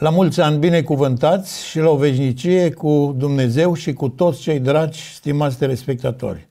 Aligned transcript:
La 0.00 0.10
mulți 0.10 0.40
ani 0.40 0.58
binecuvântați 0.58 1.66
și 1.66 1.78
la 1.78 1.88
o 1.88 1.96
veșnicie 1.96 2.70
cu 2.70 3.14
Dumnezeu 3.16 3.74
și 3.74 3.92
cu 3.92 4.08
toți 4.08 4.40
cei 4.40 4.58
dragi, 4.58 5.00
stimați 5.14 5.58
telespectatori. 5.58 6.48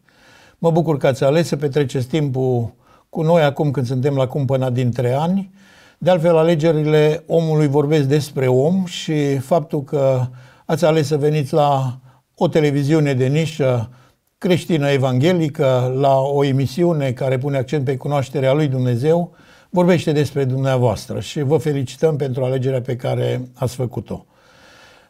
Mă 0.58 0.72
bucur 0.72 0.98
că 0.98 1.08
ați 1.08 1.24
ales 1.24 1.48
să 1.48 1.56
petreceți 1.56 2.08
timpul 2.08 2.74
cu 3.10 3.22
noi 3.22 3.42
acum 3.42 3.72
când 3.72 3.86
suntem 3.86 4.16
la 4.16 4.28
cumpăna 4.28 4.70
dintre 4.70 5.14
ani. 5.14 5.52
De 5.98 6.10
altfel, 6.10 6.38
alegerile 6.38 7.24
omului 7.28 7.68
vorbesc 7.68 8.08
despre 8.08 8.48
om 8.48 8.86
și 8.86 9.38
faptul 9.38 9.84
că 9.84 10.26
ați 10.66 10.86
ales 10.86 11.08
să 11.08 11.18
veniți 11.18 11.54
la 11.54 12.00
o 12.36 12.48
televiziune 12.48 13.14
de 13.14 13.28
nișă 13.28 13.90
creștină 14.38 14.90
evanghelică, 14.90 15.96
la 16.00 16.20
o 16.20 16.44
emisiune 16.44 17.12
care 17.12 17.38
pune 17.38 17.58
accent 17.58 17.84
pe 17.86 17.98
cunoașterea 17.98 18.54
lui 18.54 18.68
Dumnezeu, 18.68 19.36
vorbește 19.78 20.12
despre 20.12 20.44
dumneavoastră 20.44 21.20
și 21.20 21.42
vă 21.42 21.58
felicităm 21.58 22.16
pentru 22.16 22.44
alegerea 22.44 22.82
pe 22.82 22.96
care 22.96 23.48
ați 23.54 23.76
făcut-o. 23.76 24.26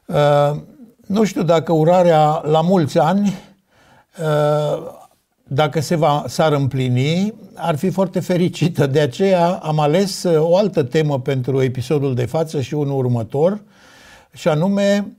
Uh, 0.06 0.60
nu 1.06 1.24
știu 1.24 1.44
dacă 1.44 1.74
urarea 1.74 2.42
la 2.46 2.62
mulți 2.62 2.98
ani, 3.00 3.34
uh, 4.22 4.84
dacă 5.44 5.80
se 5.80 5.96
va, 5.96 6.24
s-ar 6.28 6.52
împlini, 6.52 7.34
ar 7.56 7.78
fi 7.78 7.90
foarte 7.90 8.20
fericită. 8.20 8.88
De 8.88 9.00
aceea 9.00 9.50
am 9.52 9.80
ales 9.80 10.24
uh, 10.24 10.40
o 10.40 10.58
altă 10.58 10.84
temă 10.84 11.20
pentru 11.20 11.62
episodul 11.62 12.16
de 12.16 12.26
față 12.26 12.62
și 12.62 12.74
unul 12.74 12.98
următor, 12.98 13.62
și 14.34 14.48
anume 14.48 15.18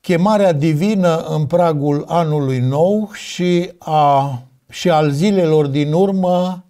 chemarea 0.00 0.52
divină 0.52 1.16
în 1.16 1.46
pragul 1.46 2.04
anului 2.08 2.58
nou 2.58 3.10
și, 3.12 3.72
a, 3.78 4.42
și 4.70 4.90
al 4.90 5.10
zilelor 5.10 5.66
din 5.66 5.92
urmă 5.92 6.64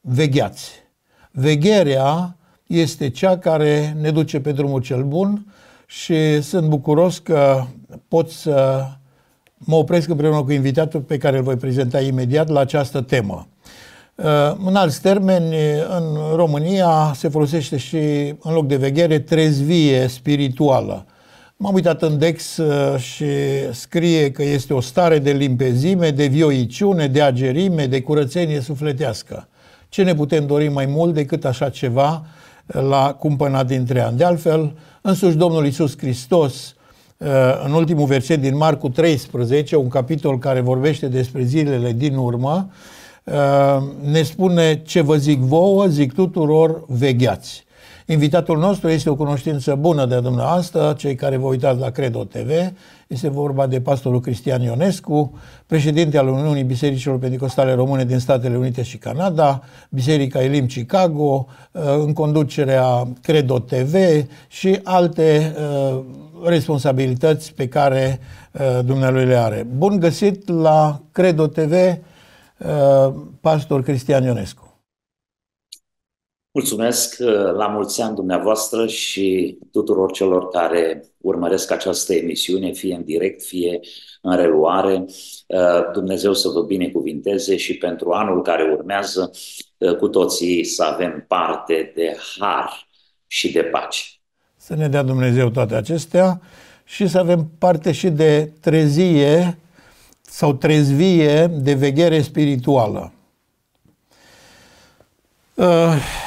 vegheați. 0.00 0.77
Vegherea 1.40 2.36
este 2.66 3.10
cea 3.10 3.38
care 3.38 3.96
ne 4.00 4.10
duce 4.10 4.40
pe 4.40 4.52
drumul 4.52 4.80
cel 4.80 5.04
bun 5.04 5.46
și 5.86 6.42
sunt 6.42 6.68
bucuros 6.68 7.18
că 7.18 7.64
pot 8.08 8.30
să 8.30 8.86
mă 9.56 9.76
opresc 9.76 10.08
împreună 10.08 10.42
cu 10.42 10.52
invitatul 10.52 11.00
pe 11.00 11.18
care 11.18 11.36
îl 11.36 11.42
voi 11.42 11.56
prezenta 11.56 12.00
imediat 12.00 12.48
la 12.48 12.60
această 12.60 13.00
temă. 13.00 13.48
Uh, 14.14 14.24
în 14.64 14.74
alți 14.74 15.00
termeni, 15.00 15.54
în 15.98 16.36
România 16.36 17.12
se 17.14 17.28
folosește 17.28 17.76
și, 17.76 17.96
în 18.40 18.52
loc 18.52 18.66
de 18.66 18.76
veghere, 18.76 19.18
trezvie 19.18 20.06
spirituală. 20.06 21.06
M-am 21.56 21.74
uitat 21.74 22.02
în 22.02 22.18
Dex 22.18 22.56
uh, 22.56 22.98
și 23.00 23.26
scrie 23.72 24.30
că 24.30 24.42
este 24.42 24.74
o 24.74 24.80
stare 24.80 25.18
de 25.18 25.32
limpezime, 25.32 26.10
de 26.10 26.26
vioiciune, 26.26 27.06
de 27.06 27.22
agerime, 27.22 27.86
de 27.86 28.02
curățenie 28.02 28.60
sufletească. 28.60 29.48
Ce 29.88 30.02
ne 30.02 30.14
putem 30.14 30.46
dori 30.46 30.68
mai 30.68 30.86
mult 30.86 31.14
decât 31.14 31.44
așa 31.44 31.68
ceva 31.68 32.24
la 32.66 33.16
cumpăna 33.18 33.64
dintre 33.64 34.00
ani? 34.00 34.16
De 34.16 34.24
altfel, 34.24 34.72
însuși 35.00 35.36
Domnul 35.36 35.66
Isus 35.66 35.98
Hristos, 35.98 36.74
uh, 37.16 37.28
în 37.64 37.72
ultimul 37.72 38.06
verset 38.06 38.40
din 38.40 38.56
Marcu 38.56 38.88
13, 38.88 39.76
un 39.76 39.88
capitol 39.88 40.38
care 40.38 40.60
vorbește 40.60 41.08
despre 41.08 41.42
zilele 41.42 41.92
din 41.92 42.16
urmă, 42.16 42.70
uh, 43.24 43.82
ne 44.02 44.22
spune 44.22 44.82
ce 44.82 45.00
vă 45.00 45.16
zic 45.16 45.38
vouă, 45.38 45.86
zic 45.86 46.12
tuturor, 46.12 46.84
vegheați. 46.86 47.66
Invitatul 48.10 48.58
nostru 48.58 48.88
este 48.88 49.10
o 49.10 49.14
cunoștință 49.14 49.74
bună 49.74 50.06
de 50.06 50.20
dumneavoastră, 50.20 50.94
cei 50.98 51.14
care 51.14 51.36
vă 51.36 51.46
uitați 51.46 51.80
la 51.80 51.90
Credo 51.90 52.24
TV. 52.24 52.50
Este 53.06 53.28
vorba 53.28 53.66
de 53.66 53.80
pastorul 53.80 54.20
Cristian 54.20 54.62
Ionescu, 54.62 55.38
președinte 55.66 56.18
al 56.18 56.28
Uniunii 56.28 56.62
Bisericilor 56.62 57.18
Pentecostale 57.18 57.72
Române 57.72 58.04
din 58.04 58.18
Statele 58.18 58.56
Unite 58.56 58.82
și 58.82 58.96
Canada, 58.96 59.62
Biserica 59.90 60.42
Elim 60.42 60.66
Chicago, 60.66 61.46
uh, 61.72 61.82
în 62.04 62.12
conducerea 62.12 63.08
Credo 63.22 63.58
TV 63.58 63.94
și 64.46 64.80
alte 64.82 65.54
uh, 65.90 66.00
responsabilități 66.44 67.54
pe 67.54 67.68
care 67.68 68.20
uh, 68.52 68.84
dumnealui 68.84 69.24
le 69.24 69.36
are. 69.36 69.66
Bun 69.76 69.98
găsit 69.98 70.48
la 70.48 71.00
Credo 71.12 71.46
TV, 71.46 71.72
pastor 73.40 73.82
Cristian 73.82 74.24
Ionescu. 74.24 74.67
Mulțumesc 76.58 77.16
uh, 77.20 77.52
la 77.54 77.66
mulți 77.66 78.02
ani 78.02 78.14
dumneavoastră 78.14 78.86
și 78.86 79.58
tuturor 79.72 80.12
celor 80.12 80.48
care 80.48 81.04
urmăresc 81.18 81.70
această 81.70 82.14
emisiune, 82.14 82.72
fie 82.72 82.94
în 82.94 83.04
direct, 83.04 83.42
fie 83.42 83.80
în 84.22 84.36
reluare. 84.36 85.04
Uh, 85.46 85.90
Dumnezeu 85.92 86.34
să 86.34 86.48
vă 86.48 86.62
binecuvinteze 86.62 87.56
și 87.56 87.76
pentru 87.76 88.10
anul 88.10 88.42
care 88.42 88.62
urmează 88.72 89.30
uh, 89.78 89.96
cu 89.96 90.08
toții 90.08 90.64
să 90.64 90.82
avem 90.82 91.24
parte 91.28 91.92
de 91.94 92.16
har 92.38 92.88
și 93.26 93.52
de 93.52 93.62
pace. 93.62 94.02
Să 94.56 94.74
ne 94.74 94.88
dea 94.88 95.02
Dumnezeu 95.02 95.50
toate 95.50 95.74
acestea 95.74 96.40
și 96.84 97.06
să 97.08 97.18
avem 97.18 97.50
parte 97.58 97.92
și 97.92 98.08
de 98.08 98.52
trezie 98.60 99.58
sau 100.20 100.52
trezvie 100.54 101.46
de 101.46 101.74
veghere 101.74 102.20
spirituală. 102.20 103.12
Uh, 105.54 106.26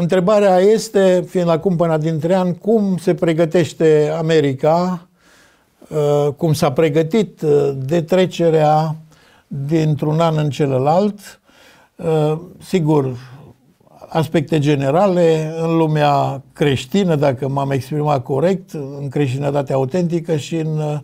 Întrebarea 0.00 0.58
este, 0.58 1.24
fiind 1.28 1.46
la 1.46 1.58
cumpăna 1.58 1.98
dintre 1.98 2.34
ani, 2.34 2.58
cum 2.58 2.96
se 2.96 3.14
pregătește 3.14 4.14
America, 4.18 5.08
uh, 5.88 6.32
cum 6.36 6.52
s-a 6.52 6.72
pregătit 6.72 7.42
uh, 7.42 7.70
de 7.76 8.02
trecerea 8.02 8.96
dintr-un 9.46 10.20
an 10.20 10.36
în 10.36 10.50
celălalt. 10.50 11.40
Uh, 11.96 12.38
sigur, 12.62 13.16
aspecte 14.08 14.58
generale 14.58 15.54
în 15.62 15.76
lumea 15.76 16.42
creștină, 16.52 17.14
dacă 17.14 17.48
m-am 17.48 17.70
exprimat 17.70 18.22
corect, 18.22 18.72
în 18.72 19.08
creștinătatea 19.08 19.74
autentică 19.74 20.36
și 20.36 20.56
în 20.56 21.00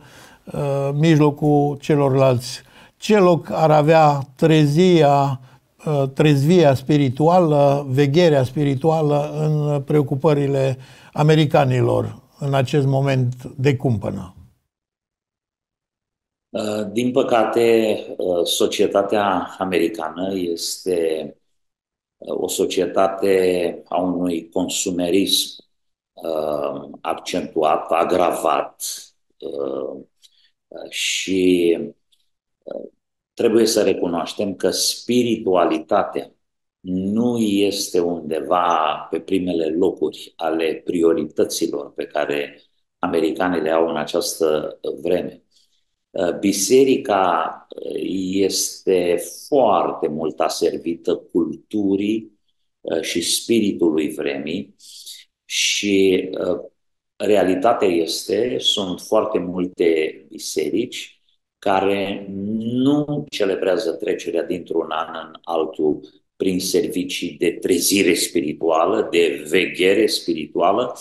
mijlocul 0.92 1.76
celorlalți. 1.80 2.62
Ce 2.96 3.18
loc 3.18 3.48
ar 3.52 3.70
avea 3.70 4.20
trezia 4.36 5.40
Uh, 5.44 5.53
trezvia 6.14 6.74
spirituală, 6.74 7.86
vegherea 7.88 8.42
spirituală 8.42 9.30
în 9.32 9.82
preocupările 9.82 10.78
americanilor 11.12 12.22
în 12.38 12.54
acest 12.54 12.86
moment 12.86 13.44
de 13.44 13.76
cumpănă? 13.76 14.34
Uh, 16.48 16.92
din 16.92 17.12
păcate, 17.12 17.98
uh, 18.16 18.44
societatea 18.44 19.54
americană 19.58 20.34
este 20.34 21.36
o 22.18 22.48
societate 22.48 23.82
a 23.88 24.00
unui 24.00 24.48
consumerism 24.48 25.62
accentuat, 27.00 27.90
agravat 27.90 28.82
și 30.88 31.78
trebuie 33.34 33.66
să 33.66 33.82
recunoaștem 33.82 34.54
că 34.54 34.70
spiritualitatea 34.70 36.34
nu 36.80 37.38
este 37.38 38.00
undeva 38.00 38.96
pe 39.10 39.20
primele 39.20 39.66
locuri 39.66 40.32
ale 40.36 40.82
priorităților 40.84 41.92
pe 41.92 42.04
care 42.04 42.62
americanii 42.98 43.60
le 43.60 43.70
au 43.70 43.88
în 43.88 43.96
această 43.96 44.78
vreme. 45.02 45.42
Biserica 46.40 47.66
este 48.32 49.16
foarte 49.48 50.08
mult 50.08 50.40
aservită 50.40 51.16
culturii 51.16 52.38
uh, 52.80 53.00
și 53.00 53.22
spiritului 53.22 54.14
vremii 54.14 54.74
și 55.44 56.28
uh, 56.32 56.60
realitatea 57.16 57.88
este, 57.88 58.56
sunt 58.58 59.00
foarte 59.00 59.38
multe 59.38 60.24
biserici 60.28 61.13
care 61.64 62.26
nu 62.58 63.26
celebrează 63.30 63.92
trecerea 63.92 64.42
dintr-un 64.42 64.90
an 64.90 65.14
în 65.26 65.38
altul 65.42 66.00
prin 66.36 66.60
servicii 66.60 67.36
de 67.38 67.50
trezire 67.50 68.14
spirituală, 68.14 69.08
de 69.10 69.44
veghere 69.48 70.06
spirituală, 70.06 70.96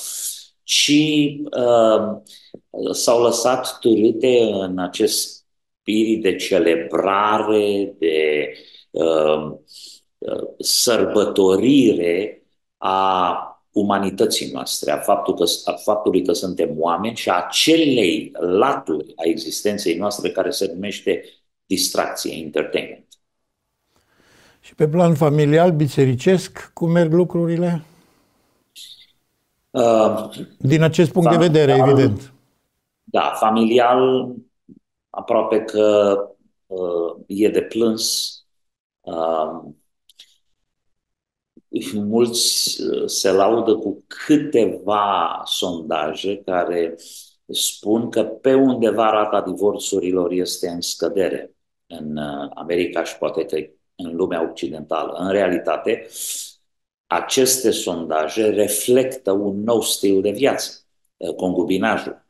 ci 0.64 0.92
uh, 1.44 2.22
s-au 2.92 3.22
lăsat 3.22 3.80
târâte 3.80 4.40
în 4.42 4.80
acest 4.80 5.46
spirit 5.82 6.22
de 6.22 6.36
celebrare, 6.36 7.96
de 8.00 8.50
uh, 8.92 9.52
uh 10.18 10.44
sărbătorire 10.60 12.44
a 12.78 13.53
umanității 13.74 14.52
noastre, 14.52 14.92
a, 14.92 14.98
faptul 14.98 15.34
că, 15.34 15.44
a 15.66 15.72
faptului 15.72 16.26
că 16.26 16.34
suntem 16.34 16.70
oameni 16.78 17.16
și 17.16 17.30
a 17.30 17.46
acelei 17.46 18.32
laturi 18.40 19.14
a 19.16 19.22
existenței 19.24 19.98
noastre 19.98 20.32
care 20.32 20.50
se 20.50 20.72
numește 20.74 21.24
distracție, 21.66 22.36
entertainment. 22.36 23.06
Și 24.60 24.76
pe 24.76 24.88
plan 24.88 25.16
familial, 25.16 25.72
bisericesc, 25.72 26.72
cum 26.74 26.92
merg 26.92 27.14
lucrurile? 27.14 27.84
Uh, 29.70 30.30
Din 30.58 30.82
acest 30.82 31.12
punct 31.12 31.28
familial, 31.28 31.52
de 31.52 31.60
vedere, 31.60 31.80
evident. 31.88 32.34
Da, 33.04 33.34
familial 33.36 34.32
aproape 35.10 35.60
că 35.60 36.18
uh, 36.68 37.16
e 37.28 37.50
de 37.50 37.62
plâns. 37.62 38.34
Uh, 39.02 39.62
mulți 41.94 42.78
se 43.06 43.32
laudă 43.32 43.76
cu 43.76 44.04
câteva 44.26 45.42
sondaje 45.46 46.42
care 46.46 46.96
spun 47.48 48.10
că 48.10 48.24
pe 48.24 48.54
undeva 48.54 49.10
rata 49.10 49.42
divorțurilor 49.42 50.32
este 50.32 50.68
în 50.68 50.82
scădere 50.82 51.56
în 51.88 52.18
America 52.54 53.04
și 53.04 53.18
poate 53.18 53.46
că 53.46 53.56
în 53.96 54.16
lumea 54.16 54.50
occidentală. 54.50 55.14
În 55.18 55.32
realitate, 55.32 56.08
aceste 57.08 57.72
sondaje 57.72 58.50
reflectă 58.50 59.32
un 59.32 59.64
nou 59.64 59.82
stil 59.82 60.22
de 60.22 60.32
viață, 60.32 60.72
concubinajul. 61.36 62.26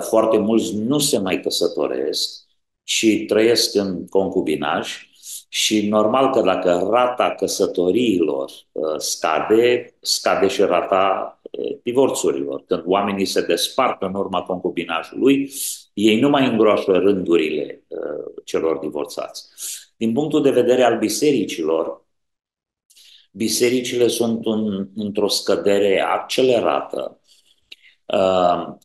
Foarte 0.00 0.38
mulți 0.38 0.74
nu 0.74 0.98
se 0.98 1.18
mai 1.18 1.40
căsătoresc 1.40 2.44
și 2.82 3.24
trăiesc 3.24 3.74
în 3.74 4.06
concubinaj 4.06 5.10
și 5.48 5.88
normal 5.88 6.30
că 6.30 6.40
dacă 6.40 6.88
rata 6.90 7.34
căsătoriilor 7.38 8.50
uh, 8.72 8.96
scade, 8.96 9.94
scade 10.00 10.48
și 10.48 10.60
rata 10.60 11.40
uh, 11.50 11.76
divorțurilor. 11.82 12.64
Când 12.66 12.82
oamenii 12.86 13.24
se 13.24 13.42
despart 13.42 14.02
în 14.02 14.14
urma 14.14 14.42
concubinajului, 14.42 15.50
ei 15.94 16.20
nu 16.20 16.28
mai 16.28 16.46
îngroașă 16.46 16.92
rândurile 16.92 17.82
uh, 17.88 18.42
celor 18.44 18.78
divorțați. 18.78 19.48
Din 19.96 20.12
punctul 20.12 20.42
de 20.42 20.50
vedere 20.50 20.82
al 20.82 20.98
bisericilor, 20.98 22.04
bisericile 23.32 24.06
sunt 24.08 24.46
un, 24.46 24.88
într-o 24.96 25.28
scădere 25.28 26.00
accelerată. 26.00 27.20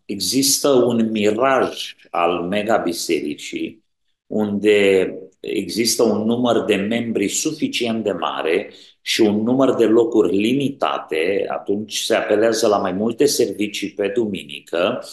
Există 0.05 0.69
un 0.69 1.11
miraj 1.11 1.95
al 2.09 2.41
megabisericii 2.41 3.83
unde 4.27 5.13
există 5.41 6.03
un 6.03 6.25
număr 6.25 6.63
de 6.63 6.75
membri 6.75 7.27
suficient 7.27 8.03
de 8.03 8.11
mare 8.11 8.73
și 9.01 9.21
un 9.21 9.43
număr 9.43 9.75
de 9.75 9.85
locuri 9.85 10.37
limitate, 10.37 11.45
atunci 11.47 11.97
se 11.97 12.15
apelează 12.15 12.67
la 12.67 12.77
mai 12.77 12.91
multe 12.91 13.25
servicii 13.25 13.91
pe 13.91 14.07
duminică 14.07 15.03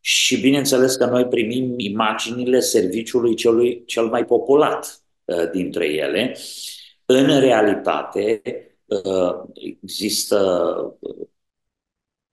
și 0.00 0.40
bineînțeles 0.40 0.96
că 0.96 1.06
noi 1.06 1.26
primim 1.26 1.74
imaginile 1.76 2.60
serviciului 2.60 3.34
celui 3.34 3.84
cel 3.84 4.06
mai 4.06 4.24
populat 4.24 5.02
uh, 5.24 5.50
dintre 5.50 5.86
ele. 5.86 6.36
În 7.04 7.40
realitate 7.40 8.42
uh, 8.84 9.34
există 9.82 10.38
uh, 11.00 11.26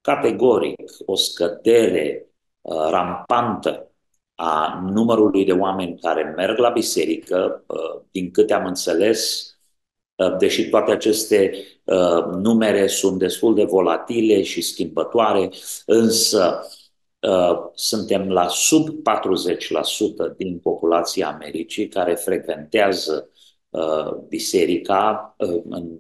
categoric 0.02 0.82
o 1.06 1.16
scădere 1.16 2.28
rampantă 2.90 3.93
a 4.46 4.80
numărului 4.92 5.46
de 5.46 5.52
oameni 5.52 6.00
care 6.00 6.34
merg 6.36 6.58
la 6.58 6.70
biserică, 6.70 7.64
uh, 7.68 8.02
din 8.12 8.32
câte 8.32 8.54
am 8.54 8.66
înțeles, 8.66 9.52
uh, 10.16 10.38
deși 10.38 10.70
toate 10.70 10.92
aceste 10.92 11.54
uh, 11.84 12.26
numere 12.26 12.88
sunt 12.88 13.20
destul 13.20 13.56
de 13.56 13.64
volatile 13.64 14.44
și 14.44 14.62
schimbătoare, 14.62 15.50
însă 15.86 16.68
suntem 17.74 18.32
la 18.32 18.48
sub 18.48 18.90
40% 18.90 20.36
din 20.38 20.60
populația 20.60 21.28
Americii 21.28 21.88
care 21.88 22.16
frecventează 22.16 23.30
biserica 24.28 25.36
în 25.70 25.98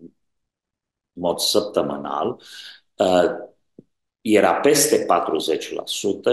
mod 1.13 1.39
săptămânal. 1.39 2.41
Era 4.21 4.53
peste 4.53 5.05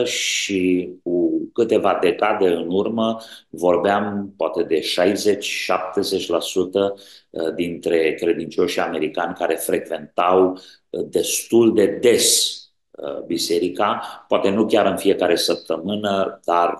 40% 0.02 0.04
și 0.04 0.92
cu 1.02 1.19
câteva 1.60 1.98
decade 2.00 2.48
în 2.48 2.66
urmă 2.68 3.20
vorbeam 3.48 4.32
poate 4.36 4.62
de 4.62 4.80
60-70% 4.80 4.82
uh, 7.30 7.54
dintre 7.54 8.14
credincioșii 8.14 8.80
americani 8.80 9.34
care 9.34 9.54
frecventau 9.54 10.52
uh, 10.52 11.04
destul 11.10 11.74
de 11.74 11.86
des 11.86 12.56
uh, 12.90 13.22
biserica, 13.26 14.00
poate 14.28 14.50
nu 14.50 14.66
chiar 14.66 14.86
în 14.86 14.96
fiecare 14.96 15.36
săptămână, 15.36 16.40
dar 16.44 16.78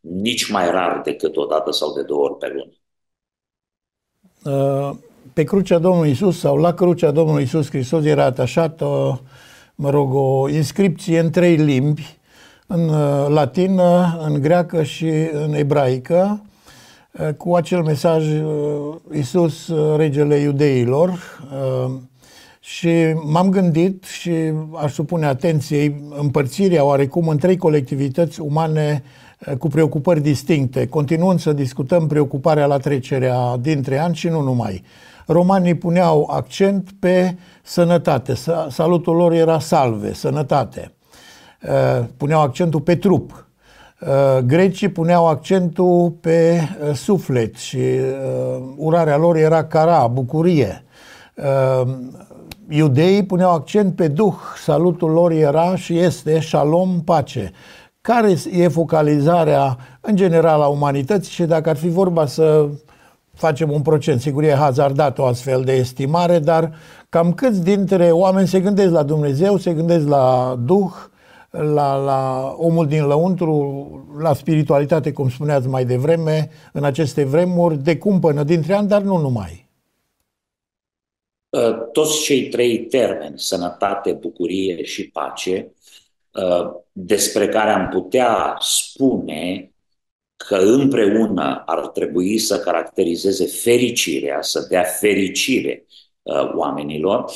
nici 0.00 0.50
mai 0.50 0.70
rar 0.70 1.00
decât 1.04 1.36
o 1.36 1.44
dată 1.44 1.70
sau 1.70 1.92
de 1.94 2.02
două 2.02 2.22
ori 2.24 2.36
pe 2.36 2.48
lună. 2.48 2.72
Pe 5.32 5.44
crucea 5.44 5.78
Domnului 5.78 6.10
Isus 6.10 6.38
sau 6.38 6.56
la 6.56 6.74
crucea 6.74 7.10
Domnului 7.10 7.42
Isus 7.42 7.68
Hristos 7.68 8.04
era 8.04 8.24
atașat 8.24 8.80
mă 9.74 9.90
rog, 9.90 10.14
o 10.14 10.48
inscripție 10.48 11.18
în 11.18 11.30
trei 11.30 11.56
limbi, 11.56 12.20
în 12.74 12.88
uh, 12.88 13.26
latină, 13.28 14.18
în 14.26 14.40
greacă 14.40 14.82
și 14.82 15.10
în 15.32 15.54
ebraică, 15.54 16.42
uh, 17.12 17.34
cu 17.36 17.54
acel 17.54 17.82
mesaj 17.82 18.26
uh, 18.28 18.94
Iisus, 19.12 19.72
regele 19.96 20.36
iudeilor. 20.36 21.40
Și 22.60 22.90
m-am 23.24 23.48
gândit 23.48 24.04
și 24.04 24.32
aș 24.82 24.92
supune 24.92 25.26
atenției 25.26 26.02
împărțirea 26.18 26.84
oarecum 26.84 27.28
în 27.28 27.38
trei 27.38 27.56
colectivități 27.56 28.40
umane 28.40 29.02
cu 29.58 29.68
preocupări 29.68 30.20
distincte, 30.20 30.86
continuând 30.86 31.40
să 31.40 31.52
discutăm 31.52 32.06
preocuparea 32.06 32.66
la 32.66 32.76
trecerea 32.76 33.56
dintre 33.60 33.98
ani 33.98 34.14
și 34.14 34.28
nu 34.28 34.40
numai 34.40 34.82
romanii 35.26 35.74
puneau 35.74 36.28
accent 36.32 36.90
pe 36.98 37.36
sănătate. 37.62 38.34
Salutul 38.68 39.16
lor 39.16 39.32
era 39.32 39.58
salve, 39.58 40.12
sănătate. 40.14 40.92
Uh, 41.68 42.04
puneau 42.16 42.40
accentul 42.40 42.80
pe 42.80 42.96
trup. 42.96 43.46
Uh, 44.00 44.38
grecii 44.38 44.88
puneau 44.88 45.28
accentul 45.28 46.10
pe 46.20 46.60
uh, 46.60 46.94
suflet 46.94 47.56
și 47.56 47.78
urarea 48.76 49.16
lor 49.16 49.36
era 49.36 49.64
cara, 49.64 50.06
bucurie. 50.06 50.84
Iudeii 52.68 53.24
puneau 53.24 53.52
accent 53.52 53.94
pe 53.96 54.08
duh, 54.08 54.34
salutul 54.62 55.10
lor 55.10 55.30
era 55.30 55.76
și 55.76 55.98
este 55.98 56.40
shalom, 56.40 57.00
pace. 57.04 57.52
Care 58.00 58.36
e 58.52 58.68
focalizarea 58.68 59.76
în 60.00 60.16
general 60.16 60.60
a 60.62 60.66
umanității 60.66 61.32
și 61.32 61.44
dacă 61.44 61.68
ar 61.68 61.76
fi 61.76 61.88
vorba 61.88 62.26
să 62.26 62.68
facem 63.34 63.70
un 63.70 63.82
procent. 63.82 64.20
Sigur, 64.20 64.42
e 64.42 64.54
hazardat 64.54 65.18
o 65.18 65.24
astfel 65.24 65.62
de 65.64 65.72
estimare, 65.72 66.38
dar 66.38 66.72
cam 67.08 67.32
câți 67.32 67.62
dintre 67.62 68.10
oameni 68.10 68.48
se 68.48 68.60
gândesc 68.60 68.92
la 68.92 69.02
Dumnezeu, 69.02 69.56
se 69.56 69.72
gândesc 69.72 70.08
la 70.08 70.56
Duh, 70.64 70.92
la, 71.52 71.96
la 71.96 72.54
omul 72.58 72.86
din 72.86 73.06
lăuntru, 73.06 74.16
la 74.20 74.34
spiritualitate, 74.34 75.12
cum 75.12 75.30
spuneați 75.30 75.68
mai 75.68 75.84
devreme, 75.84 76.50
în 76.72 76.84
aceste 76.84 77.24
vremuri, 77.24 77.78
de 77.78 77.98
cumpănă 77.98 78.42
dintre 78.42 78.74
ani, 78.74 78.88
dar 78.88 79.02
nu 79.02 79.16
numai. 79.16 79.70
Uh, 81.48 81.90
toți 81.92 82.22
cei 82.22 82.48
trei 82.48 82.86
termeni, 82.86 83.38
sănătate, 83.38 84.12
bucurie 84.12 84.84
și 84.84 85.08
pace, 85.08 85.72
uh, 86.30 86.70
despre 86.92 87.48
care 87.48 87.70
am 87.70 87.88
putea 87.88 88.56
spune 88.60 89.72
că 90.36 90.56
împreună 90.56 91.62
ar 91.66 91.86
trebui 91.86 92.38
să 92.38 92.60
caracterizeze 92.60 93.46
fericirea, 93.46 94.42
să 94.42 94.66
dea 94.68 94.82
fericire 94.82 95.86
uh, 96.22 96.52
oamenilor, 96.54 97.24
uh, 97.24 97.32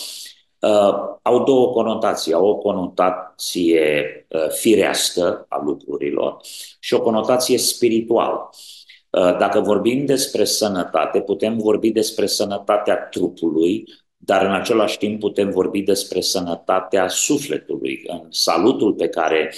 au 1.23 1.45
două 1.45 1.73
conotații. 1.73 2.33
Au 2.33 2.47
o 2.47 2.57
conotație 2.57 4.27
uh, 4.29 4.49
firească 4.49 5.47
a 5.49 5.63
lucrurilor 5.65 6.37
și 6.81 6.95
o 6.95 7.01
conotație 7.01 7.59
spirituală. 7.59 8.51
Uh, 9.11 9.37
dacă 9.39 9.61
vorbim 9.61 10.05
despre 10.05 10.45
sănătate, 10.45 11.21
putem 11.21 11.59
vorbi 11.59 11.91
despre 11.91 12.27
sănătatea 12.27 12.97
trupului, 12.97 13.85
dar 14.17 14.45
în 14.45 14.53
același 14.53 14.99
timp 14.99 15.21
putem 15.21 15.51
vorbi 15.51 15.81
despre 15.81 16.21
sănătatea 16.21 17.09
sufletului. 17.09 18.03
În 18.07 18.27
salutul 18.31 18.95
pe 18.95 19.09
care 19.09 19.51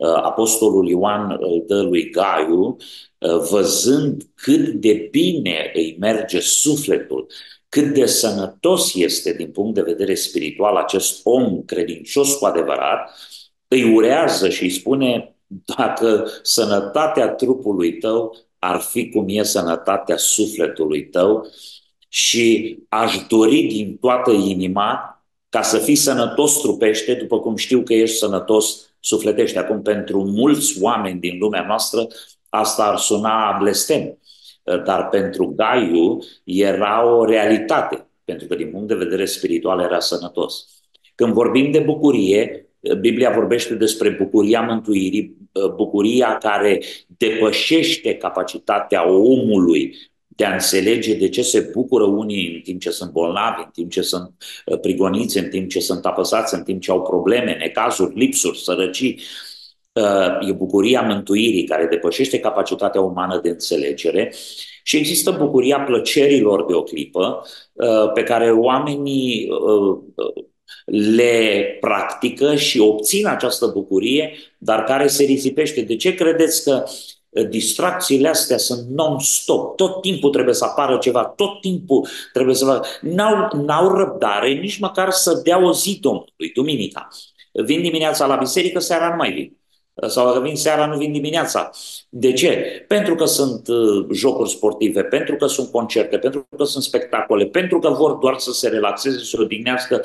Uh, 0.00 0.08
Apostolul 0.08 0.88
Ioan 0.88 1.36
îl 1.40 1.64
dă 1.66 1.80
lui 1.82 2.10
Gaiu, 2.10 2.76
uh, 3.18 3.38
văzând 3.50 4.22
cât 4.34 4.68
de 4.68 5.08
bine 5.10 5.70
îi 5.74 5.96
merge 5.98 6.40
sufletul, 6.40 7.26
cât 7.70 7.94
de 7.94 8.06
sănătos 8.06 8.94
este 8.94 9.32
din 9.32 9.50
punct 9.50 9.74
de 9.74 9.82
vedere 9.82 10.14
spiritual 10.14 10.76
acest 10.76 11.20
om 11.24 11.62
credincios 11.64 12.34
cu 12.34 12.44
adevărat, 12.44 13.10
îi 13.68 13.94
urează 13.94 14.48
și 14.48 14.62
îi 14.62 14.70
spune 14.70 15.34
dacă 15.46 16.26
sănătatea 16.42 17.28
trupului 17.28 17.98
tău 17.98 18.36
ar 18.58 18.80
fi 18.80 19.08
cum 19.08 19.24
e 19.28 19.42
sănătatea 19.42 20.16
sufletului 20.16 21.08
tău 21.08 21.46
și 22.08 22.78
aș 22.88 23.16
dori 23.28 23.62
din 23.62 23.96
toată 23.96 24.30
inima 24.30 25.24
ca 25.48 25.62
să 25.62 25.78
fii 25.78 25.94
sănătos 25.94 26.60
trupește, 26.60 27.14
după 27.14 27.40
cum 27.40 27.56
știu 27.56 27.82
că 27.82 27.94
ești 27.94 28.16
sănătos 28.16 28.90
sufletește. 29.00 29.58
Acum, 29.58 29.82
pentru 29.82 30.24
mulți 30.24 30.82
oameni 30.82 31.20
din 31.20 31.38
lumea 31.38 31.64
noastră, 31.66 32.06
asta 32.48 32.84
ar 32.84 32.98
suna 32.98 33.56
blestem. 33.60 34.18
Dar 34.62 35.08
pentru 35.08 35.54
Gaiu 35.56 36.18
era 36.44 37.16
o 37.16 37.24
realitate, 37.24 38.06
pentru 38.24 38.46
că 38.46 38.54
din 38.54 38.70
punct 38.70 38.88
de 38.88 38.94
vedere 38.94 39.24
spiritual 39.24 39.80
era 39.80 40.00
sănătos. 40.00 40.66
Când 41.14 41.32
vorbim 41.32 41.70
de 41.70 41.78
bucurie, 41.78 42.68
Biblia 43.00 43.30
vorbește 43.30 43.74
despre 43.74 44.08
bucuria 44.08 44.60
mântuirii, 44.60 45.36
bucuria 45.74 46.38
care 46.38 46.82
depășește 47.06 48.14
capacitatea 48.14 49.10
omului 49.10 49.96
de 50.26 50.44
a 50.44 50.52
înțelege 50.52 51.14
de 51.14 51.28
ce 51.28 51.42
se 51.42 51.70
bucură 51.72 52.04
unii 52.04 52.54
în 52.54 52.60
timp 52.60 52.80
ce 52.80 52.90
sunt 52.90 53.10
bolnavi, 53.10 53.62
în 53.64 53.70
timp 53.72 53.90
ce 53.90 54.00
sunt 54.00 54.32
uh, 54.66 54.80
prigoniți, 54.80 55.38
în 55.38 55.48
timp 55.48 55.68
ce 55.68 55.80
sunt 55.80 56.06
apăsați, 56.06 56.54
în 56.54 56.62
timp 56.62 56.80
ce 56.80 56.90
au 56.90 57.02
probleme, 57.02 57.56
necazuri, 57.58 58.18
lipsuri, 58.18 58.58
sărăcii. 58.58 59.14
Uh, 59.14 59.49
e 60.48 60.52
bucuria 60.52 61.00
mântuirii 61.00 61.64
care 61.64 61.86
depășește 61.86 62.38
capacitatea 62.38 63.00
umană 63.00 63.40
de 63.42 63.48
înțelegere 63.48 64.32
și 64.82 64.96
există 64.96 65.36
bucuria 65.38 65.80
plăcerilor 65.80 66.66
de 66.66 66.74
o 66.74 66.82
clipă 66.82 67.42
uh, 67.72 68.12
pe 68.14 68.22
care 68.22 68.50
oamenii 68.52 69.48
le 70.84 71.76
practică 71.80 72.54
și 72.54 72.80
obțin 72.80 73.26
această 73.26 73.66
bucurie, 73.66 74.32
dar 74.58 74.84
care 74.84 75.06
se 75.06 75.24
risipește. 75.24 75.80
De 75.80 75.96
ce 75.96 76.14
credeți 76.14 76.64
că 76.64 76.84
distracțiile 77.48 78.28
astea 78.28 78.58
sunt 78.58 78.88
non-stop, 78.88 79.76
tot 79.76 80.00
timpul 80.00 80.30
trebuie 80.30 80.54
să 80.54 80.64
apară 80.64 80.98
ceva, 80.98 81.24
tot 81.24 81.60
timpul 81.60 82.08
trebuie 82.32 82.54
să 82.54 82.64
facă. 82.64 82.88
N-au, 83.00 83.62
n-au 83.64 83.96
răbdare 83.96 84.52
nici 84.52 84.78
măcar 84.78 85.10
să 85.10 85.40
dea 85.44 85.64
o 85.64 85.72
zi 85.72 85.98
Domnului, 86.00 86.50
duminica. 86.54 87.08
Vin 87.52 87.82
dimineața 87.82 88.26
la 88.26 88.36
biserică, 88.36 88.78
seara 88.78 89.08
nu 89.08 89.16
mai 89.16 89.32
vin. 89.32 89.59
Sau 90.06 90.26
dacă 90.26 90.40
vin 90.40 90.56
seara, 90.56 90.86
nu 90.86 90.96
vin 90.96 91.12
dimineața. 91.12 91.70
De 92.08 92.32
ce? 92.32 92.84
Pentru 92.88 93.14
că 93.14 93.24
sunt 93.24 93.68
uh, 93.68 94.06
jocuri 94.12 94.50
sportive, 94.50 95.02
pentru 95.02 95.36
că 95.36 95.46
sunt 95.46 95.70
concerte, 95.70 96.18
pentru 96.18 96.48
că 96.56 96.64
sunt 96.64 96.82
spectacole, 96.82 97.46
pentru 97.46 97.78
că 97.78 97.88
vor 97.88 98.12
doar 98.12 98.38
să 98.38 98.52
se 98.52 98.68
relaxeze, 98.68 99.18
să 99.18 99.24
se 99.24 99.40
odihnească, 99.40 100.02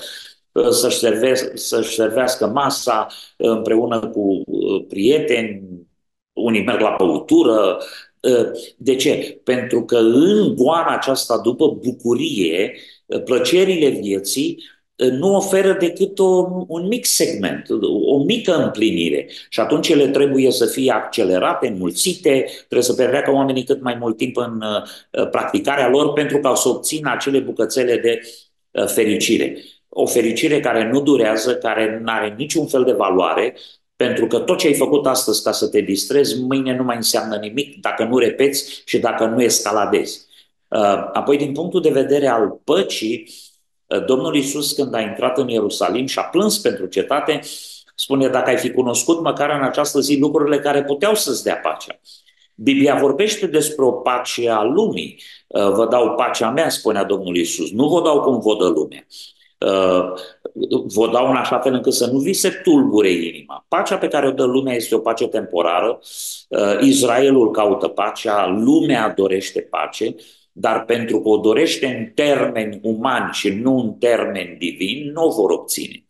uh, 0.51 0.69
să-și, 0.69 0.97
serve, 0.97 1.35
să-și 1.55 1.95
servească 1.95 2.47
masa 2.47 3.07
uh, 3.37 3.49
împreună 3.49 3.99
cu 3.99 4.43
uh, 4.45 4.85
prieteni, 4.87 5.63
unii 6.35 6.63
merg 6.63 6.79
la 6.79 6.95
băutură. 6.97 7.77
Ă, 8.23 8.51
de 8.77 8.95
ce? 8.95 9.41
Pentru 9.43 9.85
că 9.85 9.97
în 9.97 10.55
goana 10.55 10.95
aceasta, 10.95 11.37
după 11.43 11.67
bucurie, 11.67 12.75
ă, 13.09 13.19
plăcerile 13.19 13.89
vieții 13.89 14.63
ă, 14.99 15.05
nu 15.07 15.35
oferă 15.35 15.77
decât 15.79 16.19
o, 16.19 16.47
un 16.67 16.87
mic 16.87 17.05
segment, 17.05 17.69
o 17.81 18.04
mică 18.25 18.55
împlinire. 18.63 19.27
Și 19.49 19.59
atunci 19.59 19.89
ele 19.89 20.07
trebuie 20.07 20.51
să 20.51 20.65
fie 20.65 20.91
accelerate, 20.91 21.67
înmulțite, 21.67 22.45
trebuie 22.57 22.81
să 22.81 22.93
petreacă 22.93 23.31
oamenii 23.31 23.63
cât 23.63 23.81
mai 23.81 23.95
mult 23.99 24.17
timp 24.17 24.37
în 24.37 24.63
practicarea 25.31 25.89
lor 25.89 26.13
pentru 26.13 26.39
ca 26.39 26.55
să 26.55 26.69
obțină 26.69 27.11
acele 27.11 27.39
bucățele 27.39 27.97
de 27.97 28.19
fericire. 28.85 29.57
O 29.89 30.05
fericire 30.05 30.59
care 30.59 30.89
nu 30.91 31.01
durează, 31.01 31.55
care 31.55 31.99
nu 32.03 32.11
are 32.11 32.33
niciun 32.37 32.67
fel 32.67 32.83
de 32.83 32.91
valoare, 32.91 33.55
pentru 33.95 34.27
că 34.27 34.39
tot 34.39 34.57
ce 34.57 34.67
ai 34.67 34.73
făcut 34.73 35.05
astăzi 35.05 35.43
ca 35.43 35.51
să 35.51 35.67
te 35.67 35.81
distrezi, 35.81 36.41
mâine 36.41 36.75
nu 36.75 36.83
mai 36.83 36.95
înseamnă 36.95 37.35
nimic 37.35 37.81
dacă 37.81 38.03
nu 38.03 38.17
repeți 38.17 38.81
și 38.85 38.99
dacă 38.99 39.25
nu 39.25 39.41
escaladezi. 39.41 40.25
Uh, 40.67 41.09
apoi, 41.13 41.37
din 41.37 41.51
punctul 41.51 41.81
de 41.81 41.89
vedere 41.89 42.27
al 42.27 42.61
păcii, 42.63 43.29
uh, 43.85 44.05
Domnul 44.05 44.35
Isus, 44.35 44.71
când 44.71 44.93
a 44.93 44.99
intrat 44.99 45.37
în 45.37 45.47
Ierusalim 45.47 46.05
și 46.05 46.19
a 46.19 46.23
plâns 46.23 46.57
pentru 46.57 46.85
cetate, 46.85 47.39
spune, 47.95 48.27
dacă 48.27 48.49
ai 48.49 48.57
fi 48.57 48.71
cunoscut 48.71 49.21
măcar 49.21 49.49
în 49.49 49.63
această 49.63 49.99
zi 49.99 50.17
lucrurile 50.19 50.59
care 50.59 50.83
puteau 50.83 51.15
să-ți 51.15 51.43
dea 51.43 51.57
pacea. 51.57 51.99
Biblia 52.55 52.95
vorbește 52.95 53.47
despre 53.47 53.85
o 53.85 53.91
pace 53.91 54.49
a 54.49 54.63
lumii. 54.63 55.21
Uh, 55.47 55.69
vă 55.71 55.87
dau 55.87 56.15
pacea 56.15 56.49
mea, 56.49 56.69
spunea 56.69 57.03
Domnul 57.03 57.35
Isus. 57.35 57.71
Nu 57.71 57.87
vă 57.87 58.01
dau 58.01 58.21
cum 58.21 58.39
vă 58.39 58.55
dă 58.59 58.67
lumea. 58.67 59.05
Uh, 59.59 60.13
vă 60.85 61.09
dau 61.11 61.29
în 61.29 61.35
așa 61.35 61.59
fel 61.59 61.73
încât 61.73 61.93
să 61.93 62.05
nu 62.05 62.17
vi 62.17 62.33
se 62.33 62.49
tulbure 62.49 63.11
inima. 63.11 63.65
Pacea 63.67 63.97
pe 63.97 64.07
care 64.07 64.27
o 64.27 64.31
dă 64.31 64.43
lumea 64.43 64.75
este 64.75 64.95
o 64.95 64.99
pace 64.99 65.27
temporară. 65.27 65.99
Uh, 66.49 66.79
Israelul 66.81 67.51
caută 67.51 67.87
pacea, 67.87 68.47
lumea 68.47 69.13
dorește 69.15 69.61
pace, 69.61 70.15
dar 70.51 70.85
pentru 70.85 71.21
că 71.21 71.29
o 71.29 71.37
dorește 71.37 71.85
în 71.85 72.11
termeni 72.25 72.79
umani 72.83 73.33
și 73.33 73.49
nu 73.49 73.77
în 73.77 73.93
termeni 73.93 74.57
divini, 74.57 75.09
nu 75.13 75.23
o 75.23 75.31
vor 75.31 75.49
obține. 75.49 76.05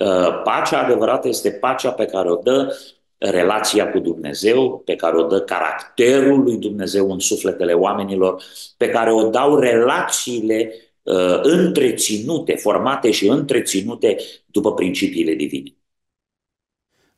Uh, 0.00 0.42
pacea 0.44 0.82
adevărată 0.82 1.28
este 1.28 1.50
pacea 1.50 1.90
pe 1.90 2.04
care 2.04 2.30
o 2.30 2.34
dă 2.34 2.76
relația 3.18 3.90
cu 3.90 3.98
Dumnezeu, 3.98 4.82
pe 4.84 4.96
care 4.96 5.16
o 5.16 5.26
dă 5.26 5.40
caracterul 5.40 6.42
lui 6.42 6.56
Dumnezeu 6.56 7.12
în 7.12 7.18
sufletele 7.18 7.72
oamenilor, 7.72 8.42
pe 8.76 8.88
care 8.88 9.12
o 9.12 9.28
dau 9.28 9.58
relațiile 9.58 10.72
uh, 11.02 11.40
întreținute, 11.42 12.54
formate 12.54 13.10
și 13.10 13.28
întreținute 13.28 14.16
după 14.46 14.74
principiile 14.74 15.34
divine. 15.34 15.74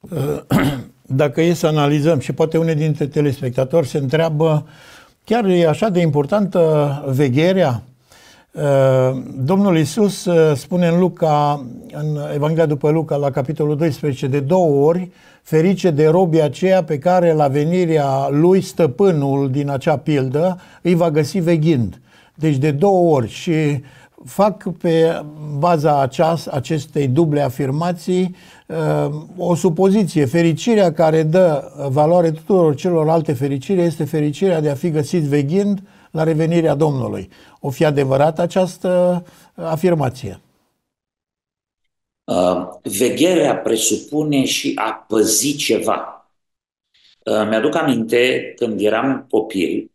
Uh, 0.00 0.40
dacă 1.22 1.40
e 1.40 1.52
să 1.52 1.66
analizăm 1.66 2.18
și 2.18 2.32
poate 2.32 2.58
unii 2.58 2.74
dintre 2.74 3.06
telespectatori 3.06 3.86
se 3.86 3.98
întreabă 3.98 4.66
chiar 5.24 5.44
e 5.44 5.68
așa 5.68 5.88
de 5.88 6.00
importantă 6.00 7.04
vegherea? 7.14 7.82
Uh, 8.52 8.62
Domnul 9.44 9.78
Isus 9.78 10.24
uh, 10.24 10.56
spune 10.56 10.86
în 10.88 10.98
Luca, 10.98 11.64
în 11.92 12.18
Evanghelia 12.34 12.66
după 12.66 12.90
Luca, 12.90 13.16
la 13.16 13.30
capitolul 13.30 13.76
12, 13.76 14.26
de 14.26 14.40
două 14.40 14.86
ori, 14.86 15.10
ferice 15.42 15.90
de 15.90 16.06
robii 16.06 16.42
aceea 16.42 16.84
pe 16.84 16.98
care 16.98 17.32
la 17.32 17.48
venirea 17.48 18.28
lui 18.30 18.60
stăpânul 18.60 19.50
din 19.50 19.70
acea 19.70 19.96
pildă 19.96 20.60
îi 20.82 20.94
va 20.94 21.10
găsi 21.10 21.38
veghind. 21.38 22.00
Deci 22.34 22.56
de 22.56 22.70
două 22.70 23.14
ori 23.14 23.28
și 23.28 23.82
fac 24.24 24.72
pe 24.72 25.22
baza 25.58 26.00
aceast, 26.00 26.46
acestei 26.46 27.08
duble 27.08 27.40
afirmații 27.40 28.36
uh, 28.66 29.14
o 29.36 29.54
supoziție. 29.54 30.24
Fericirea 30.24 30.92
care 30.92 31.22
dă 31.22 31.72
valoare 31.88 32.30
tuturor 32.30 32.74
celorlalte 32.74 33.32
fericire 33.32 33.82
este 33.82 34.04
fericirea 34.04 34.60
de 34.60 34.70
a 34.70 34.74
fi 34.74 34.90
găsit 34.90 35.22
veghind 35.22 35.82
la 36.12 36.22
revenirea 36.22 36.74
Domnului. 36.74 37.30
O 37.60 37.70
fi 37.70 37.84
adevărat 37.84 38.38
această 38.38 39.24
afirmație? 39.54 40.40
Uh, 42.24 42.68
vegherea 42.82 43.56
presupune 43.56 44.44
și 44.44 44.72
a 44.74 45.04
păzi 45.08 45.56
ceva. 45.56 46.30
Uh, 47.24 47.46
mi-aduc 47.48 47.74
aminte 47.74 48.52
când 48.56 48.80
eram 48.80 49.26
copil, 49.30 49.92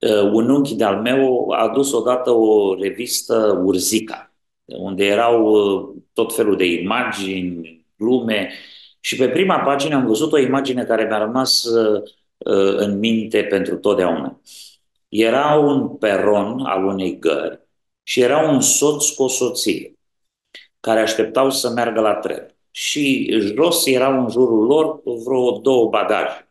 Uh, 0.00 0.30
un 0.32 0.50
unchi 0.50 0.74
de-al 0.74 1.00
meu 1.00 1.50
a 1.50 1.62
adus 1.62 1.92
odată 1.92 2.30
o 2.30 2.74
revistă 2.74 3.62
Urzica, 3.64 4.32
unde 4.64 5.04
erau 5.04 5.44
uh, 5.44 5.88
tot 6.12 6.34
felul 6.34 6.56
de 6.56 6.64
imagini, 6.64 7.86
glume 7.96 8.50
și 9.00 9.16
pe 9.16 9.28
prima 9.28 9.58
pagină 9.58 9.94
am 9.94 10.06
văzut 10.06 10.32
o 10.32 10.38
imagine 10.38 10.84
care 10.84 11.04
mi-a 11.04 11.18
rămas 11.18 11.64
uh, 11.64 12.02
în 12.76 12.98
minte 12.98 13.42
pentru 13.42 13.76
totdeauna. 13.76 14.40
Era 15.10 15.54
un 15.54 15.96
peron 15.96 16.64
al 16.64 16.84
unei 16.84 17.18
gări 17.18 17.60
și 18.02 18.20
era 18.20 18.50
un 18.50 18.60
soț 18.60 19.08
cu 19.08 19.22
o 19.22 19.28
soție 19.28 19.98
care 20.80 21.00
așteptau 21.00 21.50
să 21.50 21.70
meargă 21.70 22.00
la 22.00 22.14
tren. 22.14 22.54
Și 22.70 23.30
jos 23.40 23.86
erau 23.86 24.20
în 24.20 24.30
jurul 24.30 24.66
lor 24.66 25.02
vreo 25.02 25.58
două 25.58 25.88
bagaje. 25.88 26.48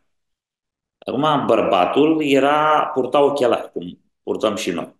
Acum, 0.98 1.46
bărbatul 1.46 2.22
era, 2.24 2.90
purta 2.94 3.22
ochelari, 3.22 3.72
cum 3.72 3.98
purtăm 4.22 4.56
și 4.56 4.70
noi. 4.70 4.94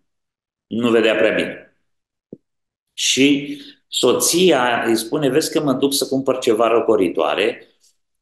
Nu 0.67 0.89
vedea 0.89 1.15
prea 1.15 1.33
bine. 1.33 1.75
Și 2.93 3.57
soția 3.87 4.83
îi 4.83 4.95
spune, 4.95 5.29
vezi 5.29 5.51
că 5.51 5.61
mă 5.61 5.73
duc 5.73 5.93
să 5.93 6.07
cumpăr 6.07 6.39
ceva 6.39 6.67
răcoritoare, 6.67 7.67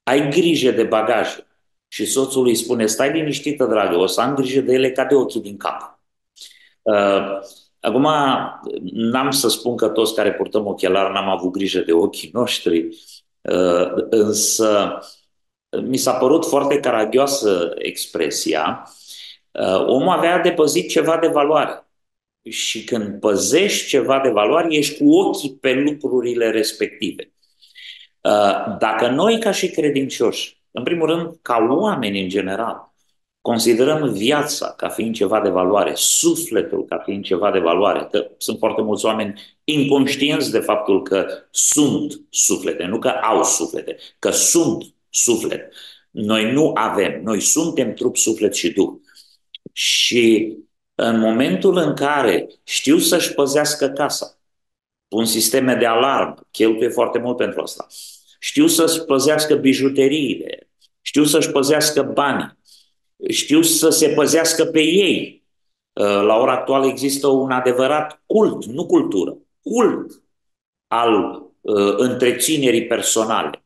ai 0.03 0.29
grijă 0.29 0.71
de 0.71 0.83
bagaje. 0.83 1.47
Și 1.91 2.05
soțul 2.05 2.45
îi 2.45 2.55
spune, 2.55 2.85
stai 2.85 3.11
liniștită, 3.11 3.65
dragă, 3.65 3.95
o 3.97 4.05
să 4.05 4.21
am 4.21 4.35
grijă 4.35 4.61
de 4.61 4.73
ele 4.73 4.91
ca 4.91 5.05
de 5.05 5.15
ochii 5.15 5.41
din 5.41 5.57
cap. 5.57 5.99
Uh, 6.81 7.39
acum, 7.79 8.07
n-am 8.81 9.31
să 9.31 9.49
spun 9.49 9.75
că 9.75 9.87
toți 9.87 10.15
care 10.15 10.33
purtăm 10.33 10.65
ochelari 10.65 11.13
n-am 11.13 11.29
avut 11.29 11.51
grijă 11.51 11.79
de 11.79 11.91
ochii 11.91 12.29
noștri, 12.33 12.87
uh, 13.41 13.91
însă 14.09 14.99
mi 15.81 15.97
s-a 15.97 16.13
părut 16.13 16.45
foarte 16.45 16.79
caragioasă 16.79 17.73
expresia, 17.77 18.89
uh, 19.51 19.85
omul 19.85 20.09
avea 20.09 20.39
de 20.39 20.51
păzit 20.51 20.89
ceva 20.89 21.17
de 21.17 21.27
valoare. 21.27 21.83
Și 22.49 22.83
când 22.83 23.19
păzești 23.19 23.87
ceva 23.87 24.19
de 24.19 24.29
valoare, 24.29 24.75
ești 24.75 24.97
cu 24.97 25.09
ochii 25.09 25.57
pe 25.61 25.73
lucrurile 25.73 26.49
respective. 26.49 27.33
Uh, 28.21 28.77
dacă 28.79 29.07
noi, 29.07 29.39
ca 29.39 29.51
și 29.51 29.69
credincioși, 29.69 30.58
în 30.71 30.83
primul 30.83 31.07
rând, 31.07 31.35
ca 31.41 31.67
oameni 31.69 32.21
în 32.21 32.29
general, 32.29 32.93
considerăm 33.41 34.11
viața 34.11 34.73
ca 34.77 34.89
fiind 34.89 35.15
ceva 35.15 35.41
de 35.41 35.49
valoare, 35.49 35.91
sufletul 35.95 36.85
ca 36.85 36.97
fiind 36.97 37.23
ceva 37.23 37.51
de 37.51 37.59
valoare, 37.59 38.07
că 38.11 38.27
sunt 38.37 38.57
foarte 38.57 38.81
mulți 38.81 39.05
oameni 39.05 39.41
inconștienți 39.63 40.51
de 40.51 40.59
faptul 40.59 41.01
că 41.01 41.27
sunt 41.51 42.21
suflete, 42.29 42.85
nu 42.85 42.99
că 42.99 43.07
au 43.07 43.43
suflete, 43.43 43.97
că 44.19 44.29
sunt 44.29 44.93
suflet. 45.09 45.73
Noi 46.11 46.51
nu 46.51 46.71
avem, 46.73 47.21
noi 47.23 47.39
suntem 47.39 47.93
trup, 47.93 48.17
suflet 48.17 48.55
și 48.55 48.71
duh. 48.73 48.93
Și 49.73 50.55
în 50.95 51.19
momentul 51.19 51.77
în 51.77 51.95
care 51.95 52.47
știu 52.63 52.97
să-și 52.97 53.33
păzească 53.33 53.89
casa, 53.89 54.37
pun 55.07 55.25
sisteme 55.25 55.75
de 55.75 55.85
alarmă, 55.85 56.35
cheltuie 56.51 56.89
foarte 56.89 57.19
mult 57.19 57.37
pentru 57.37 57.61
asta, 57.61 57.87
știu 58.39 58.67
să-și 58.67 59.01
păzească 59.01 59.55
bijuteriile, 59.55 60.69
știu 61.01 61.23
să-și 61.23 61.51
păzească 61.51 62.01
banii, 62.01 62.57
știu 63.29 63.61
să 63.61 63.89
se 63.89 64.09
păzească 64.09 64.65
pe 64.65 64.81
ei, 64.81 65.43
La 65.99 66.35
ora 66.35 66.51
actuală 66.51 66.85
există 66.85 67.27
un 67.27 67.51
adevărat 67.51 68.23
cult, 68.25 68.65
nu 68.65 68.85
cultură, 68.85 69.37
cult 69.61 70.23
al 70.87 71.43
întreținerii 71.97 72.87
personale. 72.87 73.63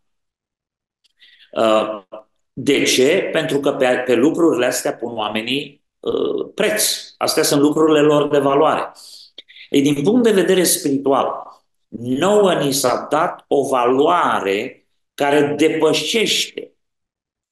De 2.53 2.84
ce? 2.84 3.30
Pentru 3.32 3.60
că 3.60 3.72
pe, 3.72 4.03
pe 4.06 4.15
lucrurile 4.15 4.65
astea 4.65 4.96
pun 4.96 5.15
oamenii 5.18 5.84
preț. 6.53 7.13
Astea 7.18 7.44
sunt 7.44 7.62
lucrurile 7.62 8.01
lor 8.01 8.30
de 8.30 8.39
valoare. 8.39 8.92
Ei, 9.70 9.82
din 9.82 10.03
punct 10.03 10.24
de 10.24 10.32
vedere 10.32 10.63
spiritual, 10.63 11.52
nouă 12.00 12.53
ni 12.53 12.71
s-a 12.71 13.07
dat 13.09 13.45
o 13.47 13.67
valoare 13.67 14.88
care 15.13 15.55
depășește 15.57 16.73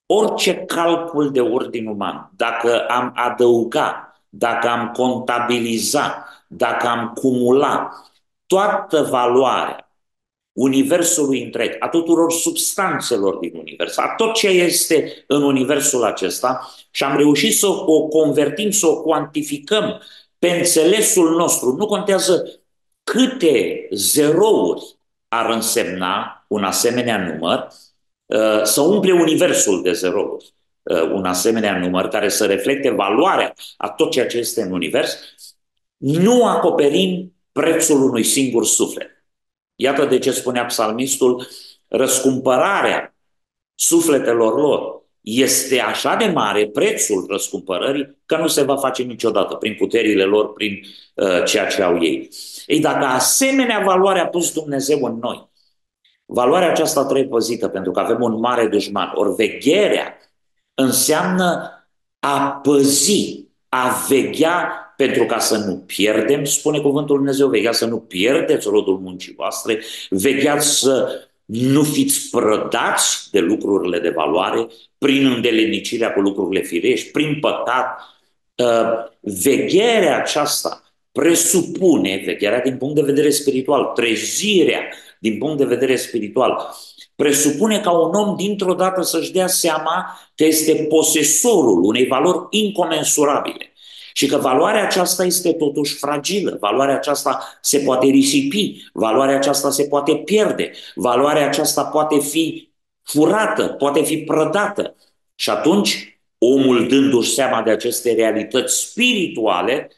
orice 0.06 0.54
calcul 0.54 1.30
de 1.30 1.40
ordin 1.40 1.86
uman. 1.86 2.30
Dacă 2.36 2.86
am 2.88 3.12
adăugat, 3.14 4.22
dacă 4.28 4.68
am 4.68 4.90
contabilizat, 4.90 6.44
dacă 6.48 6.86
am 6.86 7.12
cumulat 7.14 7.92
toată 8.46 9.02
valoarea 9.02 9.86
Universului 10.52 11.42
întreg, 11.42 11.76
a 11.78 11.88
tuturor 11.88 12.32
substanțelor 12.32 13.36
din 13.36 13.56
Univers, 13.56 13.96
a 13.96 14.14
tot 14.16 14.34
ce 14.34 14.48
este 14.48 15.24
în 15.26 15.42
Universul 15.42 16.04
acesta 16.04 16.70
și 16.90 17.04
am 17.04 17.16
reușit 17.16 17.54
să 17.54 17.66
o 17.66 18.08
convertim, 18.08 18.70
să 18.70 18.86
o 18.86 19.02
cuantificăm 19.02 20.00
pe 20.38 20.50
înțelesul 20.50 21.36
nostru. 21.36 21.74
Nu 21.76 21.86
contează 21.86 22.61
câte 23.02 23.88
zerouri 23.90 24.96
ar 25.28 25.50
însemna 25.50 26.44
un 26.48 26.64
asemenea 26.64 27.18
număr, 27.18 27.68
uh, 28.26 28.62
să 28.62 28.80
umple 28.80 29.12
universul 29.12 29.82
de 29.82 29.92
zerouri, 29.92 30.54
uh, 30.82 31.02
un 31.02 31.24
asemenea 31.24 31.78
număr 31.78 32.08
care 32.08 32.28
să 32.28 32.46
reflecte 32.46 32.90
valoarea 32.90 33.54
a 33.76 33.90
tot 33.90 34.10
ceea 34.10 34.26
ce 34.26 34.38
este 34.38 34.62
în 34.62 34.72
univers, 34.72 35.18
nu 35.96 36.46
acoperim 36.46 37.34
prețul 37.52 38.02
unui 38.02 38.24
singur 38.24 38.64
suflet. 38.64 39.24
Iată 39.74 40.04
de 40.04 40.18
ce 40.18 40.30
spunea 40.30 40.64
psalmistul, 40.64 41.46
răscumpărarea 41.88 43.16
sufletelor 43.74 44.60
lor 44.60 45.01
este 45.22 45.80
așa 45.80 46.16
de 46.16 46.26
mare 46.26 46.68
prețul 46.68 47.26
răscumpărării 47.28 48.16
că 48.26 48.36
nu 48.36 48.46
se 48.46 48.62
va 48.62 48.76
face 48.76 49.02
niciodată 49.02 49.54
prin 49.54 49.74
puterile 49.74 50.24
lor, 50.24 50.52
prin 50.52 50.80
uh, 51.14 51.44
ceea 51.44 51.66
ce 51.66 51.82
au 51.82 52.02
ei. 52.02 52.28
Ei, 52.66 52.80
dacă 52.80 53.04
asemenea 53.04 53.82
valoare 53.84 54.20
a 54.20 54.26
pus 54.26 54.52
Dumnezeu 54.52 55.04
în 55.04 55.18
noi, 55.22 55.50
valoarea 56.24 56.70
aceasta 56.70 57.04
trebuie 57.04 57.28
păzită 57.28 57.68
pentru 57.68 57.92
că 57.92 58.00
avem 58.00 58.22
un 58.22 58.38
mare 58.40 58.66
dușman. 58.66 59.12
Ori 59.14 59.34
vegherea 59.34 60.16
înseamnă 60.74 61.70
a 62.18 62.60
păzi, 62.62 63.48
a 63.68 64.04
veghea 64.08 64.72
pentru 64.96 65.24
ca 65.24 65.38
să 65.38 65.56
nu 65.56 65.76
pierdem, 65.76 66.44
spune 66.44 66.80
cuvântul 66.80 67.16
Dumnezeu, 67.16 67.48
vegheați 67.48 67.78
să 67.78 67.86
nu 67.86 67.98
pierdeți 67.98 68.68
rodul 68.68 68.98
muncii 68.98 69.34
voastre, 69.34 69.82
vegheați 70.10 70.78
să 70.78 71.20
nu 71.52 71.82
fiți 71.82 72.30
prădați 72.30 73.30
de 73.30 73.38
lucrurile 73.40 73.98
de 73.98 74.08
valoare 74.08 74.66
prin 74.98 75.26
îndelenicirea 75.26 76.12
cu 76.12 76.20
lucrurile 76.20 76.62
firești, 76.62 77.10
prin 77.10 77.38
păcat. 77.40 78.00
Uh, 78.54 79.10
vegherea 79.20 80.16
aceasta 80.16 80.82
presupune, 81.12 82.22
vegherea 82.24 82.60
din 82.60 82.76
punct 82.76 82.94
de 82.94 83.02
vedere 83.02 83.30
spiritual, 83.30 83.84
trezirea 83.84 84.80
din 85.20 85.38
punct 85.38 85.58
de 85.58 85.64
vedere 85.64 85.96
spiritual, 85.96 86.74
presupune 87.16 87.80
ca 87.80 87.90
un 87.90 88.14
om 88.14 88.36
dintr-o 88.36 88.74
dată 88.74 89.02
să-și 89.02 89.32
dea 89.32 89.46
seama 89.46 90.18
că 90.34 90.44
este 90.44 90.86
posesorul 90.88 91.82
unei 91.82 92.06
valori 92.06 92.46
incomensurabile 92.50 93.71
și 94.12 94.26
că 94.26 94.36
valoarea 94.36 94.84
aceasta 94.84 95.24
este 95.24 95.52
totuși 95.52 95.94
fragilă, 95.94 96.56
valoarea 96.60 96.94
aceasta 96.94 97.58
se 97.60 97.78
poate 97.78 98.06
risipi, 98.06 98.90
valoarea 98.92 99.36
aceasta 99.36 99.70
se 99.70 99.84
poate 99.84 100.16
pierde, 100.16 100.70
valoarea 100.94 101.46
aceasta 101.46 101.84
poate 101.84 102.18
fi 102.18 102.72
furată, 103.02 103.66
poate 103.66 104.02
fi 104.02 104.18
prădată. 104.18 104.94
Și 105.34 105.50
atunci, 105.50 106.20
omul 106.38 106.88
dându-și 106.88 107.34
seama 107.34 107.62
de 107.62 107.70
aceste 107.70 108.14
realități 108.14 108.78
spirituale, 108.78 109.90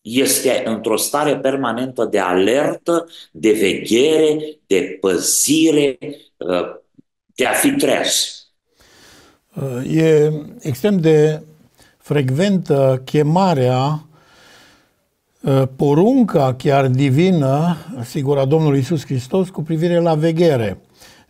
este 0.00 0.62
într-o 0.66 0.96
stare 0.96 1.36
permanentă 1.36 2.04
de 2.04 2.18
alertă, 2.18 3.08
de 3.32 3.52
veghere, 3.52 4.58
de 4.66 4.98
păzire, 5.00 5.98
de 7.34 7.44
a 7.46 7.52
fi 7.52 7.70
treaz. 7.70 8.42
E 9.90 10.30
extrem 10.60 11.00
de 11.00 11.42
frecventă 12.02 13.02
chemarea, 13.04 14.04
ă, 15.46 15.68
porunca 15.76 16.54
chiar 16.54 16.86
divină, 16.86 17.76
sigur, 18.04 18.38
a 18.38 18.44
Domnului 18.44 18.78
Isus 18.78 19.04
Hristos 19.04 19.48
cu 19.48 19.62
privire 19.62 19.98
la 19.98 20.14
veghere. 20.14 20.80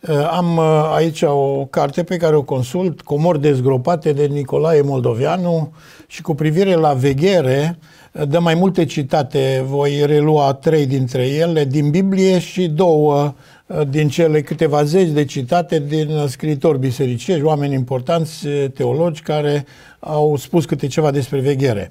Ă, 0.09 0.31
am 0.31 0.59
ă, 0.59 0.91
aici 0.95 1.23
o 1.23 1.65
carte 1.71 2.03
pe 2.03 2.17
care 2.17 2.37
o 2.37 2.43
consult, 2.43 3.01
Comori 3.01 3.41
dezgropate 3.41 4.13
de 4.13 4.25
Nicolae 4.25 4.81
Moldovianu 4.81 5.73
și 6.07 6.23
cu 6.23 6.35
privire 6.35 6.75
la 6.75 6.93
veghere, 6.93 7.79
dă 8.29 8.39
mai 8.39 8.55
multe 8.55 8.85
citate, 8.85 9.63
voi 9.67 10.03
relua 10.07 10.53
trei 10.53 10.87
dintre 10.87 11.27
ele 11.27 11.65
din 11.65 11.91
Biblie 11.91 12.39
și 12.39 12.69
două 12.69 13.35
din 13.88 14.09
cele 14.09 14.42
câteva 14.42 14.85
zeci 14.85 15.09
de 15.09 15.25
citate 15.25 15.83
din 15.88 16.09
scriitori 16.27 16.79
bisericești, 16.79 17.42
oameni 17.42 17.75
importanți, 17.75 18.46
teologi, 18.75 19.22
care 19.22 19.66
au 20.01 20.37
spus 20.37 20.64
câte 20.64 20.87
ceva 20.87 21.11
despre 21.11 21.40
veghere. 21.40 21.90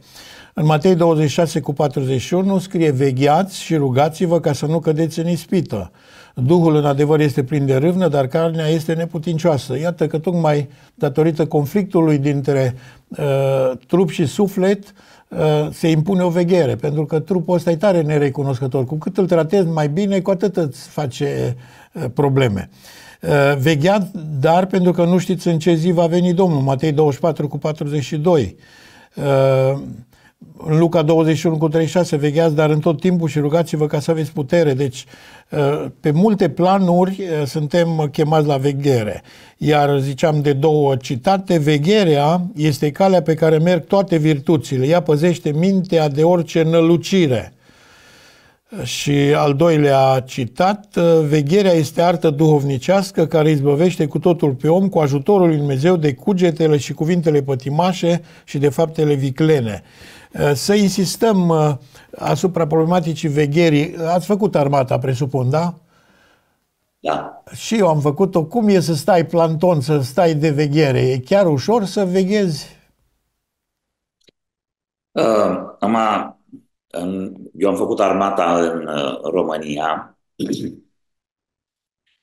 În 0.54 0.66
Matei 0.66 0.96
26 0.96 1.60
cu 1.60 1.74
41 1.74 2.60
scrie 2.60 2.92
Vegheați 2.92 3.62
și 3.62 3.76
rugați-vă 3.76 4.40
ca 4.40 4.54
să 4.54 4.66
nu 4.66 4.80
cădeți 4.80 5.20
în 5.20 5.28
ispită. 5.28 5.92
Duhul 6.36 6.76
în 6.76 6.86
adevăr 6.86 7.20
este 7.20 7.44
plin 7.44 7.66
de 7.66 7.76
râvnă, 7.76 8.08
dar 8.08 8.28
carnea 8.28 8.68
este 8.68 8.94
neputincioasă. 8.94 9.78
Iată 9.78 10.08
că 10.08 10.18
tocmai 10.18 10.70
datorită 10.96 11.46
conflictului 11.46 12.18
dintre 12.18 12.76
uh, 13.08 13.72
trup 13.88 14.10
și 14.10 14.26
suflet 14.26 14.84
uh, 14.84 14.92
se 15.72 15.88
impune 15.88 16.24
o 16.24 16.30
veghere, 16.30 16.76
pentru 16.76 17.06
că 17.06 17.20
trupul 17.20 17.56
ăsta 17.56 17.72
e 17.72 17.76
tare 17.76 18.02
nerecunoscător. 18.02 18.86
Cu 18.86 18.96
cât 18.96 19.18
îl 19.18 19.28
tratezi 19.28 19.68
mai 19.68 19.90
bine, 19.90 20.20
cu 20.20 20.32
atât 20.32 20.58
îți 20.58 20.88
face 20.88 21.56
uh, 21.94 22.06
probleme. 22.14 22.70
Uh, 23.22 23.58
vegheați, 23.58 24.08
dar 24.40 24.66
pentru 24.66 24.92
că 24.92 25.06
nu 25.06 25.18
știți 25.18 25.48
în 25.48 25.60
ce 25.60 25.74
zi 25.74 25.92
va 25.92 26.06
veni 26.06 26.34
Domnul. 26.34 26.62
Matei 26.62 26.92
24 26.92 27.48
cu 27.48 27.58
42. 27.58 28.56
Uh, 30.42 30.66
în 30.66 30.78
Luca 30.78 31.02
21 31.02 31.58
cu 31.58 31.68
36, 31.68 32.16
vegheați, 32.16 32.56
dar 32.56 32.70
în 32.70 32.80
tot 32.80 33.00
timpul 33.00 33.28
și 33.28 33.40
rugați-vă 33.40 33.88
ca 33.88 34.00
să 34.00 34.12
aveți 34.12 34.32
putere. 34.32 34.74
Deci, 34.74 35.06
uh, 35.50 35.86
pe 36.00 36.12
multe 36.12 36.50
planuri 36.50 37.22
suntem 37.46 38.10
chemați 38.12 38.48
la 38.48 38.58
veghere. 38.58 39.24
Iar 39.58 40.00
ziceam 40.00 40.42
de 40.42 40.54
două 40.54 40.96
citate, 40.96 41.58
vegherea 41.58 42.42
este 42.56 42.92
calea 42.92 43.22
pe 43.22 43.34
care 43.34 43.58
merg 43.58 43.86
toate 43.86 44.18
virtuțile. 44.18 44.88
Ea 44.88 45.02
păzește 45.02 45.52
mintea 45.52 46.10
de 46.10 46.24
orice 46.24 46.64
nălucire. 46.64 47.54
Și 48.84 49.12
al 49.36 49.54
doilea 49.54 50.24
citat, 50.26 50.98
vegherea 51.28 51.72
este 51.72 52.02
artă 52.02 52.30
duhovnicească 52.30 53.26
care 53.26 53.50
izbăvește 53.50 54.06
cu 54.06 54.20
totul 54.20 54.52
pe 54.52 54.68
om 54.68 54.90
cu 54.90 55.00
ajutorul 55.00 55.48
lui 55.48 55.58
Dumnezeu 55.58 55.96
de 55.96 56.14
cugetele 56.14 56.78
și 56.78 56.94
cuvintele 56.94 57.42
pătimașe 57.42 58.22
și 58.44 58.58
de 58.58 58.70
faptele 58.70 59.14
viclene. 59.14 59.84
Să 60.54 60.74
insistăm 60.74 61.50
uh, 61.50 61.72
asupra 62.18 62.68
problematicii 62.68 63.30
vegherii. 63.30 63.96
Ați 63.98 64.26
făcut 64.26 64.56
armata, 64.56 65.00
presupun, 65.00 65.50
da? 65.50 65.74
Da. 67.00 67.44
Și 67.56 67.78
eu 67.78 67.88
am 67.88 68.00
făcut-o. 68.00 68.46
Cum 68.46 68.68
e 68.68 68.80
să 68.80 68.94
stai 68.94 69.26
planton, 69.26 69.82
să 69.82 70.00
stai 70.00 70.34
de 70.34 70.50
veghere? 70.50 71.00
E 71.00 71.20
chiar 71.20 71.48
ușor 71.48 71.86
să 71.86 72.06
veghezi? 72.06 72.80
Uh, 75.12 75.76
am 75.80 75.96
eu 77.54 77.70
am 77.70 77.76
făcut 77.76 78.00
armata 78.00 78.60
în 78.60 78.88
uh, 78.88 79.20
România. 79.22 80.18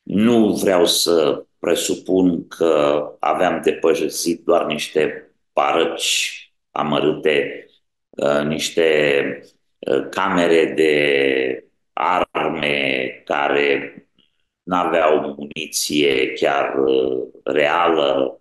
Nu 0.03 0.53
vreau 0.53 0.85
să 0.85 1.45
presupun 1.59 2.49
că 2.49 3.03
aveam 3.21 3.61
depășit 3.63 4.45
doar 4.45 4.67
niște 4.67 5.33
parăci 5.53 6.43
amărâte, 6.71 7.67
uh, 7.67 7.68
niște 8.47 9.23
uh, 9.79 10.09
camere 10.11 10.65
de 10.65 11.65
arme 11.93 13.23
care 13.25 13.93
n-aveau 14.63 15.35
muniție 15.39 16.33
chiar 16.33 16.75
reală. 17.45 18.41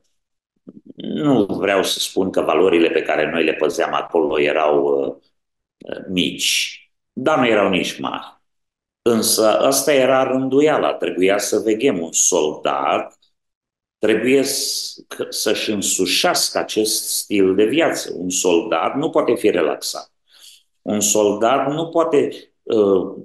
Nu 0.95 1.45
vreau 1.45 1.83
să 1.83 1.99
spun 1.99 2.31
că 2.31 2.41
valorile 2.41 2.89
pe 2.89 3.01
care 3.01 3.31
noi 3.31 3.43
le 3.43 3.53
păzeam 3.53 3.93
acolo 3.93 4.39
erau 4.39 5.21
mici, 6.07 6.81
dar 7.13 7.37
nu 7.37 7.47
erau 7.47 7.69
nici 7.69 7.99
mari. 7.99 8.37
Însă 9.01 9.59
asta 9.59 9.93
era 9.93 10.23
rânduiala, 10.23 10.93
trebuia 10.93 11.37
să 11.37 11.59
veghem 11.59 12.01
un 12.01 12.11
soldat, 12.11 13.16
trebuie 13.99 14.43
să-și 15.29 15.71
însușească 15.71 16.57
acest 16.57 17.09
stil 17.17 17.55
de 17.55 17.65
viață. 17.65 18.13
Un 18.15 18.29
soldat 18.29 18.95
nu 18.95 19.09
poate 19.09 19.35
fi 19.35 19.49
relaxat. 19.49 20.11
Un 20.81 20.99
soldat 20.99 21.71
nu 21.71 21.89
poate 21.89 22.29
uh, 22.63 23.15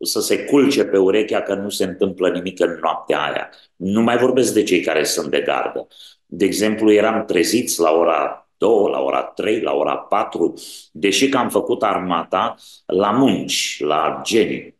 să 0.00 0.20
se 0.20 0.44
culce 0.44 0.84
pe 0.84 0.98
urechea 0.98 1.42
că 1.42 1.54
nu 1.54 1.68
se 1.68 1.84
întâmplă 1.84 2.30
nimic 2.30 2.60
în 2.60 2.78
noaptea 2.82 3.22
aia. 3.22 3.50
Nu 3.76 4.02
mai 4.02 4.18
vorbesc 4.18 4.54
de 4.54 4.62
cei 4.62 4.80
care 4.80 5.04
sunt 5.04 5.30
de 5.30 5.40
gardă. 5.40 5.86
De 6.26 6.44
exemplu, 6.44 6.92
eram 6.92 7.24
treziți 7.24 7.80
la 7.80 7.90
ora 7.90 8.48
2, 8.56 8.90
la 8.90 9.00
ora 9.00 9.22
3, 9.22 9.60
la 9.60 9.72
ora 9.72 9.96
4, 9.96 10.54
deși 10.92 11.28
că 11.28 11.36
am 11.36 11.48
făcut 11.48 11.82
armata 11.82 12.54
la 12.86 13.10
munci, 13.10 13.80
la 13.80 14.20
genii. 14.24 14.76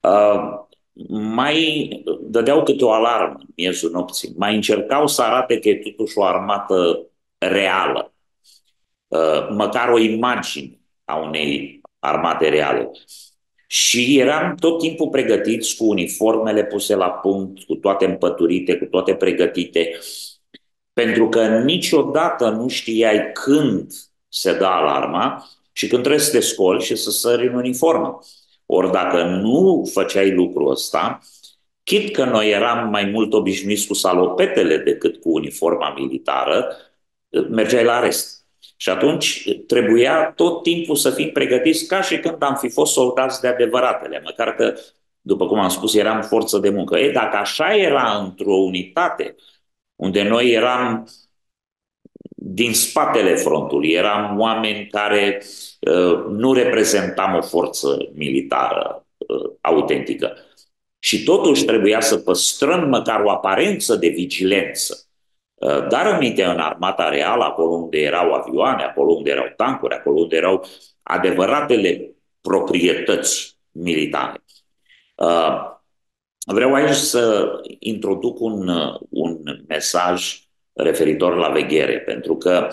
Uh, 0.00 0.66
mai 1.08 1.88
dădeau 2.20 2.62
câte 2.62 2.84
o 2.84 2.92
alarmă 2.92 3.36
în 3.38 3.46
miezul 3.56 3.90
nopții, 3.90 4.32
mai 4.36 4.54
încercau 4.54 5.06
să 5.06 5.22
arate 5.22 5.58
că 5.58 5.68
e 5.68 5.76
totuși 5.76 6.18
o 6.18 6.24
armată 6.24 7.06
reală, 7.38 8.12
uh, 9.06 9.48
măcar 9.50 9.88
o 9.88 9.98
imagine 9.98 10.80
a 11.04 11.16
unei 11.16 11.80
armate 11.98 12.48
reale. 12.48 12.90
Și 13.66 14.18
eram 14.18 14.54
tot 14.54 14.78
timpul 14.78 15.08
pregătiți 15.08 15.76
cu 15.76 15.84
uniformele 15.84 16.64
puse 16.64 16.94
la 16.94 17.10
punct, 17.10 17.62
cu 17.62 17.74
toate 17.74 18.04
împăturite, 18.04 18.76
cu 18.76 18.84
toate 18.84 19.14
pregătite, 19.14 19.98
pentru 20.92 21.28
că 21.28 21.46
niciodată 21.46 22.48
nu 22.48 22.68
știai 22.68 23.32
când 23.32 23.92
se 24.28 24.58
dă 24.58 24.64
alarma 24.64 25.48
și 25.72 25.86
când 25.86 26.02
trebuie 26.02 26.24
să 26.24 26.30
te 26.30 26.40
scoli 26.40 26.82
și 26.82 26.96
să 26.96 27.10
sări 27.10 27.46
în 27.46 27.54
uniformă. 27.54 28.18
Ori 28.70 28.90
dacă 28.90 29.22
nu 29.24 29.88
făceai 29.92 30.30
lucrul 30.30 30.70
ăsta, 30.70 31.20
chit 31.82 32.14
că 32.14 32.24
noi 32.24 32.50
eram 32.50 32.88
mai 32.88 33.04
mult 33.04 33.32
obișnuiți 33.32 33.86
cu 33.86 33.94
salopetele 33.94 34.78
decât 34.78 35.20
cu 35.20 35.30
uniforma 35.30 35.94
militară, 35.94 36.76
mergeai 37.50 37.84
la 37.84 37.94
arest. 37.94 38.46
Și 38.76 38.90
atunci 38.90 39.48
trebuia 39.66 40.32
tot 40.36 40.62
timpul 40.62 40.96
să 40.96 41.10
fim 41.10 41.30
pregătiți 41.30 41.86
ca 41.86 42.02
și 42.02 42.18
când 42.18 42.42
am 42.42 42.54
fi 42.54 42.68
fost 42.68 42.92
soldați 42.92 43.40
de 43.40 43.48
adevăratele, 43.48 44.22
măcar 44.24 44.54
că, 44.54 44.74
după 45.20 45.46
cum 45.46 45.58
am 45.58 45.68
spus, 45.68 45.94
eram 45.94 46.22
forță 46.22 46.58
de 46.58 46.68
muncă. 46.68 46.98
E, 46.98 47.12
dacă 47.12 47.36
așa 47.36 47.76
era 47.76 48.18
într-o 48.18 48.54
unitate, 48.54 49.34
unde 49.96 50.22
noi 50.22 50.50
eram 50.50 51.08
din 52.50 52.74
spatele 52.74 53.34
frontului, 53.34 53.90
eram 53.90 54.40
oameni 54.40 54.86
care 54.86 55.42
uh, 55.80 56.24
nu 56.28 56.52
reprezentam 56.52 57.34
o 57.34 57.42
forță 57.42 58.08
militară 58.14 59.06
uh, 59.16 59.50
autentică. 59.60 60.36
Și 60.98 61.22
totuși 61.22 61.64
trebuia 61.64 62.00
să 62.00 62.16
păstrăm 62.16 62.88
măcar 62.88 63.20
o 63.20 63.30
aparență 63.30 63.96
de 63.96 64.08
vigilență 64.08 65.08
Uh, 65.58 65.86
dar 65.88 66.06
aminte 66.06 66.44
în 66.44 66.58
armata 66.58 67.08
reală, 67.08 67.44
acolo 67.44 67.68
unde 67.68 67.98
erau 67.98 68.32
avioane, 68.32 68.82
acolo 68.82 69.12
unde 69.12 69.30
erau 69.30 69.52
tancuri, 69.56 69.94
acolo 69.94 70.20
unde 70.20 70.36
erau 70.36 70.66
adevăratele 71.02 72.10
proprietăți 72.40 73.58
militare. 73.70 74.44
Uh, 75.14 75.76
vreau 76.46 76.74
aici 76.74 76.94
să 76.94 77.50
introduc 77.78 78.40
un, 78.40 78.68
uh, 78.68 79.00
un 79.10 79.38
mesaj 79.68 80.47
referitor 80.82 81.36
la 81.36 81.48
veghere, 81.48 82.00
pentru 82.00 82.36
că 82.36 82.68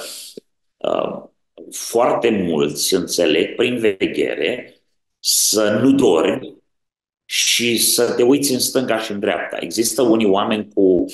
foarte 1.72 2.30
mulți 2.30 2.94
înțeleg 2.94 3.56
prin 3.56 3.78
veghere 3.78 4.82
să 5.20 5.80
nu 5.82 5.92
dormi 5.92 6.56
și 7.26 7.78
să 7.78 8.14
te 8.14 8.24
uiți 8.24 8.54
în 8.54 8.60
stânga 8.60 9.00
și 9.00 9.12
în 9.12 9.20
dreapta. 9.20 9.58
Există 9.60 10.02
unii 10.02 10.26
oameni 10.26 10.68
cu 10.74 11.06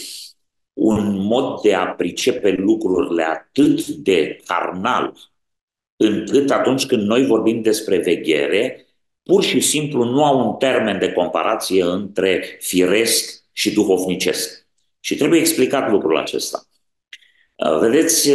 un 0.73 1.17
mod 1.17 1.61
de 1.61 1.73
a 1.73 1.85
pricepe 1.85 2.51
lucrurile 2.51 3.23
atât 3.23 3.87
de 3.87 4.39
carnal, 4.45 5.13
încât 5.95 6.51
atunci 6.51 6.85
când 6.85 7.01
noi 7.01 7.25
vorbim 7.25 7.61
despre 7.61 7.97
veghere, 7.97 8.85
pur 9.23 9.43
și 9.43 9.59
simplu 9.59 10.03
nu 10.03 10.23
au 10.23 10.47
un 10.47 10.55
termen 10.57 10.99
de 10.99 11.11
comparație 11.11 11.83
între 11.83 12.57
firesc 12.59 13.43
și 13.51 13.73
duhovnicesc. 13.73 14.67
Și 14.99 15.15
trebuie 15.15 15.39
explicat 15.39 15.91
lucrul 15.91 16.17
acesta. 16.17 16.65
Vedeți, 17.79 18.31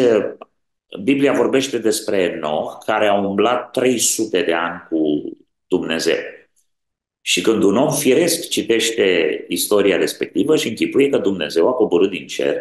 Biblia 1.02 1.32
vorbește 1.32 1.78
despre 1.78 2.22
Enoch, 2.22 2.84
care 2.84 3.06
a 3.06 3.14
umblat 3.14 3.70
300 3.70 4.42
de 4.42 4.52
ani 4.52 4.86
cu 4.88 5.22
Dumnezeu. 5.66 6.16
Și 7.20 7.40
când 7.40 7.62
un 7.62 7.76
om 7.76 7.92
firesc 7.92 8.48
citește 8.48 9.44
istoria 9.48 9.96
respectivă 9.96 10.56
și 10.56 10.68
închipuie 10.68 11.08
că 11.08 11.18
Dumnezeu 11.18 11.68
a 11.68 11.72
coborât 11.72 12.10
din 12.10 12.26
cer, 12.26 12.60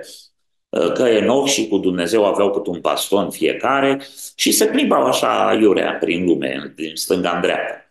uh, 0.69 0.91
că 0.91 1.03
Enoch 1.03 1.47
și 1.47 1.67
cu 1.67 1.77
Dumnezeu 1.77 2.25
aveau 2.25 2.51
cât 2.51 2.67
un 2.67 2.79
baston 2.79 3.29
fiecare 3.29 4.01
și 4.35 4.51
se 4.51 4.65
plimbau 4.65 5.05
așa 5.05 5.57
iurea 5.61 5.93
prin 5.93 6.25
lume, 6.25 6.73
din 6.75 6.95
stânga 6.95 7.31
în 7.35 7.41
dreapta. 7.41 7.89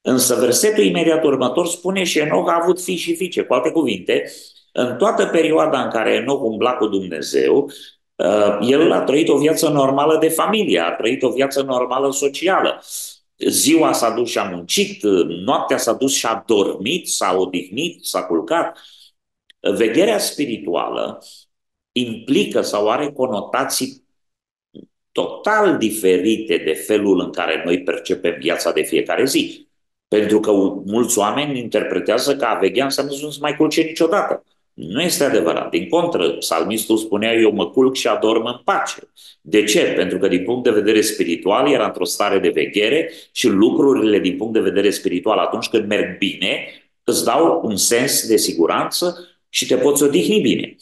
Însă 0.00 0.34
versetul 0.34 0.84
imediat 0.84 1.24
următor 1.24 1.66
spune 1.66 2.04
și 2.04 2.18
Enoch 2.18 2.48
a 2.50 2.58
avut 2.62 2.80
fi 2.80 2.96
și 2.96 3.16
fiice. 3.16 3.42
Cu 3.42 3.54
alte 3.54 3.70
cuvinte, 3.70 4.32
în 4.72 4.96
toată 4.96 5.26
perioada 5.26 5.82
în 5.82 5.90
care 5.90 6.14
Enoch 6.14 6.42
umbla 6.42 6.72
cu 6.72 6.86
Dumnezeu, 6.86 7.64
uh, 7.64 7.72
el 8.60 8.92
a 8.92 9.02
trăit 9.02 9.28
o 9.28 9.38
viață 9.38 9.68
normală 9.68 10.18
de 10.18 10.28
familie, 10.28 10.78
a 10.78 10.92
trăit 10.92 11.22
o 11.22 11.30
viață 11.30 11.62
normală 11.62 12.12
socială 12.12 12.82
ziua 13.48 13.92
s-a 13.92 14.10
dus 14.10 14.30
și 14.30 14.38
a 14.38 14.50
muncit, 14.50 15.02
noaptea 15.44 15.76
s-a 15.76 15.92
dus 15.92 16.14
și 16.14 16.26
a 16.26 16.42
dormit, 16.46 17.08
s-a 17.08 17.36
odihnit, 17.36 18.04
s-a 18.04 18.24
culcat. 18.24 18.78
Vegherea 19.60 20.18
spirituală 20.18 21.24
implică 21.92 22.60
sau 22.60 22.90
are 22.90 23.12
conotații 23.12 24.04
total 25.12 25.78
diferite 25.78 26.56
de 26.56 26.72
felul 26.72 27.20
în 27.20 27.30
care 27.30 27.62
noi 27.64 27.82
percepem 27.82 28.36
viața 28.38 28.72
de 28.72 28.82
fiecare 28.82 29.24
zi. 29.24 29.68
Pentru 30.08 30.40
că 30.40 30.52
mulți 30.86 31.18
oameni 31.18 31.58
interpretează 31.58 32.36
că 32.36 32.44
a 32.44 32.58
veghea 32.58 32.84
înseamnă 32.84 33.12
să 33.12 33.24
nu 33.24 33.30
se 33.30 33.38
mai 33.40 33.56
culce 33.56 33.82
niciodată. 33.82 34.44
Nu 34.74 35.00
este 35.00 35.24
adevărat. 35.24 35.70
Din 35.70 35.88
contră, 35.88 36.30
psalmistul 36.30 36.96
spunea, 36.96 37.34
eu 37.34 37.52
mă 37.52 37.70
culc 37.70 37.94
și 37.94 38.06
adorm 38.06 38.44
în 38.44 38.60
pace. 38.64 39.12
De 39.40 39.64
ce? 39.64 39.80
Pentru 39.80 40.18
că 40.18 40.28
din 40.28 40.44
punct 40.44 40.64
de 40.64 40.70
vedere 40.70 41.00
spiritual 41.00 41.70
era 41.70 41.86
într-o 41.86 42.04
stare 42.04 42.38
de 42.38 42.48
veghere 42.48 43.12
și 43.32 43.48
lucrurile 43.48 44.18
din 44.18 44.36
punct 44.36 44.52
de 44.52 44.60
vedere 44.60 44.90
spiritual 44.90 45.38
atunci 45.38 45.68
când 45.68 45.86
merg 45.86 46.18
bine 46.18 46.66
îți 47.04 47.24
dau 47.24 47.60
un 47.64 47.76
sens 47.76 48.26
de 48.26 48.36
siguranță 48.36 49.28
și 49.48 49.66
te 49.66 49.76
poți 49.76 50.02
odihni 50.02 50.40
bine. 50.40 50.76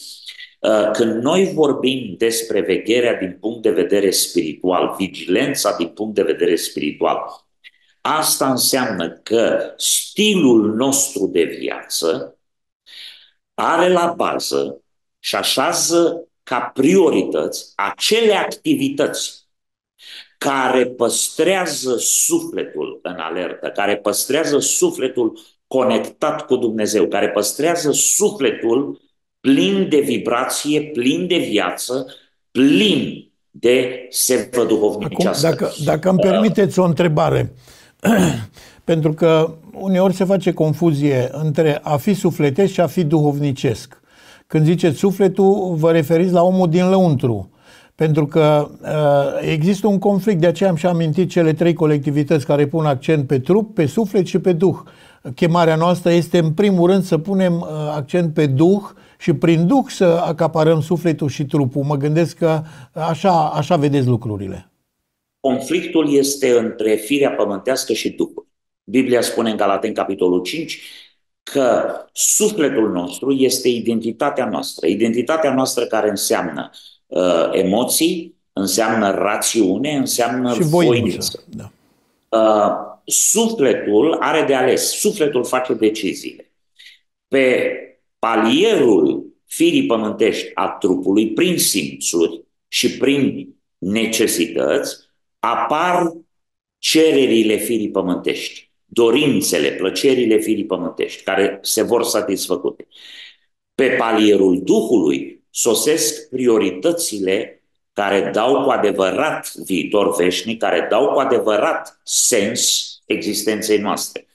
Uh, 0.61 0.91
când 0.93 1.23
noi 1.23 1.53
vorbim 1.55 2.15
despre 2.19 2.61
vegherea 2.61 3.15
din 3.15 3.37
punct 3.41 3.63
de 3.63 3.71
vedere 3.71 4.11
spiritual, 4.11 4.95
vigilența 4.99 5.77
din 5.77 5.89
punct 5.89 6.15
de 6.15 6.23
vedere 6.23 6.57
spiritual, 6.57 7.19
asta 8.01 8.51
înseamnă 8.51 9.21
că 9.23 9.75
stilul 9.77 10.75
nostru 10.75 11.27
de 11.27 11.43
viață 11.43 12.40
are 13.61 13.89
la 13.89 14.15
bază 14.17 14.81
și 15.19 15.37
așează 15.37 16.29
ca 16.43 16.61
priorități 16.61 17.73
acele 17.77 18.35
activități 18.35 19.49
care 20.39 20.87
păstrează 20.87 21.97
sufletul 21.99 23.01
în 23.03 23.17
alertă, 23.19 23.69
care 23.69 23.97
păstrează 23.97 24.59
sufletul 24.59 25.39
conectat 25.67 26.47
cu 26.47 26.57
Dumnezeu, 26.57 27.07
care 27.07 27.29
păstrează 27.29 27.91
sufletul 27.91 29.01
plin 29.41 29.89
de 29.89 30.01
vibrație, 30.01 30.83
plin 30.83 31.27
de 31.27 31.37
viață, 31.37 32.07
plin 32.51 33.31
de 33.51 34.07
sevă 34.09 34.65
duhovnicească. 34.65 35.47
Acum, 35.47 35.59
dacă, 35.59 35.75
dacă 35.85 36.09
îmi 36.09 36.19
permiteți 36.19 36.79
o 36.79 36.85
întrebare, 36.85 37.55
pentru 38.91 39.13
că 39.13 39.55
uneori 39.73 40.15
se 40.15 40.25
face 40.25 40.53
confuzie 40.53 41.29
între 41.33 41.79
a 41.83 41.97
fi 41.97 42.15
sufletesc 42.15 42.73
și 42.73 42.81
a 42.81 42.87
fi 42.87 43.05
duhovnicesc. 43.05 44.01
Când 44.47 44.65
ziceți 44.65 44.99
sufletul, 44.99 45.75
vă 45.77 45.91
referiți 45.91 46.33
la 46.33 46.43
omul 46.43 46.69
din 46.69 46.89
lăuntru. 46.89 47.51
Pentru 47.95 48.27
că 48.27 48.71
uh, 48.83 49.51
există 49.51 49.87
un 49.87 49.99
conflict, 49.99 50.41
de 50.41 50.47
aceea 50.47 50.71
am 50.71 50.77
și 50.77 50.87
amintit 50.87 51.31
cele 51.31 51.53
trei 51.53 51.73
colectivități 51.73 52.47
care 52.47 52.67
pun 52.67 52.85
accent 52.85 53.27
pe 53.27 53.39
trup, 53.39 53.75
pe 53.75 53.87
suflet 53.87 54.27
și 54.27 54.39
pe 54.39 54.53
duh. 54.53 54.77
Chemarea 55.35 55.77
noastră 55.77 56.13
este 56.13 56.39
în 56.39 56.53
primul 56.53 56.91
rând 56.91 57.03
să 57.03 57.19
punem 57.19 57.55
uh, 57.55 57.67
accent 57.97 58.35
pe 58.35 58.47
duh 58.47 58.83
și 59.19 59.33
prin 59.33 59.67
duh 59.67 59.85
să 59.89 60.23
acaparăm 60.27 60.81
sufletul 60.81 61.29
și 61.29 61.45
trupul. 61.45 61.83
Mă 61.83 61.97
gândesc 61.97 62.37
că 62.37 62.63
așa, 62.93 63.49
așa 63.49 63.77
vedeți 63.77 64.07
lucrurile. 64.07 64.71
Conflictul 65.41 66.15
este 66.15 66.51
între 66.51 66.95
firea 66.95 67.31
pământească 67.31 67.93
și 67.93 68.11
duhul. 68.11 68.49
Biblia 68.91 69.21
spune 69.21 69.51
în 69.51 69.57
Galaten, 69.57 69.93
capitolul 69.93 70.43
5, 70.43 70.81
că 71.43 71.95
sufletul 72.13 72.91
nostru 72.91 73.33
este 73.33 73.69
identitatea 73.69 74.49
noastră. 74.49 74.87
Identitatea 74.87 75.55
noastră 75.55 75.85
care 75.85 76.09
înseamnă 76.09 76.71
uh, 77.07 77.49
emoții, 77.53 78.35
înseamnă 78.53 79.11
rațiune, 79.11 79.97
înseamnă 79.97 80.55
și 80.55 80.63
voință. 80.63 81.45
Da. 81.49 81.71
Uh, 82.29 82.91
sufletul 83.05 84.17
are 84.21 84.45
de 84.45 84.55
ales, 84.55 84.99
sufletul 84.99 85.45
face 85.45 85.75
deciziile. 85.75 86.53
Pe 87.29 87.73
palierul 88.19 89.27
firii 89.47 89.87
pământești 89.87 90.51
a 90.55 90.69
trupului, 90.69 91.33
prin 91.33 91.59
simțuri 91.59 92.45
și 92.69 92.99
prin 92.99 93.49
necesități, 93.79 94.97
apar 95.39 96.13
cererile 96.79 97.57
firii 97.57 97.91
pământești, 97.91 98.70
dorințele, 98.93 99.69
plăcerile 99.69 100.37
firii 100.37 100.65
pământești, 100.65 101.23
care 101.23 101.59
se 101.63 101.83
vor 101.83 102.05
satisfăcute. 102.05 102.87
Pe 103.75 103.89
palierul 103.89 104.63
Duhului 104.63 105.43
sosesc 105.51 106.29
prioritățile 106.29 107.63
care 107.93 108.31
dau 108.33 108.63
cu 108.63 108.71
adevărat 108.71 109.53
viitor 109.55 110.15
veșnic, 110.17 110.59
care 110.59 110.87
dau 110.91 111.09
cu 111.09 111.19
adevărat 111.19 112.01
sens 112.03 112.89
existenței 113.07 113.79
noastre. 113.79 114.27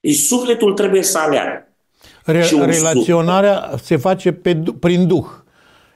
Deci 0.00 0.16
sufletul 0.16 0.72
trebuie 0.72 1.02
să 1.02 1.18
aleagă. 1.18 1.66
Re- 2.24 2.48
relaționarea 2.64 3.60
suflet. 3.62 3.84
se 3.84 3.96
face 3.96 4.32
pe, 4.32 4.62
prin 4.80 5.06
Duh 5.06 5.26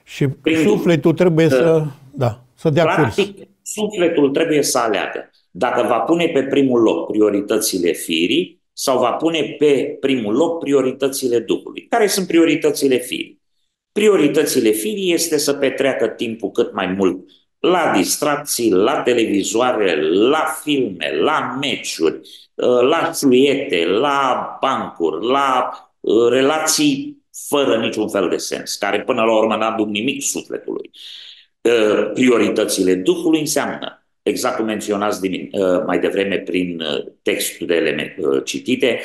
și 0.03 0.27
prin 0.27 0.67
sufletul 0.67 1.11
Duh. 1.11 1.19
trebuie 1.19 1.49
să, 1.49 1.83
da, 2.13 2.43
să 2.55 2.69
dea 2.69 2.83
Practic, 2.83 3.35
curs. 3.35 3.47
sufletul 3.61 4.29
trebuie 4.29 4.63
să 4.63 4.77
aleagă 4.77 5.29
dacă 5.51 5.87
va 5.87 5.99
pune 5.99 6.27
pe 6.27 6.43
primul 6.43 6.81
loc 6.81 7.11
prioritățile 7.11 7.91
firii 7.91 8.61
sau 8.73 8.99
va 8.99 9.11
pune 9.11 9.55
pe 9.57 9.97
primul 9.99 10.35
loc 10.35 10.59
prioritățile 10.59 11.39
Duhului. 11.39 11.87
Care 11.89 12.07
sunt 12.07 12.27
prioritățile 12.27 12.97
firii? 12.97 13.41
Prioritățile 13.91 14.69
firii 14.69 15.13
este 15.13 15.37
să 15.37 15.53
petreacă 15.53 16.07
timpul 16.07 16.51
cât 16.51 16.73
mai 16.73 16.87
mult 16.87 17.25
la 17.59 17.91
distracții, 17.95 18.71
la 18.71 19.01
televizoare, 19.01 20.01
la 20.11 20.45
filme, 20.63 21.17
la 21.19 21.57
meciuri, 21.61 22.19
la 22.89 23.11
fluiete, 23.13 23.85
la 23.85 24.57
bancuri, 24.61 25.25
la 25.25 25.71
uh, 25.99 26.29
relații 26.29 27.25
fără 27.47 27.77
niciun 27.77 28.09
fel 28.09 28.29
de 28.29 28.37
sens, 28.37 28.75
care 28.75 29.03
până 29.03 29.23
la 29.23 29.37
urmă 29.37 29.55
n-aduc 29.55 29.87
nimic 29.87 30.21
sufletului. 30.21 30.91
Uh, 31.61 32.11
prioritățile 32.13 32.95
Duhului 32.95 33.39
înseamnă 33.39 34.06
exact 34.27 34.55
cum 34.55 34.65
menționați 34.65 35.27
uh, 35.27 35.83
mai 35.85 35.99
devreme 35.99 36.35
prin 36.37 36.81
uh, 36.81 37.05
textele 37.21 38.15
uh, 38.19 38.43
citite, 38.43 39.01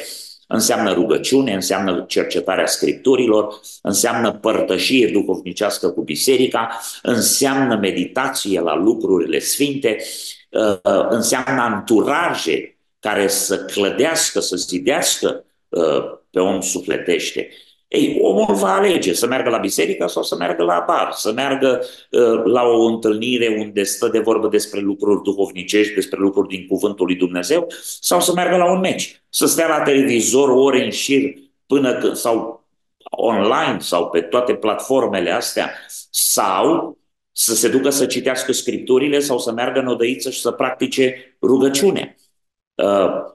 înseamnă 0.46 0.92
rugăciune, 0.92 1.54
înseamnă 1.54 2.04
cercetarea 2.08 2.66
scripturilor, 2.66 3.60
înseamnă 3.82 4.32
părtășie 4.32 5.06
duhovnicească 5.06 5.90
cu 5.90 6.02
biserica, 6.02 6.80
înseamnă 7.02 7.76
meditație 7.76 8.60
la 8.60 8.76
lucrurile 8.76 9.38
sfinte, 9.38 9.96
înseamnă 11.08 11.60
anturaje 11.60 12.78
care 13.00 13.28
să 13.28 13.64
clădească, 13.64 14.40
să 14.40 14.56
zidească 14.56 15.44
pe 16.30 16.40
om 16.40 16.60
sufletește. 16.60 17.48
Ei, 17.92 18.18
omul 18.20 18.54
va 18.54 18.74
alege 18.74 19.12
să 19.12 19.26
meargă 19.26 19.50
la 19.50 19.58
biserică 19.58 20.06
sau 20.06 20.22
să 20.22 20.36
meargă 20.36 20.62
la 20.62 20.84
bar, 20.86 21.12
să 21.12 21.32
meargă 21.32 21.80
uh, 22.10 22.42
la 22.44 22.62
o 22.62 22.84
întâlnire 22.84 23.56
unde 23.58 23.82
stă 23.82 24.08
de 24.08 24.18
vorbă 24.18 24.48
despre 24.48 24.80
lucruri 24.80 25.22
duhovnicești, 25.22 25.94
despre 25.94 26.18
lucruri 26.18 26.48
din 26.48 26.66
Cuvântul 26.66 27.06
lui 27.06 27.14
Dumnezeu, 27.14 27.66
sau 28.00 28.20
să 28.20 28.32
meargă 28.32 28.56
la 28.56 28.72
un 28.72 28.80
meci, 28.80 29.22
să 29.28 29.46
stea 29.46 29.68
la 29.68 29.82
televizor 29.82 30.48
ore 30.48 30.84
în 30.84 30.90
șir 30.90 31.32
până 31.66 31.94
când, 31.94 32.16
sau 32.16 32.66
online 33.10 33.78
sau 33.78 34.08
pe 34.08 34.20
toate 34.20 34.54
platformele 34.54 35.30
astea, 35.30 35.70
sau 36.10 36.98
să 37.32 37.54
se 37.54 37.68
ducă 37.68 37.90
să 37.90 38.06
citească 38.06 38.52
scripturile 38.52 39.18
sau 39.18 39.38
să 39.38 39.52
meargă 39.52 39.80
în 39.80 39.86
odăiță 39.86 40.30
și 40.30 40.40
să 40.40 40.50
practice 40.50 41.36
rugăciune. 41.42 42.16
Uh, 42.74 43.30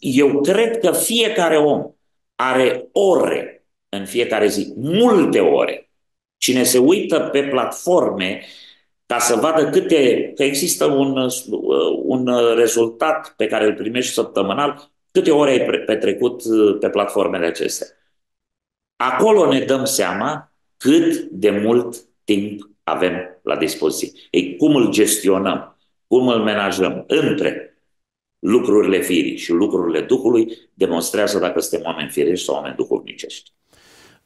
eu 0.00 0.40
cred 0.40 0.78
că 0.78 0.92
fiecare 0.92 1.56
om 1.56 1.95
are 2.36 2.88
ore 2.92 3.66
în 3.88 4.06
fiecare 4.06 4.46
zi, 4.46 4.72
multe 4.76 5.40
ore. 5.40 5.90
Cine 6.36 6.62
se 6.62 6.78
uită 6.78 7.20
pe 7.20 7.42
platforme 7.42 8.44
ca 9.06 9.18
să 9.18 9.36
vadă 9.36 9.70
câte, 9.70 10.32
că 10.34 10.42
există 10.42 10.84
un, 10.84 11.28
un 12.02 12.30
rezultat 12.56 13.34
pe 13.36 13.46
care 13.46 13.64
îl 13.64 13.74
primești 13.74 14.12
săptămânal, 14.12 14.90
câte 15.10 15.30
ore 15.30 15.50
ai 15.50 15.84
petrecut 15.86 16.42
pe 16.80 16.90
platformele 16.90 17.46
acestea. 17.46 17.86
Acolo 18.96 19.52
ne 19.52 19.60
dăm 19.60 19.84
seama 19.84 20.52
cât 20.76 21.20
de 21.20 21.50
mult 21.50 21.96
timp 22.24 22.70
avem 22.82 23.40
la 23.42 23.56
dispoziție. 23.56 24.20
Ei, 24.30 24.56
cum 24.56 24.76
îl 24.76 24.90
gestionăm, 24.90 25.78
cum 26.06 26.28
îl 26.28 26.42
menajăm 26.42 27.04
între 27.06 27.75
lucrurile 28.46 29.00
firii 29.00 29.36
și 29.36 29.52
lucrurile 29.52 30.00
Duhului 30.00 30.48
demonstrează 30.74 31.38
dacă 31.38 31.60
suntem 31.60 31.86
oameni 31.86 32.08
firești 32.08 32.44
sau 32.44 32.54
oameni 32.54 32.74
duhovnicești. 32.76 33.50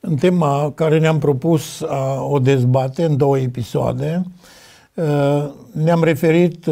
În 0.01 0.17
tema 0.17 0.73
care 0.75 0.99
ne-am 0.99 1.19
propus 1.19 1.83
a 1.83 2.23
o 2.23 2.39
dezbate 2.39 3.05
în 3.05 3.17
două 3.17 3.39
episoade, 3.39 4.23
ne-am 5.73 6.03
referit 6.03 6.65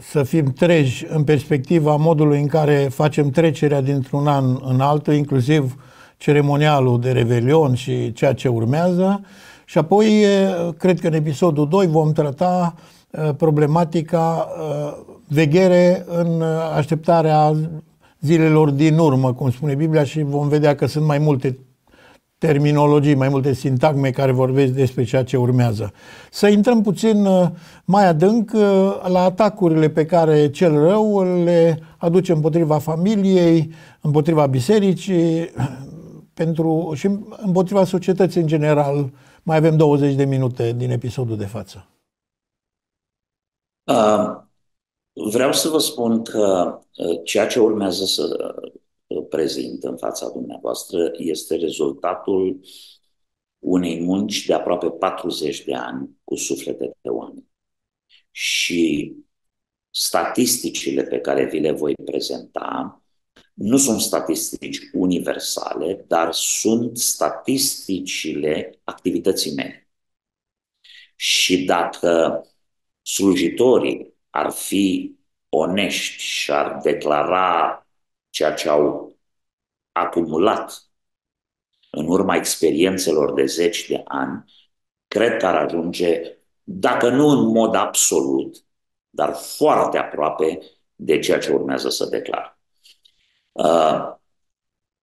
să 0.00 0.22
fim 0.22 0.52
treji 0.52 1.06
în 1.08 1.24
perspectiva 1.24 1.96
modului 1.96 2.40
în 2.40 2.46
care 2.46 2.88
facem 2.90 3.30
trecerea 3.30 3.80
dintr-un 3.80 4.26
an 4.26 4.44
în 4.64 4.80
altul, 4.80 5.14
inclusiv 5.14 5.74
ceremonialul 6.16 7.00
de 7.00 7.10
revelion 7.10 7.74
și 7.74 8.12
ceea 8.12 8.34
ce 8.34 8.48
urmează. 8.48 9.20
Și 9.64 9.78
apoi, 9.78 10.24
cred 10.78 11.00
că 11.00 11.06
în 11.06 11.14
episodul 11.14 11.68
2 11.68 11.86
vom 11.86 12.12
trata 12.12 12.74
problematica 13.36 14.48
veghere 15.28 16.04
în 16.08 16.42
așteptarea 16.76 17.54
zilelor 18.20 18.70
din 18.70 18.98
urmă, 18.98 19.32
cum 19.32 19.50
spune 19.50 19.74
Biblia, 19.74 20.04
și 20.04 20.22
vom 20.22 20.48
vedea 20.48 20.74
că 20.74 20.86
sunt 20.86 21.06
mai 21.06 21.18
multe 21.18 21.58
terminologii, 22.38 23.14
mai 23.14 23.28
multe 23.28 23.52
sintagme 23.52 24.10
care 24.10 24.32
vorbesc 24.32 24.72
despre 24.72 25.04
ceea 25.04 25.24
ce 25.24 25.36
urmează. 25.36 25.92
Să 26.30 26.48
intrăm 26.48 26.82
puțin 26.82 27.26
uh, 27.26 27.48
mai 27.84 28.06
adânc 28.06 28.50
uh, 28.54 28.60
la 29.06 29.20
atacurile 29.20 29.88
pe 29.88 30.06
care 30.06 30.50
cel 30.50 30.78
rău 30.78 31.22
le 31.44 31.78
aduce 31.98 32.32
împotriva 32.32 32.78
familiei, 32.78 33.72
împotriva 34.00 34.46
bisericii 34.46 35.50
pentru, 36.34 36.92
și 36.94 37.08
împotriva 37.36 37.84
societății 37.84 38.40
în 38.40 38.46
general. 38.46 39.12
Mai 39.42 39.56
avem 39.56 39.76
20 39.76 40.14
de 40.14 40.24
minute 40.24 40.72
din 40.72 40.90
episodul 40.90 41.36
de 41.36 41.46
față. 41.46 41.86
Uh, 43.84 44.42
Vreau 45.16 45.52
să 45.52 45.68
vă 45.68 45.78
spun 45.78 46.22
că 46.22 46.78
uh, 46.96 47.20
ceea 47.24 47.46
ce 47.46 47.60
urmează 47.60 48.04
să 48.04 48.54
uh, 49.06 49.26
prezint 49.28 49.84
în 49.84 49.96
fața 49.96 50.28
dumneavoastră 50.28 51.10
este 51.16 51.56
rezultatul 51.56 52.60
unei 53.58 54.00
munci 54.00 54.46
de 54.46 54.52
aproape 54.54 54.90
40 54.90 55.64
de 55.64 55.74
ani 55.74 56.10
cu 56.24 56.34
suflete 56.34 56.96
de 57.00 57.08
oameni. 57.08 57.48
Și 58.30 59.12
statisticile 59.90 61.02
pe 61.02 61.20
care 61.20 61.48
vi 61.48 61.58
le 61.58 61.70
voi 61.72 61.94
prezenta 62.04 62.98
nu 63.54 63.76
sunt 63.76 64.00
statistici 64.00 64.78
universale, 64.92 66.04
dar 66.08 66.32
sunt 66.32 66.98
statisticile 66.98 68.80
activității 68.84 69.54
mele. 69.54 69.88
Și 71.16 71.64
dacă 71.64 72.42
slujitorii 73.02 74.13
ar 74.34 74.50
fi 74.50 75.16
onești 75.48 76.22
și 76.22 76.52
ar 76.52 76.78
declara 76.82 77.86
ceea 78.30 78.54
ce 78.54 78.68
au 78.68 79.16
acumulat 79.92 80.88
în 81.90 82.08
urma 82.08 82.36
experiențelor 82.36 83.32
de 83.32 83.44
zeci 83.44 83.88
de 83.88 84.02
ani, 84.04 84.44
cred 85.08 85.36
că 85.36 85.46
ar 85.46 85.54
ajunge, 85.54 86.20
dacă 86.62 87.08
nu 87.08 87.26
în 87.26 87.46
mod 87.46 87.74
absolut, 87.74 88.64
dar 89.10 89.34
foarte 89.34 89.98
aproape 89.98 90.58
de 90.94 91.18
ceea 91.18 91.38
ce 91.38 91.52
urmează 91.52 91.88
să 91.88 92.06
declar. 92.06 92.58
Uh, 93.52 94.12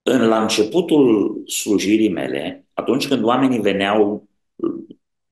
în 0.01 0.27
la 0.27 0.41
începutul 0.41 1.41
slujirii 1.47 2.11
mele, 2.11 2.67
atunci 2.73 3.07
când 3.07 3.23
oamenii 3.23 3.59
veneau 3.59 4.27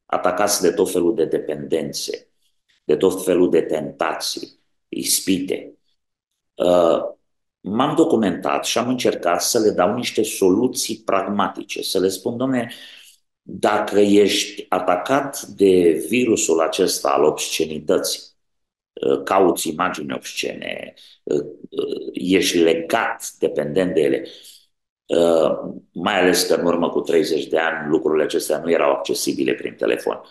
atacați 0.05 0.61
de 0.61 0.71
tot 0.71 0.91
felul 0.91 1.15
de 1.15 1.25
dependențe, 1.25 2.28
de 2.89 2.95
tot 2.95 3.23
felul 3.23 3.49
de 3.49 3.61
tentații, 3.61 4.59
ispite. 4.87 5.77
Uh, 6.53 6.99
m-am 7.59 7.95
documentat 7.95 8.65
și 8.65 8.77
am 8.77 8.87
încercat 8.87 9.41
să 9.41 9.59
le 9.59 9.69
dau 9.69 9.93
niște 9.93 10.23
soluții 10.23 11.01
pragmatice, 11.05 11.83
să 11.83 11.99
le 11.99 12.07
spun, 12.07 12.37
domne, 12.37 12.71
dacă 13.41 13.99
ești 13.99 14.65
atacat 14.69 15.41
de 15.41 16.05
virusul 16.09 16.59
acesta 16.59 17.09
al 17.09 17.23
obscenității, 17.23 18.21
uh, 18.93 19.23
cauți 19.23 19.69
imagini 19.69 20.13
obscene, 20.13 20.93
uh, 21.23 21.45
ești 22.13 22.57
legat, 22.57 23.31
dependent 23.39 23.93
de 23.93 24.01
ele, 24.01 24.27
mai 25.91 26.19
ales 26.19 26.43
că 26.43 26.53
în 26.53 26.65
urmă 26.65 26.89
cu 26.89 26.99
30 26.99 27.47
de 27.47 27.57
ani 27.57 27.89
lucrurile 27.89 28.23
acestea 28.23 28.59
nu 28.59 28.71
erau 28.71 28.91
accesibile 28.91 29.53
prin 29.53 29.73
telefon. 29.73 30.21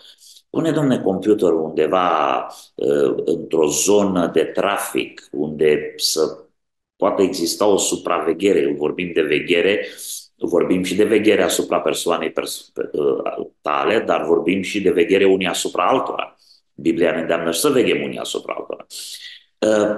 Pune, 0.49 0.71
domne, 0.71 1.01
computerul 1.01 1.61
undeva 1.61 2.47
uh, 2.75 3.15
într-o 3.25 3.67
zonă 3.67 4.27
de 4.27 4.43
trafic 4.43 5.27
unde 5.31 5.93
să 5.95 6.43
poate 6.95 7.23
exista 7.23 7.65
o 7.65 7.77
supraveghere. 7.77 8.73
Vorbim 8.77 9.11
de 9.13 9.21
veghere, 9.21 9.87
vorbim 10.35 10.83
și 10.83 10.95
de 10.95 11.03
veghere 11.03 11.43
asupra 11.43 11.79
persoanei 11.79 12.31
pers- 12.31 12.71
uh, 12.91 13.47
tale, 13.61 13.99
dar 13.99 14.25
vorbim 14.25 14.61
și 14.61 14.81
de 14.81 14.91
veghere 14.91 15.25
unii 15.25 15.47
asupra 15.47 15.87
altora. 15.87 16.35
Biblia 16.73 17.11
ne 17.11 17.21
îndeamnă 17.21 17.51
să 17.51 17.69
veghem 17.69 18.01
unii 18.01 18.17
asupra 18.17 18.53
altora. 18.57 18.85
Uh, 19.59 19.97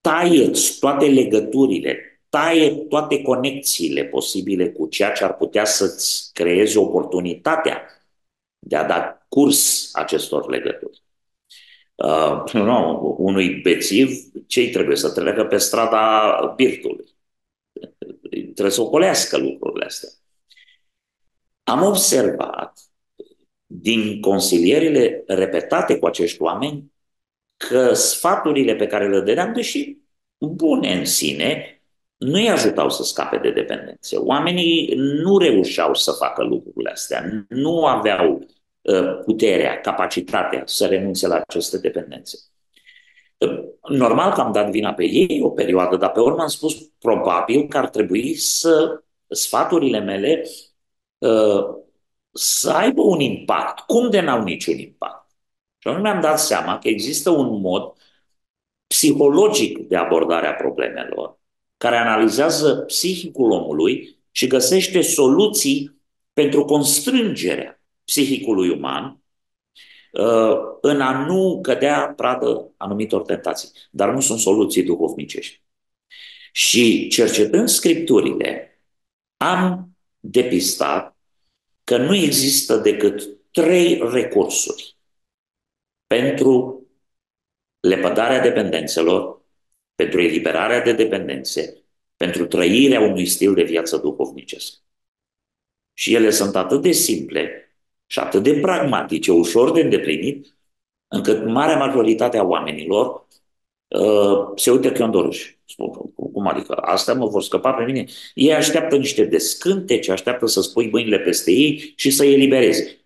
taie 0.00 0.50
toate 0.80 1.06
legăturile, 1.06 2.22
taie 2.28 2.70
toate 2.70 3.22
conexiile 3.22 4.04
posibile 4.04 4.70
cu 4.70 4.86
ceea 4.86 5.12
ce 5.12 5.24
ar 5.24 5.34
putea 5.34 5.64
să-ți 5.64 6.30
creeze 6.32 6.78
oportunitatea 6.78 7.88
de 8.66 8.76
a 8.76 8.84
da 8.84 9.26
curs 9.28 9.94
acestor 9.94 10.50
legături. 10.50 11.02
Uh, 11.94 12.52
nu, 12.52 13.14
unui 13.18 13.60
bețiv, 13.60 14.10
ce 14.46 14.70
trebuie 14.70 14.96
să 14.96 15.12
treacă 15.12 15.44
pe 15.44 15.56
strada 15.56 16.36
birtului? 16.56 17.04
Trebuie 18.30 18.70
să 18.70 18.80
ocolească 18.80 19.38
lucrurile 19.38 19.84
astea. 19.84 20.08
Am 21.62 21.82
observat 21.82 22.78
din 23.66 24.20
consilierile 24.20 25.24
repetate 25.26 25.98
cu 25.98 26.06
acești 26.06 26.42
oameni 26.42 26.92
că 27.56 27.92
sfaturile 27.92 28.74
pe 28.74 28.86
care 28.86 29.08
le 29.08 29.20
dădeam, 29.20 29.52
deși 29.52 29.96
bune 30.38 30.92
în 30.98 31.04
sine, 31.04 31.73
nu 32.24 32.34
îi 32.34 32.50
ajutau 32.50 32.90
să 32.90 33.02
scape 33.02 33.38
de 33.38 33.50
dependențe. 33.50 34.16
Oamenii 34.16 34.94
nu 34.96 35.38
reușeau 35.38 35.94
să 35.94 36.12
facă 36.12 36.42
lucrurile 36.42 36.90
astea, 36.90 37.46
nu 37.48 37.84
aveau 37.84 38.46
uh, 38.82 39.18
puterea, 39.24 39.80
capacitatea 39.80 40.62
să 40.66 40.86
renunțe 40.86 41.26
la 41.26 41.34
aceste 41.48 41.78
dependențe. 41.78 42.38
Uh, 43.38 43.64
normal 43.88 44.32
că 44.32 44.40
am 44.40 44.52
dat 44.52 44.70
vina 44.70 44.92
pe 44.94 45.04
ei 45.04 45.40
o 45.42 45.50
perioadă, 45.50 45.96
dar 45.96 46.10
pe 46.10 46.20
urmă 46.20 46.42
am 46.42 46.48
spus 46.48 46.74
probabil 46.98 47.68
că 47.68 47.78
ar 47.78 47.88
trebui 47.88 48.34
să 48.34 49.02
sfaturile 49.28 49.98
mele 49.98 50.42
uh, 51.18 51.64
să 52.30 52.70
aibă 52.70 53.02
un 53.02 53.20
impact. 53.20 53.78
Cum 53.78 54.10
de 54.10 54.20
n-au 54.20 54.42
niciun 54.42 54.78
impact? 54.78 55.30
Și 55.78 55.88
anume 55.88 56.08
am 56.08 56.20
dat 56.20 56.38
seama 56.38 56.78
că 56.78 56.88
există 56.88 57.30
un 57.30 57.60
mod 57.60 57.92
psihologic 58.86 59.78
de 59.78 59.96
abordare 59.96 60.46
a 60.46 60.54
problemelor, 60.54 61.38
care 61.84 61.96
analizează 61.96 62.74
psihicul 62.76 63.50
omului 63.50 64.18
și 64.30 64.46
găsește 64.46 65.00
soluții 65.00 66.00
pentru 66.32 66.64
constrângerea 66.64 67.82
psihicului 68.04 68.68
uman 68.68 69.22
uh, 70.12 70.56
în 70.80 71.00
a 71.00 71.26
nu 71.26 71.58
cădea 71.62 72.12
pradă 72.16 72.72
anumitor 72.76 73.22
tentații. 73.22 73.68
Dar 73.90 74.10
nu 74.10 74.20
sunt 74.20 74.38
soluții 74.38 74.82
duhovnicești. 74.82 75.62
Și 76.52 77.08
cercetând 77.08 77.68
scripturile, 77.68 78.80
am 79.36 79.96
depistat 80.20 81.16
că 81.84 81.96
nu 81.96 82.14
există 82.14 82.76
decât 82.76 83.28
trei 83.50 84.00
recursuri 84.10 84.96
pentru 86.06 86.82
lepădarea 87.80 88.40
dependențelor, 88.40 89.43
pentru 89.94 90.20
eliberarea 90.20 90.82
de 90.82 90.92
dependențe, 90.92 91.82
pentru 92.16 92.46
trăirea 92.46 93.00
unui 93.00 93.26
stil 93.26 93.54
de 93.54 93.62
viață 93.62 93.96
duhovnicesc. 93.96 94.82
Și 95.92 96.14
ele 96.14 96.30
sunt 96.30 96.56
atât 96.56 96.82
de 96.82 96.92
simple 96.92 97.68
și 98.06 98.18
atât 98.18 98.42
de 98.42 98.60
pragmatice, 98.60 99.32
ușor 99.32 99.72
de 99.72 99.80
îndeplinit, 99.80 100.56
încât 101.08 101.46
marea 101.46 101.76
majoritate 101.76 102.38
a 102.38 102.42
oamenilor 102.42 103.26
uh, 103.88 104.52
se 104.54 104.70
uită 104.70 104.92
că 104.92 105.04
îndorâși. 105.04 105.58
Spun, 105.64 105.88
cum 106.32 106.46
adică? 106.46 106.72
Astea 106.74 107.14
mă 107.14 107.26
vor 107.26 107.42
scăpa 107.42 107.72
pe 107.72 107.84
mine. 107.84 108.04
Ei 108.34 108.54
așteaptă 108.54 108.96
niște 108.96 109.24
descântece, 109.24 110.12
așteaptă 110.12 110.46
să 110.46 110.60
spui 110.60 110.90
mâinile 110.90 111.18
peste 111.18 111.50
ei 111.50 111.92
și 111.96 112.10
să 112.10 112.24
i 112.24 112.32
elibereze. 112.32 112.98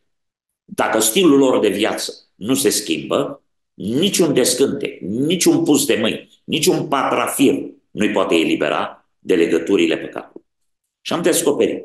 Dacă 0.64 0.98
stilul 0.98 1.38
lor 1.38 1.60
de 1.60 1.68
viață 1.68 2.12
nu 2.34 2.54
se 2.54 2.70
schimbă, 2.70 3.42
niciun 3.74 4.34
descânte, 4.34 4.98
niciun 5.00 5.64
pus 5.64 5.86
de 5.86 5.96
mâini, 6.00 6.37
niciun 6.48 6.88
patrafir 6.88 7.54
nu-i 7.90 8.12
poate 8.12 8.34
elibera 8.34 9.10
de 9.18 9.34
legăturile 9.34 9.98
păcatului. 9.98 10.46
Și 11.00 11.12
am 11.12 11.22
descoperit 11.22 11.84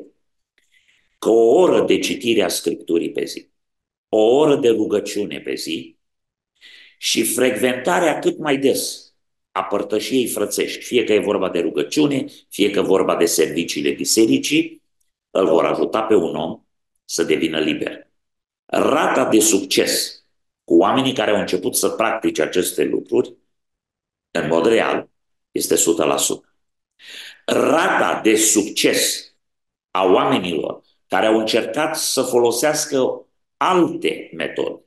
că 1.18 1.30
o 1.30 1.60
oră 1.60 1.84
de 1.84 1.98
citire 1.98 2.42
a 2.42 2.48
Scripturii 2.48 3.10
pe 3.10 3.24
zi, 3.24 3.48
o 4.08 4.36
oră 4.36 4.56
de 4.56 4.68
rugăciune 4.68 5.40
pe 5.40 5.54
zi 5.54 5.98
și 6.98 7.24
frecventarea 7.24 8.18
cât 8.18 8.38
mai 8.38 8.58
des 8.58 9.12
a 9.52 9.62
părtășiei 9.62 10.26
frățești, 10.26 10.84
fie 10.84 11.04
că 11.04 11.12
e 11.12 11.18
vorba 11.18 11.50
de 11.50 11.58
rugăciune, 11.58 12.24
fie 12.48 12.70
că 12.70 12.78
e 12.78 12.82
vorba 12.82 13.16
de 13.16 13.24
serviciile 13.24 13.90
bisericii, 13.90 14.82
îl 15.30 15.46
vor 15.46 15.64
ajuta 15.64 16.02
pe 16.02 16.14
un 16.14 16.36
om 16.36 16.62
să 17.04 17.22
devină 17.22 17.60
liber. 17.60 18.10
Rata 18.64 19.28
de 19.28 19.40
succes 19.40 20.24
cu 20.64 20.76
oamenii 20.76 21.12
care 21.12 21.30
au 21.30 21.40
început 21.40 21.76
să 21.76 21.88
practice 21.88 22.42
aceste 22.42 22.84
lucruri, 22.84 23.34
în 24.40 24.48
mod 24.48 24.66
real, 24.66 25.08
este 25.50 25.74
100%. 25.74 25.78
Rata 27.46 28.20
de 28.22 28.36
succes 28.36 29.34
a 29.90 30.04
oamenilor 30.04 30.82
care 31.06 31.26
au 31.26 31.38
încercat 31.38 31.96
să 31.96 32.22
folosească 32.22 33.26
alte 33.56 34.30
metode, 34.32 34.84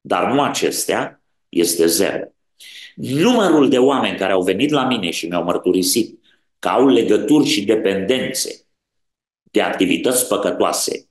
dar 0.00 0.32
nu 0.32 0.42
acestea, 0.42 1.22
este 1.48 1.86
zero. 1.86 2.24
Numărul 2.94 3.68
de 3.68 3.78
oameni 3.78 4.18
care 4.18 4.32
au 4.32 4.42
venit 4.42 4.70
la 4.70 4.86
mine 4.86 5.10
și 5.10 5.26
mi-au 5.26 5.44
mărturisit 5.44 6.24
că 6.58 6.68
au 6.68 6.86
legături 6.86 7.46
și 7.46 7.64
dependențe 7.64 8.66
de 9.42 9.62
activități 9.62 10.28
păcătoase, 10.28 11.08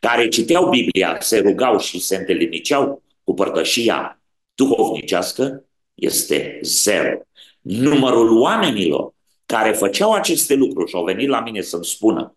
care 0.00 0.28
citeau 0.28 0.68
Biblia, 0.68 1.20
se 1.20 1.38
rugau 1.38 1.78
și 1.78 2.00
se 2.00 2.16
înteliniceau 2.16 3.02
cu 3.24 3.34
părtășia 3.34 4.20
duhovnicească 4.54 5.64
este 5.94 6.58
zero. 6.62 7.18
Numărul 7.60 8.38
oamenilor 8.38 9.14
care 9.46 9.72
făceau 9.72 10.12
aceste 10.12 10.54
lucruri 10.54 10.88
și 10.88 10.96
au 10.96 11.04
venit 11.04 11.28
la 11.28 11.40
mine 11.40 11.60
să-mi 11.60 11.84
spună 11.84 12.36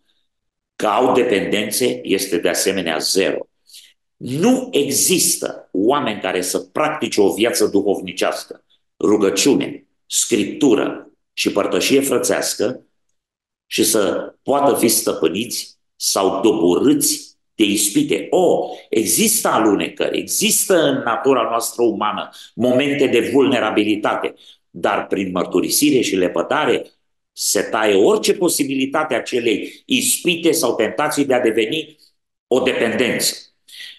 că 0.76 0.86
au 0.86 1.14
dependențe 1.14 2.00
este 2.02 2.38
de 2.38 2.48
asemenea 2.48 2.98
zero. 2.98 3.48
Nu 4.16 4.68
există 4.72 5.68
oameni 5.72 6.20
care 6.20 6.40
să 6.40 6.58
practice 6.58 7.20
o 7.20 7.32
viață 7.32 7.66
duhovnicească, 7.66 8.64
rugăciune, 8.98 9.86
scriptură 10.06 11.10
și 11.32 11.52
părtășie 11.52 12.00
frățească 12.00 12.80
și 13.66 13.84
să 13.84 14.34
poată 14.42 14.74
fi 14.74 14.88
stăpâniți 14.88 15.78
sau 15.96 16.40
doborâți 16.40 17.35
de 17.56 17.64
ispite. 17.64 18.26
O, 18.30 18.68
există 18.90 19.48
alunecări, 19.48 20.18
există 20.18 20.82
în 20.82 21.02
natura 21.04 21.42
noastră 21.42 21.82
umană 21.82 22.30
momente 22.54 23.06
de 23.06 23.30
vulnerabilitate, 23.32 24.34
dar 24.70 25.06
prin 25.06 25.30
mărturisire 25.30 26.00
și 26.00 26.16
lepădare 26.16 26.90
se 27.32 27.62
taie 27.62 27.94
orice 27.94 28.34
posibilitate 28.34 29.14
a 29.14 29.22
celei 29.22 29.82
ispite 29.86 30.52
sau 30.52 30.74
tentații 30.74 31.24
de 31.24 31.34
a 31.34 31.40
deveni 31.40 31.96
o 32.46 32.60
dependență. 32.60 33.34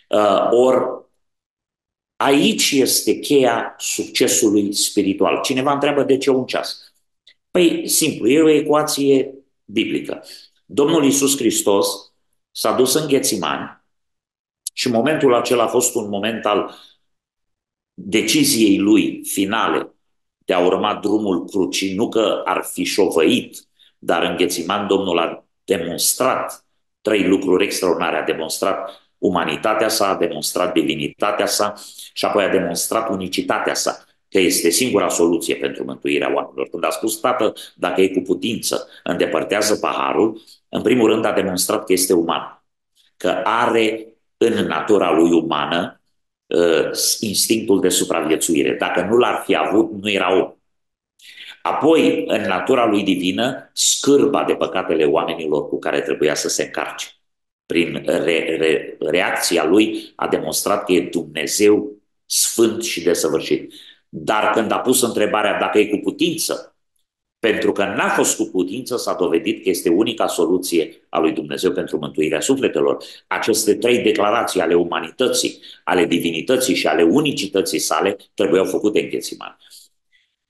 Uh, 0.09 0.47
or, 0.51 1.05
aici 2.15 2.71
este 2.71 3.19
cheia 3.19 3.75
succesului 3.77 4.73
spiritual. 4.73 5.41
Cineva 5.43 5.73
întreabă 5.73 6.03
de 6.03 6.17
ce 6.17 6.29
un 6.29 6.45
ceas. 6.45 6.93
Păi, 7.51 7.87
simplu, 7.87 8.29
e 8.29 8.41
o 8.41 8.49
ecuație 8.49 9.33
biblică. 9.65 10.23
Domnul 10.65 11.03
Iisus 11.03 11.37
Hristos 11.37 11.87
s-a 12.57 12.71
dus 12.71 12.93
în 12.93 13.07
Ghețimani 13.07 13.83
și 14.73 14.89
momentul 14.89 15.33
acela 15.33 15.63
a 15.63 15.67
fost 15.67 15.95
un 15.95 16.09
moment 16.09 16.45
al 16.45 16.75
deciziei 17.93 18.77
lui 18.77 19.21
finale 19.23 19.95
de 20.37 20.53
a 20.53 20.65
urma 20.65 20.95
drumul 20.95 21.45
crucii, 21.45 21.95
nu 21.95 22.09
că 22.09 22.41
ar 22.45 22.63
fi 22.63 22.83
șovăit, 22.83 23.67
dar 23.97 24.23
în 24.23 24.35
Ghețiman 24.35 24.87
Domnul 24.87 25.19
a 25.19 25.45
demonstrat 25.63 26.65
trei 27.01 27.27
lucruri 27.27 27.63
extraordinare. 27.63 28.17
A 28.17 28.23
demonstrat 28.23 28.89
umanitatea 29.17 29.89
sa, 29.89 30.09
a 30.09 30.15
demonstrat 30.15 30.73
divinitatea 30.73 31.45
sa 31.45 31.73
și 32.13 32.25
apoi 32.25 32.43
a 32.43 32.49
demonstrat 32.49 33.09
unicitatea 33.09 33.73
sa, 33.73 34.05
că 34.29 34.39
este 34.39 34.69
singura 34.69 35.09
soluție 35.09 35.55
pentru 35.55 35.83
mântuirea 35.83 36.33
oamenilor. 36.33 36.67
Când 36.69 36.83
a 36.83 36.89
spus, 36.89 37.19
Tată, 37.19 37.53
dacă 37.75 38.01
e 38.01 38.07
cu 38.07 38.19
putință, 38.19 38.87
îndepărtează 39.03 39.75
paharul, 39.75 40.41
în 40.69 40.81
primul 40.81 41.09
rând 41.09 41.25
a 41.25 41.31
demonstrat 41.31 41.85
că 41.85 41.93
este 41.93 42.13
uman, 42.13 42.56
că 43.17 43.41
are 43.43 44.07
în 44.37 44.53
natura 44.53 45.11
lui 45.11 45.31
umană 45.31 46.01
uh, 46.45 46.89
instinctul 47.19 47.79
de 47.79 47.89
supraviețuire. 47.89 48.73
Dacă 48.73 49.01
nu 49.01 49.17
l-ar 49.17 49.43
fi 49.45 49.55
avut, 49.55 49.91
nu 49.91 50.09
era 50.09 50.37
om. 50.37 50.51
Apoi, 51.61 52.23
în 52.27 52.41
natura 52.41 52.85
lui 52.85 53.03
divină, 53.03 53.69
scârba 53.73 54.43
de 54.43 54.53
păcatele 54.53 55.05
oamenilor 55.05 55.67
cu 55.67 55.79
care 55.79 56.01
trebuia 56.01 56.35
să 56.35 56.49
se 56.49 56.63
încarce. 56.63 57.07
Prin 57.65 58.03
re, 58.05 58.55
re, 58.59 58.97
reacția 58.99 59.65
lui 59.65 60.13
a 60.15 60.27
demonstrat 60.27 60.85
că 60.85 60.91
e 60.91 61.01
Dumnezeu 61.01 61.91
sfânt 62.25 62.83
și 62.83 63.03
desăvârșit. 63.03 63.73
Dar 64.09 64.51
când 64.53 64.71
a 64.71 64.79
pus 64.79 65.01
întrebarea 65.01 65.59
dacă 65.59 65.79
e 65.79 65.87
cu 65.87 65.97
putință 65.97 66.76
pentru 67.51 67.71
că 67.71 67.83
n-a 67.83 68.09
fost 68.09 68.37
cu 68.37 68.43
putință, 68.51 68.97
s-a 68.97 69.13
dovedit 69.19 69.63
că 69.63 69.69
este 69.69 69.89
unica 69.89 70.27
soluție 70.27 71.05
a 71.09 71.19
lui 71.19 71.31
Dumnezeu 71.31 71.71
pentru 71.71 71.97
mântuirea 71.97 72.39
sufletelor. 72.39 72.97
Aceste 73.27 73.75
trei 73.75 73.97
declarații 74.03 74.61
ale 74.61 74.73
umanității, 74.75 75.59
ale 75.83 76.05
divinității 76.05 76.75
și 76.75 76.87
ale 76.87 77.03
unicității 77.03 77.79
sale 77.79 78.17
trebuiau 78.33 78.65
făcute 78.65 78.99
în 79.01 79.09
Ghețiman. 79.09 79.57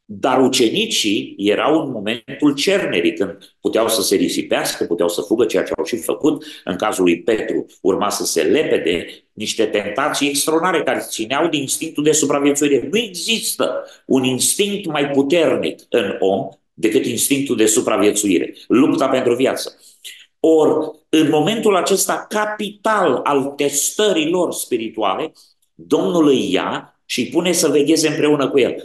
dar 0.10 0.42
ucenicii 0.42 1.36
erau 1.38 1.86
în 1.86 1.92
momentul 1.92 2.54
cernerii, 2.56 3.14
când 3.14 3.56
puteau 3.62 3.90
să 3.90 4.02
se 4.02 4.16
risipească, 4.16 4.86
puteau 4.86 5.10
să 5.10 5.22
fugă, 5.22 5.46
ceea 5.46 5.64
ce 5.64 5.74
au 5.78 5.84
și 5.84 5.98
făcut. 5.98 6.46
În 6.64 6.76
cazul 6.76 7.04
lui 7.04 7.22
Petru 7.22 7.66
urma 7.82 8.10
să 8.10 8.26
se 8.26 8.42
lepe 8.44 8.78
de 8.78 9.24
niște 9.34 9.66
tentații 9.66 10.30
extraordinare 10.30 10.84
care 10.84 11.06
țineau 11.10 11.48
din 11.48 11.62
instinctul 11.62 12.04
de 12.04 12.12
supraviețuire. 12.12 12.88
Nu 12.92 12.98
există 12.98 13.86
un 14.06 14.24
instinct 14.24 14.86
mai 14.86 15.10
puternic 15.10 15.80
în 15.90 16.16
om 16.20 16.50
decât 16.80 17.06
instinctul 17.06 17.56
de 17.56 17.66
supraviețuire, 17.66 18.56
lupta 18.68 19.10
pentru 19.10 19.36
viață. 19.36 19.80
Or, 20.40 20.96
în 21.10 21.30
momentul 21.30 21.76
acesta 21.76 22.26
capital 22.30 23.16
al 23.24 23.44
testărilor 23.46 24.54
spirituale, 24.54 25.32
Domnul 25.74 26.28
îi 26.28 26.52
ia 26.52 27.02
și 27.06 27.20
îi 27.20 27.30
pune 27.30 27.52
să 27.52 27.68
vegheze 27.68 28.08
împreună 28.08 28.50
cu 28.50 28.60
el. 28.60 28.84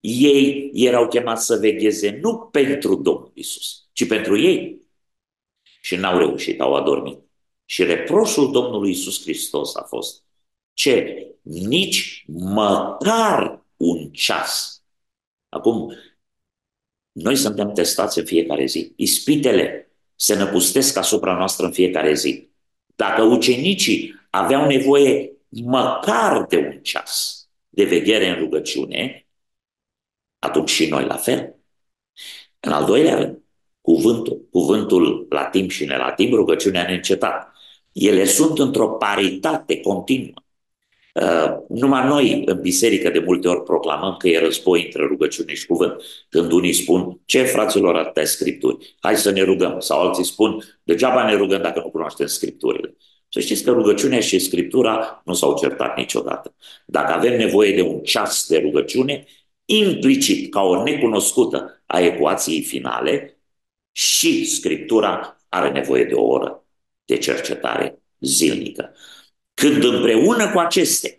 Ei 0.00 0.70
erau 0.74 1.08
chemați 1.08 1.46
să 1.46 1.56
vegheze 1.56 2.18
nu 2.22 2.38
pentru 2.38 2.94
Domnul 2.94 3.30
Isus, 3.34 3.88
ci 3.92 4.06
pentru 4.06 4.38
ei. 4.38 4.80
Și 5.80 5.96
n-au 5.96 6.18
reușit, 6.18 6.60
au 6.60 6.74
adormit. 6.74 7.18
Și 7.64 7.84
reproșul 7.84 8.52
Domnului 8.52 8.90
Isus 8.90 9.22
Hristos 9.22 9.76
a 9.76 9.82
fost 9.82 10.22
ce? 10.72 11.26
Nici 11.42 12.24
măcar 12.28 13.64
un 13.76 14.10
ceas. 14.10 14.82
Acum, 15.48 15.94
noi 17.12 17.36
suntem 17.36 17.72
testați 17.72 18.18
în 18.18 18.24
fiecare 18.24 18.66
zi. 18.66 18.92
Ispitele 18.96 19.90
se 20.14 20.34
năpustesc 20.34 20.96
asupra 20.96 21.36
noastră 21.36 21.66
în 21.66 21.72
fiecare 21.72 22.14
zi. 22.14 22.50
Dacă 22.96 23.22
ucenicii 23.22 24.14
aveau 24.30 24.66
nevoie 24.66 25.32
măcar 25.48 26.46
de 26.46 26.56
un 26.56 26.78
ceas 26.82 27.46
de 27.68 27.84
veghere 27.84 28.28
în 28.28 28.38
rugăciune, 28.38 29.26
atunci 30.38 30.70
și 30.70 30.88
noi 30.88 31.04
la 31.04 31.16
fel. 31.16 31.56
În 32.60 32.72
al 32.72 32.84
doilea 32.84 33.14
rând, 33.14 33.42
cuvântul, 33.80 34.48
cuvântul 34.50 35.26
la 35.30 35.44
timp 35.44 35.70
și 35.70 35.84
ne 35.84 35.96
la 35.96 36.12
timp, 36.12 36.32
rugăciunea 36.32 36.86
neîncetat. 36.86 37.52
Ele 37.92 38.24
sunt 38.24 38.58
într-o 38.58 38.88
paritate 38.88 39.80
continuă. 39.80 40.41
Uh, 41.12 41.56
numai 41.68 42.06
noi 42.06 42.42
în 42.44 42.60
biserică 42.60 43.10
de 43.10 43.18
multe 43.18 43.48
ori 43.48 43.62
proclamăm 43.62 44.16
că 44.16 44.28
e 44.28 44.38
război 44.38 44.84
între 44.84 45.06
rugăciune 45.06 45.54
și 45.54 45.66
cuvânt. 45.66 46.02
Când 46.28 46.52
unii 46.52 46.72
spun, 46.72 47.20
ce 47.24 47.42
fraților 47.42 47.96
atâtea 47.96 48.24
scripturi? 48.24 48.96
Hai 49.00 49.16
să 49.16 49.30
ne 49.30 49.42
rugăm. 49.42 49.80
Sau 49.80 50.00
alții 50.00 50.24
spun, 50.24 50.62
degeaba 50.82 51.24
ne 51.24 51.34
rugăm 51.34 51.62
dacă 51.62 51.80
nu 51.80 51.90
cunoaștem 51.90 52.26
scripturile. 52.26 52.96
Să 53.28 53.40
știți 53.40 53.64
că 53.64 53.70
rugăciunea 53.70 54.20
și 54.20 54.38
scriptura 54.38 55.22
nu 55.24 55.32
s-au 55.32 55.56
certat 55.56 55.96
niciodată. 55.96 56.54
Dacă 56.86 57.12
avem 57.12 57.36
nevoie 57.36 57.74
de 57.74 57.82
un 57.82 58.00
ceas 58.00 58.46
de 58.48 58.58
rugăciune, 58.58 59.24
implicit, 59.64 60.52
ca 60.52 60.60
o 60.60 60.82
necunoscută 60.82 61.82
a 61.86 62.00
ecuației 62.00 62.62
finale, 62.62 63.36
și 63.92 64.44
scriptura 64.44 65.36
are 65.48 65.70
nevoie 65.70 66.04
de 66.04 66.14
o 66.14 66.26
oră 66.26 66.64
de 67.04 67.18
cercetare 67.18 68.02
zilnică. 68.20 68.94
Când 69.62 69.84
împreună 69.84 70.50
cu 70.50 70.58
acestea 70.58 71.10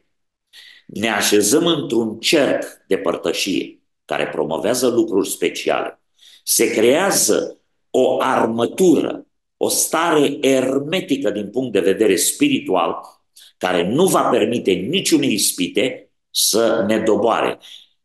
ne 0.85 1.09
așezăm 1.09 1.65
într-un 1.65 2.19
cerc 2.19 2.63
de 2.87 2.97
părtășie 2.97 3.81
care 4.05 4.27
promovează 4.27 4.87
lucruri 4.87 5.29
speciale, 5.29 6.01
se 6.43 6.71
creează 6.71 7.59
o 7.89 8.21
armătură, 8.21 9.25
o 9.57 9.69
stare 9.69 10.37
ermetică 10.41 11.29
din 11.29 11.49
punct 11.49 11.71
de 11.71 11.79
vedere 11.79 12.15
spiritual, 12.15 12.95
care 13.57 13.87
nu 13.87 14.05
va 14.05 14.21
permite 14.21 14.71
niciunei 14.71 15.33
ispite 15.33 16.11
să 16.29 16.83
ne 16.87 16.99
doboare. 16.99 17.59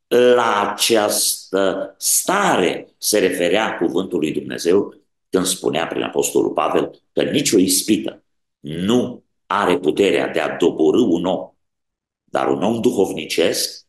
La 0.07 0.71
această 0.73 1.95
stare 1.99 2.95
se 2.99 3.19
referea 3.19 3.77
cuvântul 3.77 4.19
lui 4.19 4.33
Dumnezeu 4.33 4.95
când 5.31 5.45
spunea 5.45 5.87
prin 5.87 6.03
Apostolul 6.03 6.51
Pavel 6.51 7.03
că 7.13 7.23
nicio 7.23 7.59
ispită 7.59 8.25
nu 8.61 9.27
are 9.51 9.79
puterea 9.79 10.29
de 10.29 10.41
a 10.41 10.57
doborâ 10.57 11.01
un 11.01 11.25
om, 11.25 11.51
dar 12.25 12.49
un 12.49 12.63
om 12.63 12.81
duhovnicesc, 12.81 13.87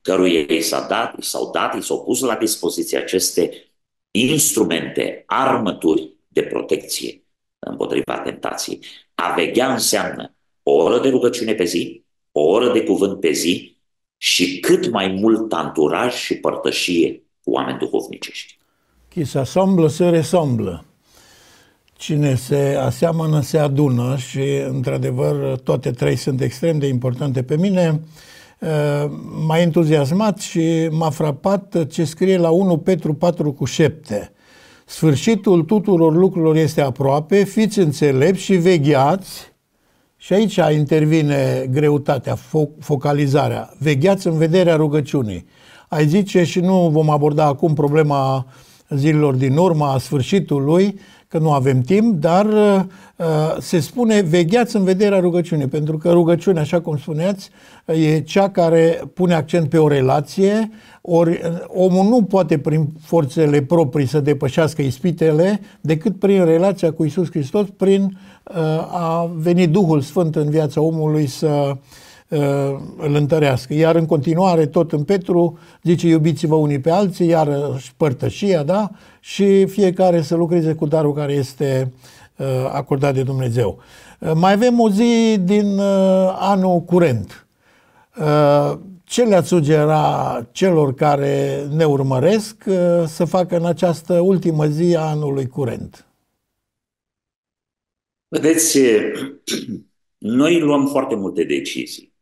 căruia 0.00 0.40
i 0.40 0.60
s-a 0.60 0.86
dat, 0.86 1.18
i 1.18 1.22
s-au 1.22 1.50
dat, 1.50 1.74
i 1.74 1.82
s-au 1.82 2.04
pus 2.04 2.20
la 2.20 2.36
dispoziție 2.36 2.98
aceste 2.98 3.72
instrumente, 4.10 5.22
armături 5.26 6.16
de 6.28 6.42
protecție 6.42 7.24
împotriva 7.58 8.18
tentației. 8.18 8.80
A 9.14 9.34
veghea 9.34 9.72
înseamnă 9.72 10.34
o 10.62 10.72
oră 10.72 11.00
de 11.00 11.08
rugăciune 11.08 11.54
pe 11.54 11.64
zi, 11.64 12.04
o 12.32 12.40
oră 12.40 12.72
de 12.72 12.84
cuvânt 12.84 13.20
pe 13.20 13.30
zi 13.30 13.76
și 14.16 14.60
cât 14.60 14.90
mai 14.90 15.08
mult 15.08 15.52
anturaj 15.52 16.14
și 16.14 16.36
părtășie 16.36 17.22
cu 17.42 17.50
oameni 17.50 17.78
duhovnicești. 17.78 18.58
Qui 19.12 19.24
s'assemble 19.24 19.88
se 19.88 20.08
ressemble. 20.08 20.84
Cine 21.96 22.34
se 22.34 22.76
aseamănă 22.80 23.40
se 23.40 23.58
adună 23.58 24.16
și, 24.16 24.42
într-adevăr, 24.68 25.58
toate 25.58 25.90
trei 25.90 26.16
sunt 26.16 26.40
extrem 26.40 26.78
de 26.78 26.86
importante 26.86 27.42
pe 27.42 27.56
mine. 27.56 28.00
M-a 29.46 29.58
entuziasmat 29.58 30.38
și 30.38 30.88
m-a 30.90 31.10
frapat 31.10 31.86
ce 31.86 32.04
scrie 32.04 32.36
la 32.36 32.50
1 32.50 32.76
Petru 32.76 33.14
4 33.14 33.52
cu 33.52 33.64
7. 33.64 34.32
Sfârșitul 34.86 35.62
tuturor 35.62 36.14
lucrurilor 36.14 36.56
este 36.56 36.80
aproape, 36.80 37.44
fiți 37.44 37.78
înțelepți 37.78 38.42
și 38.42 38.54
vegheați. 38.54 39.54
Și 40.16 40.32
aici 40.32 40.60
intervine 40.74 41.66
greutatea, 41.70 42.36
fo- 42.36 42.78
focalizarea. 42.80 43.74
Vegheați 43.78 44.26
în 44.26 44.38
vederea 44.38 44.76
rugăciunii. 44.76 45.46
Ai 45.88 46.06
zice 46.06 46.44
și 46.44 46.60
nu 46.60 46.88
vom 46.88 47.10
aborda 47.10 47.44
acum 47.44 47.74
problema 47.74 48.46
zilelor 48.88 49.34
din 49.34 49.56
urmă, 49.56 49.84
a 49.84 49.98
sfârșitului, 49.98 50.98
că 51.28 51.38
nu 51.38 51.52
avem 51.52 51.80
timp, 51.80 52.20
dar 52.20 52.46
uh, 52.46 53.56
se 53.58 53.80
spune 53.80 54.20
vegheați 54.20 54.76
în 54.76 54.84
vederea 54.84 55.20
rugăciunii, 55.20 55.66
pentru 55.66 55.98
că 55.98 56.10
rugăciunea, 56.10 56.62
așa 56.62 56.80
cum 56.80 56.96
spuneați, 56.96 57.50
e 57.84 58.20
cea 58.20 58.50
care 58.50 59.02
pune 59.14 59.34
accent 59.34 59.68
pe 59.68 59.78
o 59.78 59.88
relație, 59.88 60.70
ori 61.00 61.30
uh, 61.30 61.58
omul 61.66 62.04
nu 62.04 62.22
poate 62.22 62.58
prin 62.58 62.88
forțele 63.00 63.62
proprii 63.62 64.06
să 64.06 64.20
depășească 64.20 64.82
ispitele, 64.82 65.60
decât 65.80 66.18
prin 66.18 66.44
relația 66.44 66.92
cu 66.92 67.04
Isus 67.04 67.30
Hristos, 67.30 67.66
prin 67.76 68.02
uh, 68.02 68.56
a 68.90 69.30
veni 69.36 69.66
Duhul 69.66 70.00
Sfânt 70.00 70.36
în 70.36 70.50
viața 70.50 70.80
omului 70.80 71.26
să 71.26 71.46
uh, 71.46 71.76
Uh, 71.76 71.76
îl 72.96 73.14
întărească. 73.14 73.74
Iar 73.74 73.94
în 73.94 74.06
continuare, 74.06 74.66
tot 74.66 74.92
în 74.92 75.04
Petru, 75.04 75.58
zice 75.82 76.06
iubiți-vă 76.08 76.54
unii 76.54 76.80
pe 76.80 76.90
alții, 76.90 77.28
iar 77.28 77.48
părtășia, 77.96 78.62
da? 78.62 78.90
Și 79.20 79.66
fiecare 79.66 80.22
să 80.22 80.34
lucreze 80.34 80.74
cu 80.74 80.86
darul 80.86 81.12
care 81.12 81.32
este 81.32 81.92
uh, 82.36 82.46
acordat 82.72 83.14
de 83.14 83.22
Dumnezeu. 83.22 83.78
Uh, 84.20 84.32
mai 84.34 84.52
avem 84.52 84.80
o 84.80 84.90
zi 84.90 85.38
din 85.40 85.78
anul 86.38 86.80
curent. 86.80 87.46
Ce 89.04 89.22
le-ați 89.22 89.48
sugera 89.48 90.46
celor 90.52 90.94
care 90.94 91.66
ne 91.76 91.84
urmăresc 91.84 92.64
să 93.06 93.24
facă 93.24 93.56
în 93.56 93.66
această 93.66 94.20
ultimă 94.20 94.66
zi 94.66 94.96
a 94.96 95.00
anului 95.00 95.46
curent? 95.46 96.06
Vedeți, 98.28 98.78
noi 100.18 100.60
luăm 100.60 100.86
foarte 100.86 101.14
multe 101.14 101.44
decizii. 101.44 102.15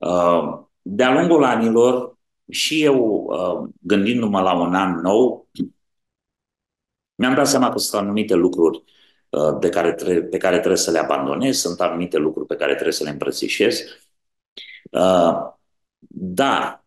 Uh, 0.00 0.60
de-a 0.82 1.12
lungul 1.12 1.44
anilor, 1.44 2.18
și 2.48 2.82
eu, 2.82 3.26
uh, 3.28 3.68
gândindu-mă 3.80 4.40
la 4.40 4.60
un 4.60 4.74
an 4.74 5.00
nou, 5.00 5.48
mi-am 7.14 7.34
dat 7.34 7.46
seama 7.48 7.70
că 7.70 7.78
sunt 7.78 8.00
anumite 8.02 8.34
lucruri 8.34 8.84
uh, 9.28 9.58
de 9.60 9.68
care 9.68 9.92
tre- 9.92 10.22
pe 10.22 10.36
care 10.36 10.56
trebuie 10.58 10.76
să 10.76 10.90
le 10.90 10.98
abandonez, 10.98 11.56
sunt 11.56 11.80
anumite 11.80 12.16
lucruri 12.16 12.46
pe 12.46 12.56
care 12.56 12.72
trebuie 12.72 12.92
să 12.92 13.04
le 13.04 13.10
îmbrățișez. 13.10 13.80
Dar 16.08 16.84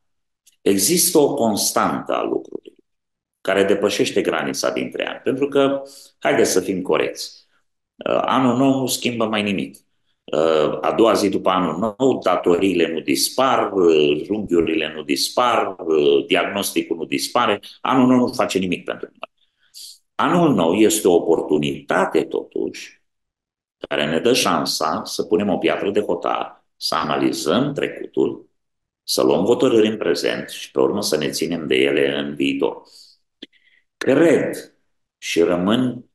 există 0.61 1.18
o 1.18 1.34
constantă 1.34 2.14
a 2.14 2.24
lucrurilor 2.24 2.78
care 3.41 3.64
depășește 3.64 4.22
granița 4.22 4.72
dintre 4.72 5.07
ani. 5.07 5.20
Pentru 5.24 5.47
că, 5.47 5.82
haideți 6.20 6.51
să 6.51 6.59
fim 6.59 6.82
corecți, 6.82 7.47
anul 8.05 8.57
nou 8.57 8.80
nu 8.80 8.88
schimbă 8.88 9.26
mai 9.26 9.43
nimic. 9.43 9.78
A 10.81 10.93
doua 10.97 11.13
zi 11.13 11.29
după 11.29 11.49
anul 11.49 11.95
nou, 11.97 12.19
datoriile 12.19 12.91
nu 12.91 12.99
dispar, 12.99 13.71
junghiurile 14.23 14.93
nu 14.95 15.03
dispar, 15.03 15.75
diagnosticul 16.27 16.97
nu 16.97 17.05
dispare, 17.05 17.59
anul 17.81 18.07
nou 18.07 18.17
nu 18.17 18.34
face 18.34 18.57
nimic 18.57 18.84
pentru 18.84 19.07
noi. 19.09 19.51
Anul 20.15 20.53
nou 20.53 20.73
este 20.73 21.07
o 21.07 21.13
oportunitate, 21.13 22.23
totuși, 22.23 23.01
care 23.77 24.05
ne 24.05 24.19
dă 24.19 24.34
șansa 24.34 25.01
să 25.05 25.23
punem 25.23 25.49
o 25.49 25.57
piatră 25.57 25.91
de 25.91 26.01
hotar, 26.01 26.65
să 26.75 26.95
analizăm 26.95 27.73
trecutul, 27.73 28.49
să 29.03 29.23
luăm 29.23 29.45
hotărâri 29.45 29.88
în 29.88 29.97
prezent 29.97 30.49
și 30.49 30.71
pe 30.71 30.79
urmă 30.79 31.01
să 31.01 31.17
ne 31.17 31.29
ținem 31.29 31.67
de 31.67 31.75
ele 31.75 32.17
în 32.17 32.36
viitor. 32.36 32.81
Cred 33.97 34.73
și 35.17 35.41
rămân 35.41 36.05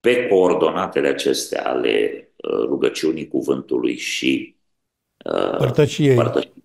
pe 0.00 0.26
coordonatele 0.26 1.08
acestea 1.08 1.64
ale 1.64 2.26
Uh, 2.31 2.31
rugăciunii 2.42 3.28
cuvântului 3.28 3.96
și 3.96 4.56
uh, 5.24 5.56
părtășiei. 5.56 6.14
părtășiei. 6.14 6.64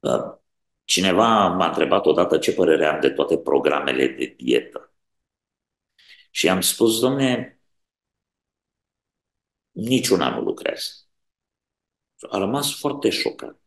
Uh, 0.00 0.40
Cineva 0.84 1.46
m-a 1.48 1.66
întrebat 1.66 2.06
odată 2.06 2.38
ce 2.38 2.54
părere 2.54 2.86
am 2.86 3.00
de 3.00 3.10
toate 3.10 3.38
programele 3.38 4.06
de 4.06 4.24
dietă. 4.24 4.92
Și 6.30 6.48
am 6.48 6.60
spus, 6.60 7.00
domne, 7.00 7.60
niciuna 9.70 10.34
nu 10.34 10.42
lucrează. 10.42 10.92
A 12.30 12.38
rămas 12.38 12.78
foarte 12.78 13.10
șocat. 13.10 13.60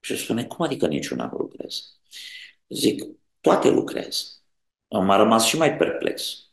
Și 0.00 0.16
spune, 0.16 0.46
cum 0.46 0.64
adică 0.64 0.86
niciuna 0.86 1.26
nu 1.26 1.38
lucrează? 1.38 1.80
Zic, 2.68 3.02
toate 3.40 3.68
lucrează. 3.68 4.24
M-a 4.88 5.16
rămas 5.16 5.44
și 5.44 5.56
mai 5.56 5.76
perplex. 5.76 6.49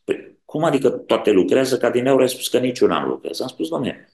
Păi, 0.47 0.59
cum 0.59 0.63
adică 0.63 0.89
toate 0.89 1.31
lucrează? 1.31 1.77
Ca 1.77 1.89
din 1.89 2.05
eu 2.05 2.17
a 2.17 2.27
spus 2.27 2.47
că 2.47 2.59
niciuna 2.59 2.99
nu 2.99 3.07
lucrează. 3.07 3.43
Am 3.43 3.49
spus, 3.49 3.69
domne, 3.69 4.09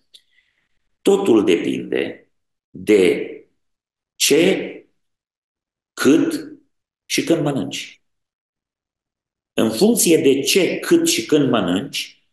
totul 1.01 1.45
depinde 1.45 2.31
de 2.69 3.27
ce 4.15 4.69
cât 5.93 6.57
și 7.05 7.23
când 7.23 7.43
mănânci. 7.43 8.01
În 9.53 9.71
funcție 9.71 10.17
de 10.17 10.39
ce, 10.39 10.79
cât 10.79 11.07
și 11.07 11.25
când 11.25 11.49
mănânci, 11.49 12.27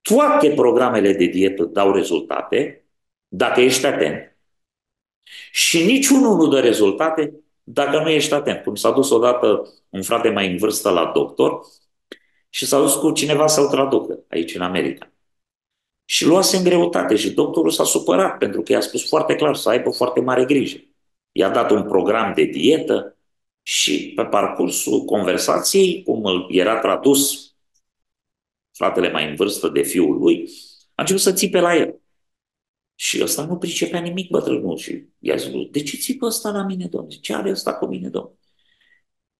toate 0.00 0.50
programele 0.54 1.12
de 1.12 1.24
dietă 1.24 1.64
dau 1.64 1.92
rezultate 1.92 2.84
dacă 3.28 3.60
ești 3.60 3.86
atent. 3.86 4.36
Și 5.52 5.84
niciunul 5.84 6.36
nu 6.36 6.48
dă 6.48 6.60
rezultate 6.60 7.34
dacă 7.62 8.00
nu 8.00 8.08
ești 8.08 8.34
atent. 8.34 8.62
Cum 8.62 8.74
s-a 8.74 8.90
dus 8.90 9.10
odată 9.10 9.72
un 9.88 10.02
frate 10.02 10.28
mai 10.30 10.50
în 10.50 10.56
vârstă 10.56 10.90
la 10.90 11.12
doctor 11.14 11.60
și 12.50 12.66
s-a 12.66 12.78
dus 12.78 12.94
cu 12.94 13.12
cineva 13.12 13.46
să-l 13.46 13.66
traducă 13.66 14.18
aici 14.28 14.54
în 14.54 14.62
America. 14.62 15.12
Și 16.04 16.26
luase 16.26 16.56
în 16.56 16.62
greutate 16.64 17.16
și 17.16 17.30
doctorul 17.30 17.70
s-a 17.70 17.84
supărat 17.84 18.38
pentru 18.38 18.62
că 18.62 18.72
i-a 18.72 18.80
spus 18.80 19.08
foarte 19.08 19.34
clar 19.34 19.54
să 19.54 19.68
aibă 19.68 19.90
foarte 19.90 20.20
mare 20.20 20.44
grijă 20.44 20.84
i-a 21.32 21.50
dat 21.50 21.70
un 21.70 21.82
program 21.82 22.34
de 22.34 22.44
dietă 22.44 23.16
și 23.62 24.12
pe 24.16 24.24
parcursul 24.24 25.04
conversației, 25.04 26.02
cum 26.02 26.24
îl 26.24 26.46
era 26.50 26.78
tradus 26.78 27.54
fratele 28.72 29.10
mai 29.10 29.28
în 29.28 29.34
vârstă 29.34 29.68
de 29.68 29.82
fiul 29.82 30.18
lui, 30.18 30.48
a 30.94 31.02
început 31.02 31.22
să 31.22 31.32
țipe 31.32 31.60
la 31.60 31.76
el. 31.76 32.00
Și 32.94 33.22
ăsta 33.22 33.44
nu 33.44 33.58
pricepea 33.58 34.00
nimic 34.00 34.30
bătrânul 34.30 34.76
și 34.76 35.04
i-a 35.18 35.36
zis, 35.36 35.50
de 35.70 35.82
ce 35.82 35.96
țipă 35.96 36.26
ăsta 36.26 36.50
la 36.50 36.62
mine, 36.62 36.86
domnule? 36.86 37.16
Ce 37.16 37.34
are 37.34 37.50
ăsta 37.50 37.74
cu 37.74 37.86
mine, 37.86 38.08
domnule? 38.08 38.38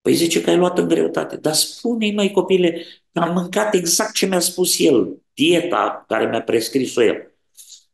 Păi 0.01 0.13
zice 0.13 0.41
că 0.41 0.49
ai 0.49 0.57
luat 0.57 0.77
în 0.77 0.87
greutate. 0.87 1.37
Dar 1.37 1.53
spune-i, 1.53 2.13
mai 2.13 2.31
copile, 2.31 2.85
că 3.11 3.19
am 3.19 3.33
mâncat 3.33 3.73
exact 3.73 4.13
ce 4.13 4.25
mi-a 4.25 4.39
spus 4.39 4.79
el, 4.79 5.21
dieta 5.33 6.03
care 6.07 6.29
mi-a 6.29 6.41
prescris-o 6.41 7.03
el. 7.03 7.35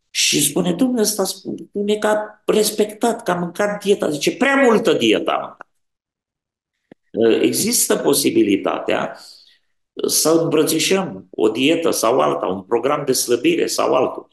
Și 0.09 0.43
spune, 0.43 0.73
domnule, 0.73 1.01
ăsta 1.01 1.23
spune 1.23 1.95
că 1.95 2.07
a 2.07 2.43
respectat, 2.45 3.23
că 3.23 3.31
a 3.31 3.35
mâncat 3.35 3.83
dieta. 3.83 4.09
Zice, 4.09 4.37
prea 4.37 4.55
multă 4.55 4.93
dieta 4.93 5.31
a 5.31 5.37
mâncat. 5.37 5.65
Există 7.41 7.95
posibilitatea 7.95 9.17
să 10.07 10.29
îmbrățișăm 10.29 11.27
o 11.31 11.49
dietă 11.49 11.89
sau 11.89 12.19
alta, 12.19 12.45
un 12.45 12.61
program 12.63 13.05
de 13.05 13.11
slăbire 13.11 13.67
sau 13.67 13.93
altul. 13.93 14.27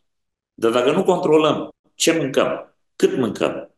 Dar 0.55 0.70
dacă 0.70 0.91
nu 0.91 1.05
controlăm 1.05 1.68
ce 1.95 2.12
mâncăm, 2.12 2.77
cât 2.97 3.16
mâncăm 3.16 3.75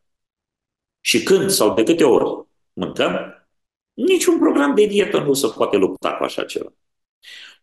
și 1.01 1.23
când 1.23 1.51
sau 1.51 1.75
de 1.75 1.83
câte 1.83 2.05
ori 2.05 2.47
mâncăm, 2.73 3.36
niciun 3.97 4.39
program 4.39 4.75
de 4.75 4.87
dietă 4.87 5.19
nu 5.19 5.33
se 5.33 5.47
poate 5.57 5.77
lupta 5.77 6.13
cu 6.13 6.25
așa 6.25 6.45
ceva. 6.45 6.73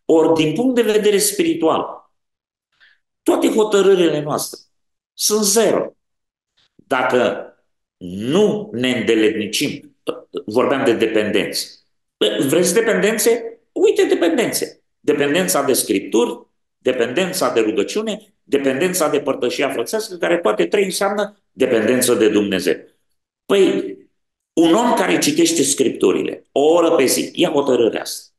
Ori, 0.04 0.42
din 0.42 0.54
punct 0.54 0.74
de 0.74 0.82
vedere 0.82 1.18
spiritual, 1.18 2.12
toate 3.22 3.48
hotărârile 3.48 4.20
noastre 4.20 4.60
sunt 5.12 5.44
zero. 5.44 5.96
Dacă 6.74 7.48
nu 7.96 8.70
ne 8.72 8.90
îndeletnicim, 8.90 9.96
vorbeam 10.46 10.84
de 10.84 10.92
dependențe. 10.92 11.68
Vreți 12.48 12.74
dependențe? 12.74 13.60
Uite 13.72 14.04
dependențe. 14.04 14.82
Dependența 15.00 15.62
de 15.62 15.72
scripturi, 15.72 16.46
dependența 16.78 17.52
de 17.52 17.60
rugăciune, 17.60 18.34
dependența 18.42 19.08
de 19.08 19.20
părtășia 19.20 19.70
frățească, 19.70 20.16
care 20.16 20.38
toate 20.38 20.66
trei 20.66 20.84
înseamnă 20.84 21.42
dependență 21.52 22.14
de 22.14 22.28
Dumnezeu. 22.28 22.76
Păi, 23.46 23.96
un 24.54 24.74
om 24.74 24.94
care 24.94 25.18
citește 25.18 25.62
scripturile 25.62 26.44
o 26.52 26.60
oră 26.60 26.90
pe 26.90 27.04
zi, 27.04 27.30
ia 27.32 27.50
hotărârea 27.50 28.00
asta. 28.00 28.32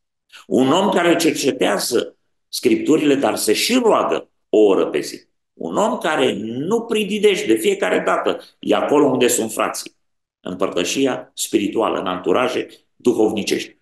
Un 0.47 0.72
om 0.72 0.89
care 0.89 1.16
cercetează 1.16 2.18
scripturile, 2.49 3.16
dar 3.16 3.36
se 3.36 3.53
și 3.53 3.80
roagă 3.84 4.30
o 4.49 4.57
oră 4.57 4.86
pe 4.86 4.99
zi. 4.99 5.28
Un 5.53 5.76
om 5.76 5.97
care 5.97 6.34
nu 6.41 6.82
prididește 6.82 7.45
de 7.45 7.55
fiecare 7.55 8.03
dată, 8.05 8.39
e 8.59 8.76
acolo 8.76 9.05
unde 9.05 9.28
sunt 9.28 9.51
frații, 9.51 9.95
în 10.39 10.55
părtășia 10.55 11.32
spirituală, 11.34 11.99
în 11.99 12.07
anturaje 12.07 12.68
duhovnicești. 12.95 13.78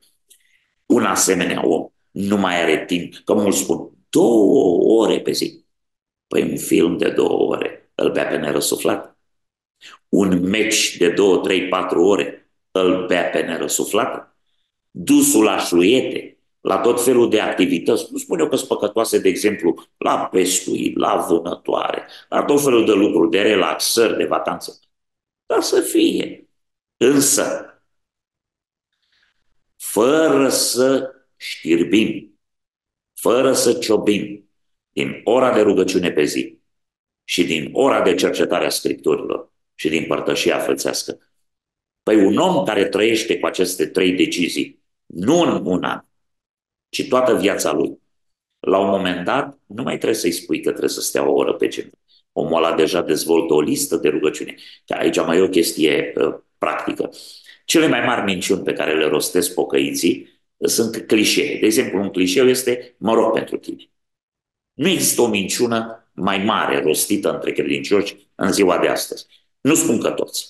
Un 0.85 1.03
asemenea 1.05 1.67
om 1.67 1.87
nu 2.11 2.37
mai 2.37 2.61
are 2.61 2.85
timp, 2.85 3.15
că 3.25 3.33
mulți 3.33 3.57
spun, 3.57 3.89
două 4.09 5.01
ore 5.01 5.19
pe 5.19 5.31
zi. 5.31 5.65
Păi 6.27 6.41
un 6.41 6.57
film 6.57 6.97
de 6.97 7.09
două 7.09 7.49
ore 7.51 7.91
îl 7.95 8.11
bea 8.11 8.25
pe 8.25 8.37
nerăsuflat. 8.37 9.12
Un 10.13 10.49
meci 10.49 10.97
de 10.97 11.09
două, 11.09 11.37
trei, 11.37 11.67
patru 11.67 12.03
ore 12.03 12.51
îl 12.71 13.05
bea 13.05 13.23
pe 13.23 13.41
nerăsuflat. 13.41 14.37
Dusul 14.91 15.43
la 15.43 15.57
șluiete, 15.57 16.37
la 16.61 16.77
tot 16.77 17.03
felul 17.03 17.29
de 17.29 17.39
activități. 17.39 18.07
Nu 18.11 18.17
spun 18.17 18.39
eu 18.39 18.47
că 18.47 18.55
sunt 18.55 18.67
păcătoase, 18.67 19.19
de 19.19 19.29
exemplu, 19.29 19.87
la 19.97 20.25
pescuit, 20.25 20.97
la 20.97 21.25
vânătoare, 21.29 22.07
la 22.29 22.43
tot 22.43 22.63
felul 22.63 22.85
de 22.85 22.91
lucruri, 22.91 23.29
de 23.29 23.41
relaxări, 23.41 24.17
de 24.17 24.25
vacanță. 24.25 24.79
Dar 25.45 25.61
să 25.61 25.81
fie. 25.81 26.49
Însă, 26.97 27.65
fără 29.77 30.49
să 30.49 31.13
știrbim, 31.37 32.39
fără 33.13 33.53
să 33.53 33.73
ciobim 33.73 34.49
din 34.89 35.21
ora 35.23 35.53
de 35.53 35.61
rugăciune 35.61 36.11
pe 36.11 36.23
zi 36.23 36.61
și 37.23 37.43
din 37.43 37.69
ora 37.71 38.01
de 38.01 38.15
cercetare 38.15 38.65
a 38.65 38.69
Scripturilor 38.69 39.52
și 39.75 39.89
din 39.89 40.05
părtășia 40.07 40.59
frățească. 40.59 41.19
Păi 42.03 42.25
un 42.25 42.37
om 42.37 42.65
care 42.65 42.85
trăiește 42.85 43.39
cu 43.39 43.45
aceste 43.45 43.85
trei 43.87 44.11
decizii, 44.11 44.83
nu 45.05 45.39
în 45.39 45.65
un 45.65 45.83
an, 45.83 46.05
ci 46.89 47.07
toată 47.07 47.37
viața 47.37 47.71
lui. 47.71 48.01
La 48.59 48.77
un 48.77 48.89
moment 48.89 49.25
dat, 49.25 49.59
nu 49.65 49.83
mai 49.83 49.97
trebuie 49.97 50.19
să-i 50.19 50.31
spui 50.31 50.61
că 50.61 50.69
trebuie 50.69 50.89
să 50.89 51.01
stea 51.01 51.29
o 51.29 51.33
oră 51.33 51.53
pe 51.53 51.67
genunchi. 51.67 51.97
Omul 52.31 52.63
ăla 52.63 52.75
deja 52.75 53.01
dezvoltă 53.01 53.53
o 53.53 53.61
listă 53.61 53.95
de 53.95 54.09
rugăciune. 54.09 54.55
Aici 54.87 55.17
mai 55.17 55.37
e 55.37 55.41
o 55.41 55.49
chestie 55.49 56.13
uh, 56.15 56.35
practică. 56.57 57.09
Cele 57.65 57.87
mai 57.87 58.05
mari 58.05 58.23
minciuni 58.23 58.63
pe 58.63 58.73
care 58.73 58.97
le 58.97 59.05
rostesc 59.05 59.53
pocăiții 59.53 60.41
sunt 60.57 61.07
clișee. 61.07 61.59
De 61.59 61.65
exemplu, 61.65 61.99
un 61.99 62.09
clișeu 62.09 62.47
este 62.47 62.95
mă 62.97 63.13
rog 63.13 63.33
pentru 63.33 63.57
tine. 63.57 63.91
Nu 64.73 64.87
există 64.87 65.21
o 65.21 65.27
minciună 65.27 66.09
mai 66.11 66.37
mare 66.37 66.81
rostită 66.81 67.33
între 67.33 67.51
credincioși 67.51 68.29
în 68.35 68.51
ziua 68.51 68.77
de 68.77 68.87
astăzi. 68.87 69.25
Nu 69.63 69.75
spun 69.75 69.99
că 69.99 70.11
toți, 70.11 70.47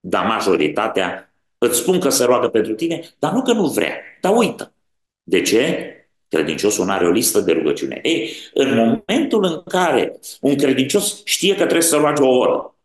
dar 0.00 0.26
majoritatea 0.26 1.34
îți 1.58 1.78
spun 1.78 2.00
că 2.00 2.08
se 2.08 2.24
roagă 2.24 2.48
pentru 2.48 2.74
tine, 2.74 3.14
dar 3.18 3.32
nu 3.32 3.42
că 3.42 3.52
nu 3.52 3.66
vrea, 3.66 3.96
dar 4.20 4.36
uită. 4.36 4.74
De 5.22 5.42
ce? 5.42 5.96
Credinciosul 6.28 6.84
nu 6.84 6.92
are 6.92 7.06
o 7.06 7.10
listă 7.10 7.40
de 7.40 7.52
rugăciune. 7.52 8.00
Ei, 8.02 8.32
în 8.54 8.74
momentul 8.74 9.44
în 9.44 9.62
care 9.62 10.18
un 10.40 10.56
credincios 10.56 11.24
știe 11.24 11.50
că 11.50 11.62
trebuie 11.62 11.82
să 11.82 11.96
roage 11.96 12.22
o 12.22 12.36
oră, 12.36 12.76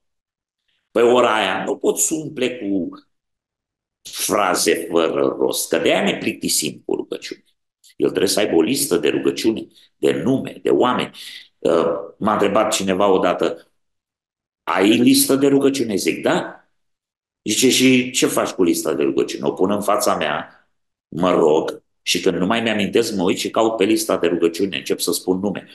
pe 0.92 1.02
ora 1.02 1.36
aia 1.36 1.64
nu 1.64 1.78
poți 1.78 2.14
umple 2.14 2.58
cu 2.58 2.90
fraze 4.02 4.88
fără 4.92 5.36
rost, 5.40 5.70
că 5.70 5.78
de 5.78 5.94
aia 5.94 6.04
ne 6.04 6.18
plictisim 6.18 6.84
cu 6.86 6.96
rugăciune. 6.96 7.44
El 7.96 8.08
trebuie 8.08 8.30
să 8.30 8.40
aibă 8.40 8.56
o 8.56 8.62
listă 8.62 8.98
de 8.98 9.10
rugăciune, 9.10 9.68
de 9.98 10.12
nume, 10.12 10.60
de 10.62 10.70
oameni. 10.70 11.12
Uh, 11.58 11.88
m-a 12.18 12.34
întrebat 12.34 12.74
cineva 12.74 13.08
odată, 13.08 13.67
ai 14.68 14.90
listă 14.90 15.36
de 15.36 15.48
rugăciune? 15.48 15.96
Zic, 15.96 16.22
da. 16.22 16.68
Zice, 17.44 17.70
și 17.70 18.12
ce 18.12 18.26
faci 18.26 18.50
cu 18.50 18.64
lista 18.64 18.94
de 18.94 19.04
rugăciune? 19.04 19.48
O 19.48 19.52
pun 19.52 19.72
în 19.72 19.82
fața 19.82 20.16
mea, 20.16 20.70
mă 21.08 21.32
rog, 21.32 21.84
și 22.02 22.22
când 22.22 22.38
nu 22.38 22.46
mai 22.46 22.62
mi-amintesc, 22.62 23.16
mă 23.16 23.24
uit 23.24 23.38
și 23.38 23.50
caut 23.50 23.78
pe 23.78 23.84
lista 23.84 24.18
de 24.18 24.28
rugăciune, 24.28 24.78
încep 24.78 25.00
să 25.00 25.12
spun 25.12 25.40
nume. 25.40 25.68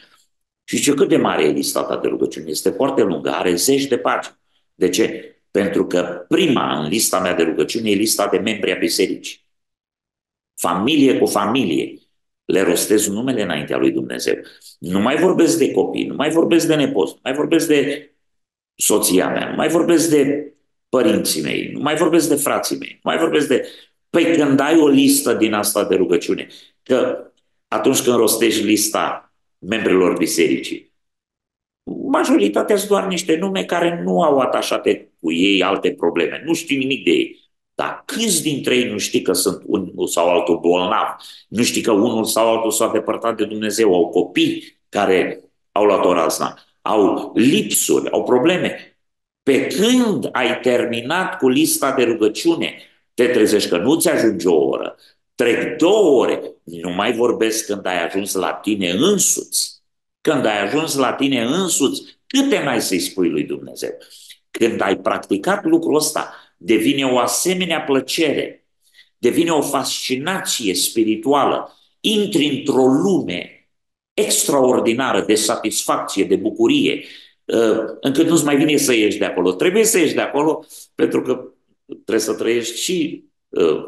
Și 0.64 0.80
ce 0.80 0.94
cât 0.94 1.08
de 1.08 1.16
mare 1.16 1.44
e 1.44 1.50
lista 1.50 1.82
ta 1.84 1.96
de 1.96 2.08
rugăciune? 2.08 2.50
Este 2.50 2.70
foarte 2.70 3.02
lungă, 3.02 3.30
are 3.30 3.54
zeci 3.54 3.84
de 3.84 3.98
pagini. 3.98 4.38
De 4.74 4.88
ce? 4.88 5.36
Pentru 5.50 5.86
că 5.86 6.24
prima 6.28 6.78
în 6.78 6.88
lista 6.88 7.20
mea 7.20 7.34
de 7.34 7.42
rugăciune 7.42 7.90
e 7.90 7.94
lista 7.94 8.28
de 8.28 8.38
membri 8.38 8.72
a 8.72 8.78
bisericii. 8.78 9.46
Familie 10.54 11.18
cu 11.18 11.26
familie. 11.26 11.98
Le 12.44 12.62
rostez 12.62 13.08
numele 13.08 13.42
înaintea 13.42 13.76
lui 13.76 13.90
Dumnezeu. 13.90 14.34
Nu 14.78 15.00
mai 15.00 15.16
vorbesc 15.16 15.58
de 15.58 15.70
copii, 15.70 16.06
nu 16.06 16.14
mai 16.14 16.30
vorbesc 16.30 16.66
de 16.66 16.74
nepoți, 16.74 17.12
nu 17.12 17.20
mai 17.22 17.32
vorbesc 17.32 17.66
de 17.66 18.11
soția 18.82 19.28
mea, 19.28 19.48
nu 19.48 19.54
mai 19.54 19.68
vorbesc 19.68 20.10
de 20.10 20.52
părinții 20.88 21.42
mei, 21.42 21.70
nu 21.72 21.80
mai 21.80 21.96
vorbesc 21.96 22.28
de 22.28 22.34
frații 22.34 22.76
mei, 22.76 22.92
nu 22.92 23.10
mai 23.10 23.18
vorbesc 23.18 23.48
de 23.48 23.66
Păi 24.10 24.36
când 24.36 24.60
ai 24.60 24.78
o 24.78 24.88
listă 24.88 25.34
din 25.34 25.52
asta 25.52 25.84
de 25.84 25.94
rugăciune, 25.94 26.46
că 26.82 27.26
atunci 27.68 28.02
când 28.02 28.16
rostești 28.16 28.62
lista 28.62 29.32
membrilor 29.58 30.16
bisericii, 30.16 30.92
majoritatea 32.10 32.76
sunt 32.76 32.88
doar 32.88 33.06
niște 33.06 33.36
nume 33.36 33.64
care 33.64 34.02
nu 34.04 34.22
au 34.22 34.38
atașate 34.38 35.12
cu 35.20 35.32
ei 35.32 35.62
alte 35.62 35.92
probleme. 35.92 36.42
Nu 36.44 36.54
știi 36.54 36.76
nimic 36.76 37.04
de 37.04 37.10
ei. 37.10 37.50
Dar 37.74 38.02
câți 38.06 38.42
dintre 38.42 38.76
ei 38.76 38.90
nu 38.90 38.98
știi 38.98 39.22
că 39.22 39.32
sunt 39.32 39.62
unul 39.66 40.06
sau 40.06 40.28
altul 40.28 40.58
bolnav? 40.58 41.16
Nu 41.48 41.62
știi 41.62 41.82
că 41.82 41.92
unul 41.92 42.24
sau 42.24 42.54
altul 42.56 42.70
s-a 42.70 42.90
depărtat 42.92 43.36
de 43.36 43.44
Dumnezeu? 43.44 43.94
Au 43.94 44.08
copii 44.08 44.80
care 44.88 45.40
au 45.72 45.84
luat 45.84 46.04
o 46.04 46.12
razna, 46.12 46.58
au 46.82 47.32
lipsuri, 47.34 48.10
au 48.10 48.24
probleme. 48.24 48.96
Pe 49.42 49.66
când 49.66 50.28
ai 50.32 50.60
terminat 50.60 51.38
cu 51.38 51.48
lista 51.48 51.92
de 51.92 52.02
rugăciune, 52.02 52.74
te 53.14 53.26
trezești 53.26 53.68
că 53.68 53.76
nu 53.76 54.00
ți 54.00 54.08
ajunge 54.08 54.48
o 54.48 54.64
oră, 54.66 54.96
trec 55.34 55.76
două 55.76 56.20
ore, 56.20 56.42
nu 56.64 56.90
mai 56.90 57.12
vorbesc 57.12 57.66
când 57.66 57.86
ai 57.86 58.04
ajuns 58.04 58.34
la 58.34 58.52
tine 58.52 58.90
însuți. 58.90 59.82
Când 60.20 60.44
ai 60.44 60.62
ajuns 60.62 60.94
la 60.94 61.12
tine 61.12 61.42
însuți, 61.42 62.02
câte 62.26 62.58
mai 62.64 62.80
să-i 62.80 62.98
spui 62.98 63.28
lui 63.28 63.44
Dumnezeu? 63.44 63.90
Când 64.50 64.80
ai 64.80 64.96
practicat 64.96 65.64
lucrul 65.64 65.96
ăsta, 65.96 66.34
devine 66.56 67.04
o 67.04 67.18
asemenea 67.18 67.80
plăcere, 67.80 68.66
devine 69.18 69.50
o 69.50 69.60
fascinație 69.60 70.74
spirituală, 70.74 71.78
intri 72.00 72.46
într-o 72.46 72.86
lume 72.86 73.61
extraordinară 74.14 75.24
de 75.24 75.34
satisfacție, 75.34 76.24
de 76.24 76.36
bucurie, 76.36 77.04
uh, 77.44 77.84
încât 78.00 78.28
nu-ți 78.28 78.44
mai 78.44 78.56
vine 78.56 78.76
să 78.76 78.94
ieși 78.94 79.18
de 79.18 79.24
acolo. 79.24 79.52
Trebuie 79.52 79.84
să 79.84 79.98
ieși 79.98 80.14
de 80.14 80.20
acolo 80.20 80.64
pentru 80.94 81.22
că 81.22 81.52
trebuie 81.86 82.18
să 82.18 82.34
trăiești 82.34 82.80
și 82.80 83.24
uh, 83.48 83.84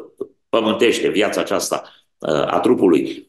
pământește 0.49 1.09
viața 1.09 1.41
aceasta 1.41 1.83
uh, 2.17 2.29
a 2.29 2.59
trupului. 2.59 3.27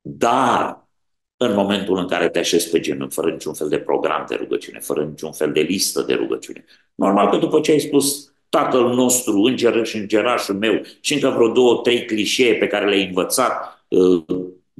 Dar 0.00 0.88
în 1.36 1.54
momentul 1.54 1.96
în 1.96 2.08
care 2.08 2.28
te 2.28 2.38
așezi 2.38 2.70
pe 2.70 2.80
genunchi, 2.80 3.14
fără 3.14 3.30
niciun 3.30 3.54
fel 3.54 3.68
de 3.68 3.78
program 3.78 4.24
de 4.28 4.34
rugăciune, 4.34 4.78
fără 4.78 5.04
niciun 5.04 5.32
fel 5.32 5.52
de 5.52 5.60
listă 5.60 6.02
de 6.02 6.14
rugăciune. 6.14 6.64
Normal 6.94 7.30
că 7.30 7.36
după 7.36 7.60
ce 7.60 7.70
ai 7.70 7.78
spus 7.78 8.32
Tatăl 8.48 8.94
nostru, 8.94 9.42
îngerul 9.42 9.84
și 9.84 9.96
îngerașul 9.96 10.54
meu 10.54 10.80
și 11.00 11.14
încă 11.14 11.28
vreo 11.28 11.48
două, 11.48 11.80
trei 11.82 12.04
clișee 12.04 12.54
pe 12.54 12.66
care 12.66 12.88
le-ai 12.88 13.06
învățat, 13.06 13.84
uh, 13.88 14.24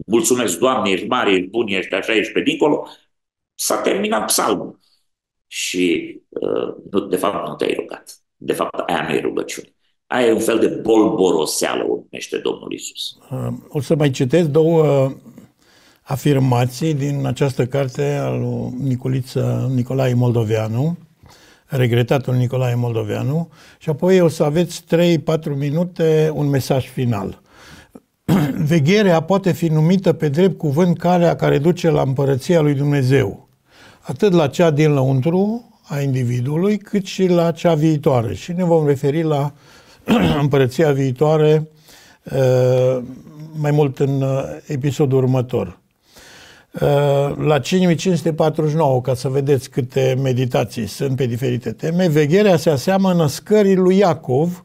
mulțumesc 0.06 0.58
Doamne, 0.58 0.90
ești 0.90 1.06
mare, 1.06 1.32
ești 1.32 1.48
bun, 1.48 1.66
ești 1.66 1.94
așa, 1.94 2.14
ești 2.14 2.32
pe 2.32 2.40
dincolo, 2.40 2.86
s-a 3.54 3.76
terminat 3.76 4.26
psalmul. 4.26 4.78
Și 5.46 6.16
uh, 6.28 7.08
de 7.08 7.16
fapt 7.16 7.48
nu 7.48 7.54
te-ai 7.54 7.76
rugat. 7.78 8.18
De 8.36 8.52
fapt 8.52 8.78
aia 8.78 9.06
nu 9.08 9.14
e 9.14 9.20
rugăciune. 9.20 9.72
Aia 10.06 10.26
e 10.26 10.32
un 10.32 10.40
fel 10.40 10.58
de 10.58 10.68
bolboroseală, 10.68 11.84
o 11.84 11.94
numește 11.94 12.38
Domnul 12.38 12.72
Isus. 12.72 13.18
Uh, 13.30 13.48
o 13.68 13.80
să 13.80 13.94
mai 13.94 14.10
citesc 14.10 14.48
două 14.48 15.10
afirmații 16.02 16.94
din 16.94 17.26
această 17.26 17.66
carte 17.66 18.14
al 18.14 18.40
lui 18.40 18.74
Nicoliță, 18.78 19.70
Nicolae 19.74 20.14
Moldoveanu, 20.14 20.98
regretatul 21.66 22.34
Nicolae 22.34 22.74
Moldoveanu, 22.74 23.50
și 23.78 23.88
apoi 23.88 24.20
o 24.20 24.28
să 24.28 24.42
aveți 24.42 24.82
3-4 24.82 24.86
minute 25.56 26.30
un 26.34 26.48
mesaj 26.48 26.86
final. 26.86 27.42
Vegherea 28.72 29.20
poate 29.20 29.52
fi 29.52 29.68
numită 29.68 30.12
pe 30.12 30.28
drept 30.28 30.58
cuvânt 30.58 30.98
calea 30.98 31.36
care 31.36 31.58
duce 31.58 31.90
la 31.90 32.02
împărăția 32.02 32.60
lui 32.60 32.74
Dumnezeu, 32.74 33.48
atât 34.00 34.32
la 34.32 34.46
cea 34.46 34.70
din 34.70 34.92
lăuntru 34.92 35.68
a 35.88 36.00
individului, 36.00 36.78
cât 36.78 37.04
și 37.06 37.26
la 37.26 37.50
cea 37.50 37.74
viitoare. 37.74 38.34
Și 38.34 38.52
ne 38.52 38.64
vom 38.64 38.86
referi 38.86 39.22
la 39.22 39.52
împărăția 40.42 40.92
viitoare 40.92 41.68
uh, 42.22 43.02
mai 43.52 43.70
mult 43.70 43.98
în 43.98 44.22
uh, 44.22 44.42
episodul 44.66 45.18
următor. 45.18 45.80
Uh, 46.72 47.36
la 47.36 47.58
5549, 47.58 49.00
ca 49.00 49.14
să 49.14 49.28
vedeți 49.28 49.70
câte 49.70 50.18
meditații 50.22 50.86
sunt 50.86 51.16
pe 51.16 51.26
diferite 51.26 51.72
teme, 51.72 52.08
vegherea 52.08 52.56
se 52.56 52.70
aseamănă 52.70 53.26
scării 53.26 53.76
lui 53.76 53.96
Iacov, 53.96 54.64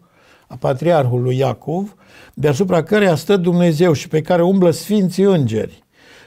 a 0.54 0.56
patriarhului 0.60 1.38
Iacov, 1.38 1.95
deasupra 2.34 2.84
căreia 2.84 3.16
stă 3.16 3.38
Dumnezeu 3.38 3.93
și 3.93 4.08
pe 4.08 4.22
care 4.22 4.43
umblă 4.43 4.72
Sfinții 4.72 5.24
Îngeri, 5.24 5.84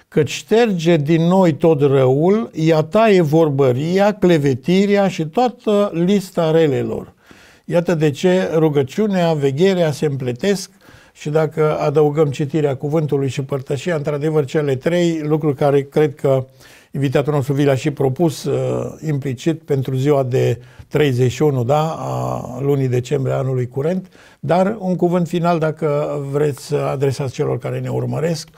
căci 0.08 0.30
șterge 0.30 0.96
din 0.96 1.22
noi 1.22 1.52
tot 1.52 1.80
răul, 1.80 2.50
ea 2.54 2.82
taie 2.82 3.20
vorbăria, 3.20 4.12
clevetirea 4.12 5.08
și 5.08 5.26
toată 5.26 5.90
lista 5.94 6.50
relelor. 6.50 7.14
Iată 7.64 7.94
de 7.94 8.10
ce 8.10 8.50
rugăciunea, 8.54 9.32
vegherea 9.32 9.90
se 9.90 10.06
împletesc 10.06 10.70
și 11.12 11.28
dacă 11.28 11.78
adăugăm 11.78 12.30
citirea 12.30 12.76
cuvântului 12.76 13.28
și 13.28 13.42
părtășia, 13.42 13.94
într-adevăr, 13.94 14.44
cele 14.44 14.76
trei 14.76 15.20
lucruri 15.22 15.56
care 15.56 15.82
cred 15.82 16.14
că 16.14 16.46
invitatul 16.90 17.32
nostru 17.32 17.52
vi 17.52 17.64
l-a 17.64 17.74
și 17.74 17.90
propus 17.90 18.44
uh, 18.44 18.94
implicit 19.06 19.62
pentru 19.62 19.94
ziua 19.94 20.22
de 20.22 20.60
31 20.88 21.64
da, 21.64 21.94
a 21.98 22.58
lunii 22.60 22.88
decembrie 22.88 23.34
anului 23.34 23.68
curent, 23.68 24.08
dar 24.40 24.76
un 24.78 24.96
cuvânt 24.96 25.28
final 25.28 25.58
dacă 25.58 26.18
vreți 26.30 26.66
să 26.66 26.76
adresați 26.76 27.32
celor 27.32 27.58
care 27.58 27.80
ne 27.80 27.88
urmăresc, 27.88 28.48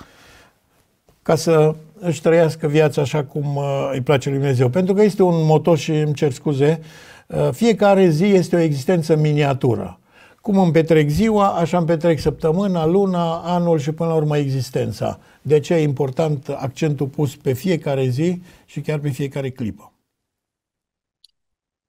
ca 1.22 1.34
să 1.34 1.74
își 2.00 2.20
trăiască 2.20 2.66
viața 2.66 3.00
așa 3.00 3.24
cum 3.24 3.56
uh, 3.56 3.90
îi 3.92 4.00
place 4.00 4.28
lui 4.28 4.38
Dumnezeu. 4.38 4.68
Pentru 4.68 4.94
că 4.94 5.02
este 5.02 5.22
un 5.22 5.46
moto 5.46 5.74
și 5.74 5.90
îmi 5.90 6.14
cer 6.14 6.32
scuze, 6.32 6.80
uh, 7.26 7.48
fiecare 7.52 8.08
zi 8.08 8.24
este 8.24 8.56
o 8.56 8.60
existență 8.60 9.16
miniatură. 9.16 9.98
Cum 10.48 10.58
îmi 10.58 10.72
petrec 10.72 11.08
ziua, 11.08 11.48
așa 11.48 11.78
îmi 11.78 11.86
petrec 11.86 12.18
săptămâna, 12.18 12.86
luna, 12.86 13.42
anul 13.42 13.78
și 13.78 13.92
până 13.92 14.08
la 14.08 14.14
urmă 14.14 14.36
existența. 14.36 15.20
De 15.42 15.60
ce 15.60 15.74
e 15.74 15.82
important 15.82 16.48
accentul 16.48 17.08
pus 17.08 17.36
pe 17.36 17.52
fiecare 17.52 18.04
zi 18.04 18.42
și 18.66 18.80
chiar 18.80 18.98
pe 18.98 19.08
fiecare 19.08 19.50
clipă? 19.50 19.92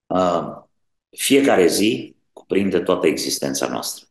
Uh, 0.08 0.62
fiecare 1.10 1.68
zi 1.68 2.16
cuprinde 2.34 2.80
toată 2.80 3.08
existența 3.08 3.68
noastră. 3.68 4.06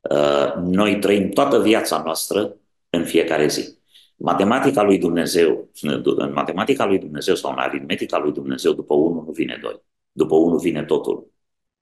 Uh, 0.00 0.54
noi 0.56 0.98
trăim 0.98 1.30
toată 1.30 1.60
viața 1.60 2.02
noastră 2.02 2.56
în 2.90 3.04
fiecare 3.04 3.48
zi. 3.48 3.78
Matematica 4.16 4.82
lui 4.82 4.98
Dumnezeu, 4.98 5.68
în 6.16 6.32
matematica 6.32 6.86
lui 6.86 6.98
Dumnezeu 6.98 7.34
sau 7.34 7.50
în 7.50 7.58
aritmetica 7.58 8.18
lui 8.18 8.32
Dumnezeu, 8.32 8.72
după 8.72 8.94
1 8.94 9.22
nu 9.26 9.32
vine 9.32 9.58
2. 9.62 9.82
După 10.12 10.34
1 10.34 10.56
vine 10.56 10.84
totul. 10.84 11.30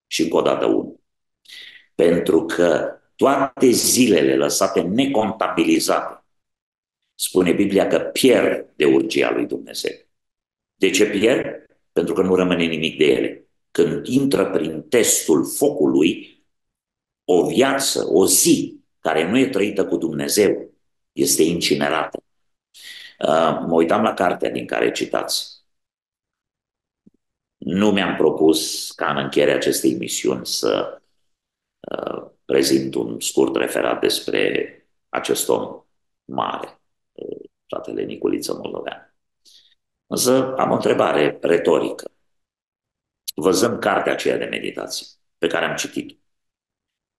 Și 0.06 0.22
încă 0.22 0.36
o 0.36 0.42
dată 0.42 0.66
1. 0.66 0.99
Pentru 2.00 2.44
că 2.44 2.98
toate 3.16 3.70
zilele 3.70 4.36
lăsate 4.36 4.80
necontabilizate, 4.80 6.24
spune 7.14 7.52
Biblia 7.52 7.86
că 7.86 7.98
pierd 7.98 8.72
de 8.76 8.84
urgia 8.84 9.30
lui 9.30 9.46
Dumnezeu. 9.46 9.92
De 10.74 10.90
ce 10.90 11.10
pierd? 11.10 11.66
Pentru 11.92 12.14
că 12.14 12.22
nu 12.22 12.34
rămâne 12.34 12.64
nimic 12.64 12.98
de 12.98 13.04
ele. 13.04 13.48
Când 13.70 14.06
intră 14.06 14.50
prin 14.50 14.82
testul 14.82 15.46
focului, 15.46 16.44
o 17.24 17.46
viață, 17.46 18.06
o 18.08 18.26
zi 18.26 18.80
care 18.98 19.30
nu 19.30 19.38
e 19.38 19.48
trăită 19.48 19.86
cu 19.86 19.96
Dumnezeu, 19.96 20.70
este 21.12 21.42
incinerată. 21.42 22.22
Uh, 23.18 23.64
mă 23.66 23.74
uitam 23.74 24.02
la 24.02 24.14
cartea 24.14 24.50
din 24.50 24.66
care 24.66 24.90
citați. 24.90 25.64
Nu 27.56 27.90
mi-am 27.90 28.16
propus 28.16 28.90
ca 28.90 29.10
în 29.10 29.16
încheierea 29.16 29.54
acestei 29.54 29.92
emisiuni 29.92 30.46
să 30.46 30.94
Uh, 30.94 30.99
prezint 32.44 32.94
un 32.94 33.20
scurt 33.20 33.56
referat 33.56 34.00
despre 34.00 34.74
acest 35.08 35.48
om 35.48 35.84
mare, 36.24 36.80
uh, 37.12 37.48
fratele 37.66 38.02
Niculiță 38.02 38.54
Moldovean. 38.54 39.14
Însă 40.06 40.54
am 40.56 40.70
o 40.70 40.74
întrebare 40.74 41.38
retorică. 41.40 42.10
Văzând 43.34 43.78
cartea 43.78 44.12
aceea 44.12 44.36
de 44.36 44.44
meditații 44.44 45.06
pe 45.38 45.46
care 45.46 45.64
am 45.64 45.76
citit 45.76 46.20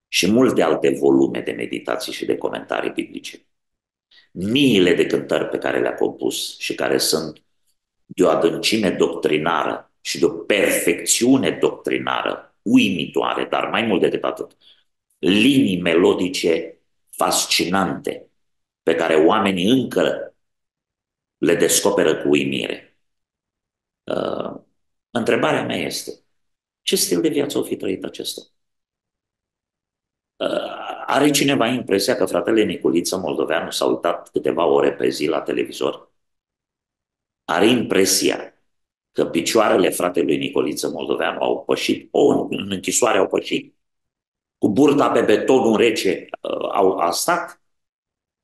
și 0.07 0.31
multe 0.31 0.61
alte 0.61 0.89
volume 0.89 1.41
de 1.41 1.51
meditații 1.51 2.13
și 2.13 2.25
de 2.25 2.37
comentarii 2.37 2.91
biblice, 2.91 3.45
miile 4.31 4.95
de 4.95 5.05
cântări 5.05 5.49
pe 5.49 5.57
care 5.57 5.79
le-a 5.79 5.95
compus 5.95 6.59
și 6.59 6.75
care 6.75 6.97
sunt 6.97 7.43
de 8.05 8.23
o 8.23 8.29
adâncime 8.29 8.89
doctrinară 8.89 9.91
și 10.01 10.19
de 10.19 10.25
o 10.25 10.29
perfecțiune 10.29 11.51
doctrinară 11.51 12.55
uimitoare, 12.61 13.45
dar 13.45 13.69
mai 13.69 13.81
mult 13.81 14.01
decât 14.01 14.23
atât, 14.23 14.57
linii 15.21 15.81
melodice 15.81 16.79
fascinante 17.09 18.29
pe 18.83 18.95
care 18.95 19.15
oamenii 19.15 19.69
încă 19.69 20.35
le 21.37 21.55
descoperă 21.55 22.21
cu 22.21 22.29
uimire. 22.29 22.99
Uh, 24.03 24.61
întrebarea 25.09 25.65
mea 25.65 25.77
este, 25.77 26.11
ce 26.81 26.95
stil 26.95 27.21
de 27.21 27.29
viață 27.29 27.57
o 27.57 27.63
fi 27.63 27.75
trăit 27.75 28.03
acesta? 28.03 28.41
Uh, 30.35 31.03
are 31.05 31.31
cineva 31.31 31.67
impresia 31.67 32.15
că 32.15 32.25
fratele 32.25 32.63
Niculiță 32.63 33.17
Moldoveanu 33.17 33.71
s-a 33.71 33.85
uitat 33.85 34.29
câteva 34.31 34.65
ore 34.65 34.93
pe 34.93 35.09
zi 35.09 35.27
la 35.27 35.41
televizor? 35.41 36.11
Are 37.45 37.67
impresia 37.67 38.53
că 39.11 39.25
picioarele 39.25 39.89
fratelui 39.89 40.37
Nicoliță 40.37 40.89
Moldoveanu 40.89 41.41
au 41.41 41.63
pășit, 41.63 42.07
o, 42.11 42.47
în 42.49 42.71
închisoare 42.71 43.17
au 43.17 43.27
pășit, 43.27 43.75
cu 44.61 44.69
burta 44.69 45.11
pe 45.11 45.21
betonul 45.21 45.77
rece 45.77 46.27
uh, 46.41 46.69
au, 46.71 46.97
a 46.97 47.11
stat. 47.11 47.61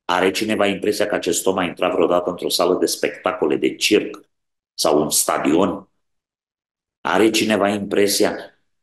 Are 0.04 0.30
cineva 0.30 0.66
impresia 0.66 1.06
că 1.06 1.14
acest 1.14 1.46
om 1.46 1.56
a 1.56 1.64
intrat 1.64 1.92
vreodată 1.92 2.30
într-o 2.30 2.48
sală 2.48 2.78
de 2.78 2.86
spectacole 2.86 3.56
de 3.56 3.74
circ 3.74 4.28
sau 4.74 5.02
un 5.02 5.10
stadion? 5.10 5.88
Are 7.00 7.30
cineva 7.30 7.68
impresia 7.68 8.36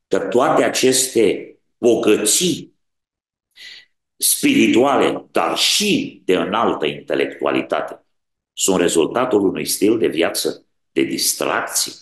că 0.07 0.19
toate 0.19 0.63
aceste 0.63 1.57
bogății 1.77 2.79
spirituale, 4.17 5.27
dar 5.31 5.57
și 5.57 6.21
de 6.25 6.35
înaltă 6.35 6.85
intelectualitate, 6.85 8.05
sunt 8.53 8.79
rezultatul 8.79 9.41
unui 9.47 9.65
stil 9.65 9.97
de 9.97 10.07
viață 10.07 10.65
de 10.91 11.01
distracție, 11.01 11.93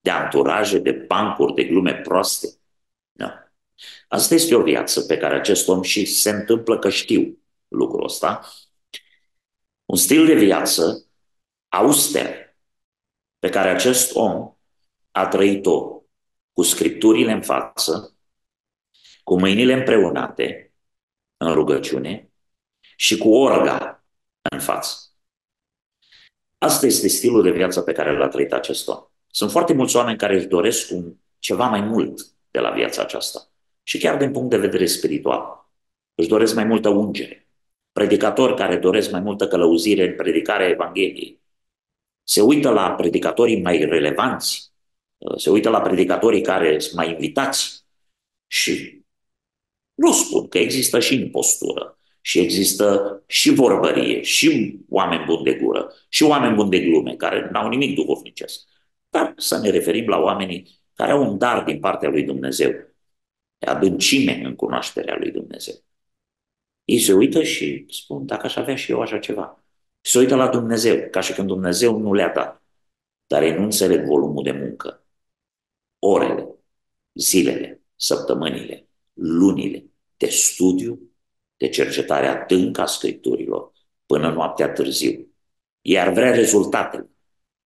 de 0.00 0.10
anturaje, 0.10 0.78
de 0.78 0.92
bancuri, 0.92 1.54
de 1.54 1.64
glume 1.64 1.94
proaste. 1.94 2.59
Nu. 3.80 4.16
Asta 4.16 4.34
este 4.34 4.54
o 4.54 4.62
viață 4.62 5.00
pe 5.00 5.16
care 5.16 5.34
acest 5.34 5.68
om 5.68 5.82
și 5.82 6.04
se 6.04 6.30
întâmplă 6.30 6.78
că 6.78 6.90
știu 6.90 7.38
lucrul 7.68 8.04
ăsta. 8.04 8.40
Un 9.84 9.96
stil 9.96 10.26
de 10.26 10.34
viață 10.34 11.06
auster 11.68 12.56
pe 13.38 13.48
care 13.48 13.70
acest 13.70 14.14
om 14.14 14.54
a 15.10 15.28
trăit-o 15.28 16.02
cu 16.52 16.62
scripturile 16.62 17.32
în 17.32 17.42
față, 17.42 18.16
cu 19.24 19.38
mâinile 19.38 19.72
împreunate 19.72 20.74
în 21.36 21.52
rugăciune 21.52 22.32
și 22.96 23.18
cu 23.18 23.28
orga 23.28 24.04
în 24.50 24.60
față. 24.60 24.96
Asta 26.58 26.86
este 26.86 27.08
stilul 27.08 27.42
de 27.42 27.50
viață 27.50 27.82
pe 27.82 27.92
care 27.92 28.18
l-a 28.18 28.28
trăit 28.28 28.52
acest 28.52 28.88
om. 28.88 29.04
Sunt 29.26 29.50
foarte 29.50 29.72
mulți 29.72 29.96
oameni 29.96 30.18
care 30.18 30.36
își 30.36 30.46
doresc 30.46 30.90
un, 30.90 31.14
ceva 31.38 31.68
mai 31.68 31.80
mult 31.80 32.20
de 32.50 32.58
la 32.58 32.70
viața 32.70 33.02
aceasta. 33.02 33.49
Și 33.82 33.98
chiar 33.98 34.16
din 34.16 34.30
punct 34.30 34.50
de 34.50 34.56
vedere 34.56 34.86
spiritual. 34.86 35.70
Își 36.14 36.28
doresc 36.28 36.54
mai 36.54 36.64
multă 36.64 36.88
ungere. 36.88 37.48
Predicatori 37.92 38.56
care 38.56 38.76
doresc 38.76 39.10
mai 39.10 39.20
multă 39.20 39.48
călăuzire 39.48 40.08
în 40.08 40.14
predicarea 40.14 40.68
Evangheliei. 40.68 41.40
Se 42.22 42.40
uită 42.40 42.70
la 42.70 42.90
predicatorii 42.94 43.60
mai 43.60 43.84
relevanți. 43.84 44.72
Se 45.36 45.50
uită 45.50 45.68
la 45.68 45.80
predicatorii 45.80 46.42
care 46.42 46.78
sunt 46.78 46.94
mai 46.94 47.10
invitați. 47.10 47.84
Și 48.46 49.04
nu 49.94 50.12
spun 50.12 50.48
că 50.48 50.58
există 50.58 51.00
și 51.00 51.14
impostură. 51.14 51.98
Și 52.20 52.38
există 52.38 53.22
și 53.26 53.50
vorbărie, 53.50 54.22
și 54.22 54.78
oameni 54.88 55.24
buni 55.24 55.44
de 55.44 55.54
gură, 55.54 55.92
și 56.08 56.22
oameni 56.22 56.54
buni 56.54 56.70
de 56.70 56.80
glume, 56.80 57.16
care 57.16 57.48
n-au 57.52 57.68
nimic 57.68 57.94
duhovnicesc. 57.94 58.68
Dar 59.08 59.34
să 59.36 59.58
ne 59.58 59.70
referim 59.70 60.08
la 60.08 60.18
oamenii 60.18 60.80
care 60.94 61.12
au 61.12 61.30
un 61.30 61.38
dar 61.38 61.64
din 61.64 61.78
partea 61.80 62.08
lui 62.08 62.22
Dumnezeu, 62.22 62.70
de 62.70 62.89
adâncime 63.66 64.42
în 64.44 64.54
cunoașterea 64.54 65.16
lui 65.16 65.30
Dumnezeu. 65.30 65.74
Ei 66.84 66.98
se 66.98 67.12
uită 67.12 67.42
și 67.42 67.86
spun, 67.88 68.26
dacă 68.26 68.46
aș 68.46 68.56
avea 68.56 68.76
și 68.76 68.90
eu 68.90 69.00
așa 69.00 69.18
ceva. 69.18 69.64
Se 70.00 70.18
uită 70.18 70.34
la 70.34 70.48
Dumnezeu, 70.48 71.08
ca 71.10 71.20
și 71.20 71.32
când 71.32 71.46
Dumnezeu 71.46 71.98
nu 71.98 72.14
le-a 72.14 72.32
dat. 72.32 72.62
Dar 73.26 73.42
ei 73.42 73.54
nu 73.54 73.62
înțeleg 73.62 74.04
volumul 74.04 74.42
de 74.42 74.52
muncă, 74.52 75.06
orele, 75.98 76.48
zilele, 77.12 77.82
săptămânile, 77.96 78.88
lunile 79.12 79.84
de 80.16 80.26
studiu, 80.26 81.00
de 81.56 81.68
cercetare 81.68 82.26
adâncă 82.26 82.80
a 82.80 82.86
Scripturilor, 82.86 83.72
până 84.06 84.30
noaptea 84.30 84.72
târziu. 84.72 85.34
Iar 85.80 86.12
vrea 86.12 86.34
rezultatele, 86.34 87.10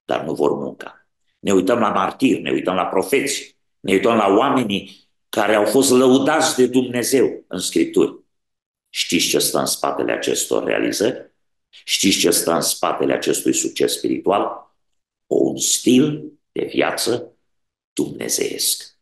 dar 0.05 0.24
nu 0.24 0.34
vor 0.34 0.53
munca. 0.53 1.09
Ne 1.38 1.53
uităm 1.53 1.78
la 1.78 1.90
martiri, 1.92 2.40
ne 2.40 2.51
uităm 2.51 2.74
la 2.74 2.86
profeți, 2.86 3.57
ne 3.80 3.92
uităm 3.92 4.16
la 4.16 4.26
oamenii 4.36 5.03
care 5.35 5.55
au 5.55 5.64
fost 5.64 5.91
lăudați 5.91 6.57
de 6.57 6.66
Dumnezeu 6.66 7.45
în 7.47 7.59
Scripturi. 7.59 8.18
Știți 8.89 9.26
ce 9.26 9.39
stă 9.39 9.59
în 9.59 9.66
spatele 9.66 10.12
acestor 10.12 10.64
realizări? 10.64 11.32
Știți 11.85 12.18
ce 12.18 12.30
stă 12.30 12.53
în 12.53 12.61
spatele 12.61 13.12
acestui 13.12 13.55
succes 13.55 13.97
spiritual? 13.97 14.74
O, 15.26 15.37
un 15.37 15.57
stil 15.57 16.32
de 16.53 16.64
viață 16.64 17.37
dumnezeiesc. 17.93 18.99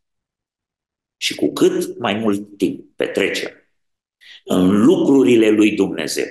Și 1.17 1.35
cu 1.35 1.53
cât 1.53 1.99
mai 1.99 2.15
mult 2.15 2.57
timp 2.57 2.97
petrecem 2.97 3.51
în 4.45 4.85
lucrurile 4.85 5.51
lui 5.51 5.75
Dumnezeu, 5.75 6.27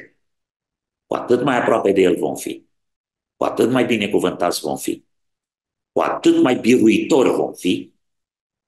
cu 1.05 1.15
atât 1.15 1.43
mai 1.43 1.57
aproape 1.57 1.91
de 1.91 2.01
El 2.01 2.17
vom 2.17 2.35
fi, 2.35 2.65
cu 3.35 3.43
atât 3.43 3.71
mai 3.71 3.85
binecuvântați 3.85 4.59
vom 4.59 4.77
fi 4.77 5.05
cu 5.91 6.01
atât 6.01 6.41
mai 6.41 6.55
biruitori 6.55 7.29
vom 7.29 7.53
fi 7.53 7.90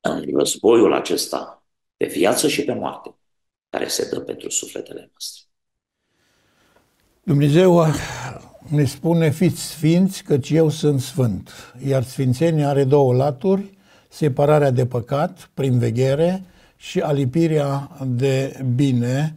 în 0.04 0.26
războiul 0.38 0.93
acesta 0.93 1.64
pe 1.97 2.06
viață 2.06 2.47
și 2.47 2.64
pe 2.64 2.74
moarte 2.74 3.16
care 3.70 3.88
se 3.88 4.10
dă 4.10 4.20
pentru 4.20 4.49
sufletele 4.49 5.10
noastre. 5.12 5.41
Dumnezeu 7.24 7.86
ne 8.70 8.86
spune, 8.86 9.30
fiți 9.30 9.62
sfinți, 9.62 10.24
căci 10.24 10.49
eu 10.49 10.70
sunt 10.70 11.01
sfânt. 11.01 11.74
Iar 11.88 12.04
sfințenia 12.04 12.70
are 12.70 12.84
două 12.84 13.14
laturi, 13.14 13.78
separarea 14.10 14.72
de 14.72 14.86
păcat 14.86 15.49
prin 15.54 15.80
veghere 15.80 16.43
și 16.76 16.99
alipirea 16.99 17.97
de 18.06 18.66
bine 18.76 19.36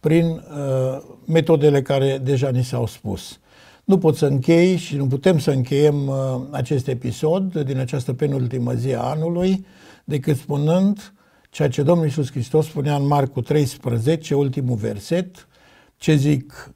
prin 0.00 0.26
uh, 0.26 1.02
metodele 1.24 1.82
care 1.82 2.18
deja 2.18 2.50
ni 2.50 2.64
s-au 2.64 2.86
spus. 2.86 3.38
Nu 3.84 3.98
pot 3.98 4.16
să 4.16 4.26
închei 4.26 4.76
și 4.76 4.96
nu 4.96 5.06
putem 5.06 5.38
să 5.38 5.50
încheiem 5.50 6.08
uh, 6.08 6.16
acest 6.50 6.88
episod 6.88 7.56
din 7.56 7.78
această 7.78 8.12
penultimă 8.12 8.72
zi 8.72 8.94
a 8.94 9.00
anului 9.00 9.66
decât 10.08 10.36
spunând 10.36 11.12
ceea 11.50 11.68
ce 11.68 11.82
Domnul 11.82 12.04
Iisus 12.04 12.30
Hristos 12.30 12.66
spunea 12.66 12.96
în 12.96 13.06
Marcu 13.06 13.40
13, 13.40 14.34
ultimul 14.34 14.76
verset, 14.76 15.48
ce 15.96 16.14
zic, 16.14 16.74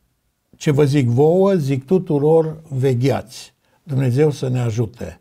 ce 0.57 0.71
vă 0.71 0.85
zic 0.85 1.09
vouă, 1.09 1.55
zic 1.55 1.85
tuturor, 1.85 2.63
vegheați. 2.69 3.55
Dumnezeu 3.83 4.31
să 4.31 4.49
ne 4.49 4.61
ajute. 4.61 5.19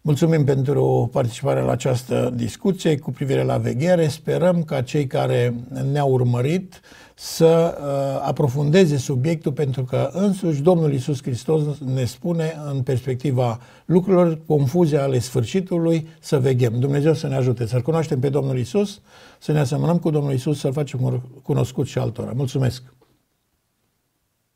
Mulțumim 0.00 0.44
pentru 0.44 1.08
participarea 1.12 1.62
la 1.62 1.72
această 1.72 2.32
discuție 2.34 2.98
cu 2.98 3.10
privire 3.10 3.42
la 3.42 3.58
veghere. 3.58 4.08
Sperăm 4.08 4.62
ca 4.62 4.82
cei 4.82 5.06
care 5.06 5.54
ne-au 5.92 6.10
urmărit 6.10 6.80
să 7.22 7.78
uh, 7.80 8.26
aprofundeze 8.28 8.96
subiectul 8.96 9.52
pentru 9.52 9.84
că 9.84 10.10
însuși 10.12 10.60
Domnul 10.60 10.92
Isus 10.92 11.22
Hristos 11.22 11.78
ne 11.78 12.04
spune 12.04 12.60
în 12.66 12.82
perspectiva 12.82 13.60
lucrurilor 13.84 14.40
confuze 14.46 14.96
ale 14.96 15.18
sfârșitului 15.18 16.08
să 16.20 16.38
veghem. 16.38 16.78
Dumnezeu 16.78 17.14
să 17.14 17.28
ne 17.28 17.34
ajute 17.34 17.66
să-L 17.66 17.82
cunoaștem 17.82 18.20
pe 18.20 18.28
Domnul 18.28 18.58
Isus, 18.58 19.00
să 19.38 19.52
ne 19.52 19.58
asemănăm 19.58 19.98
cu 19.98 20.10
Domnul 20.10 20.32
Isus, 20.32 20.58
să-L 20.58 20.72
facem 20.72 21.22
cunoscut 21.42 21.86
și 21.86 21.98
altora. 21.98 22.32
Mulțumesc! 22.32 22.82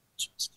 Mulțumesc. 0.08 0.53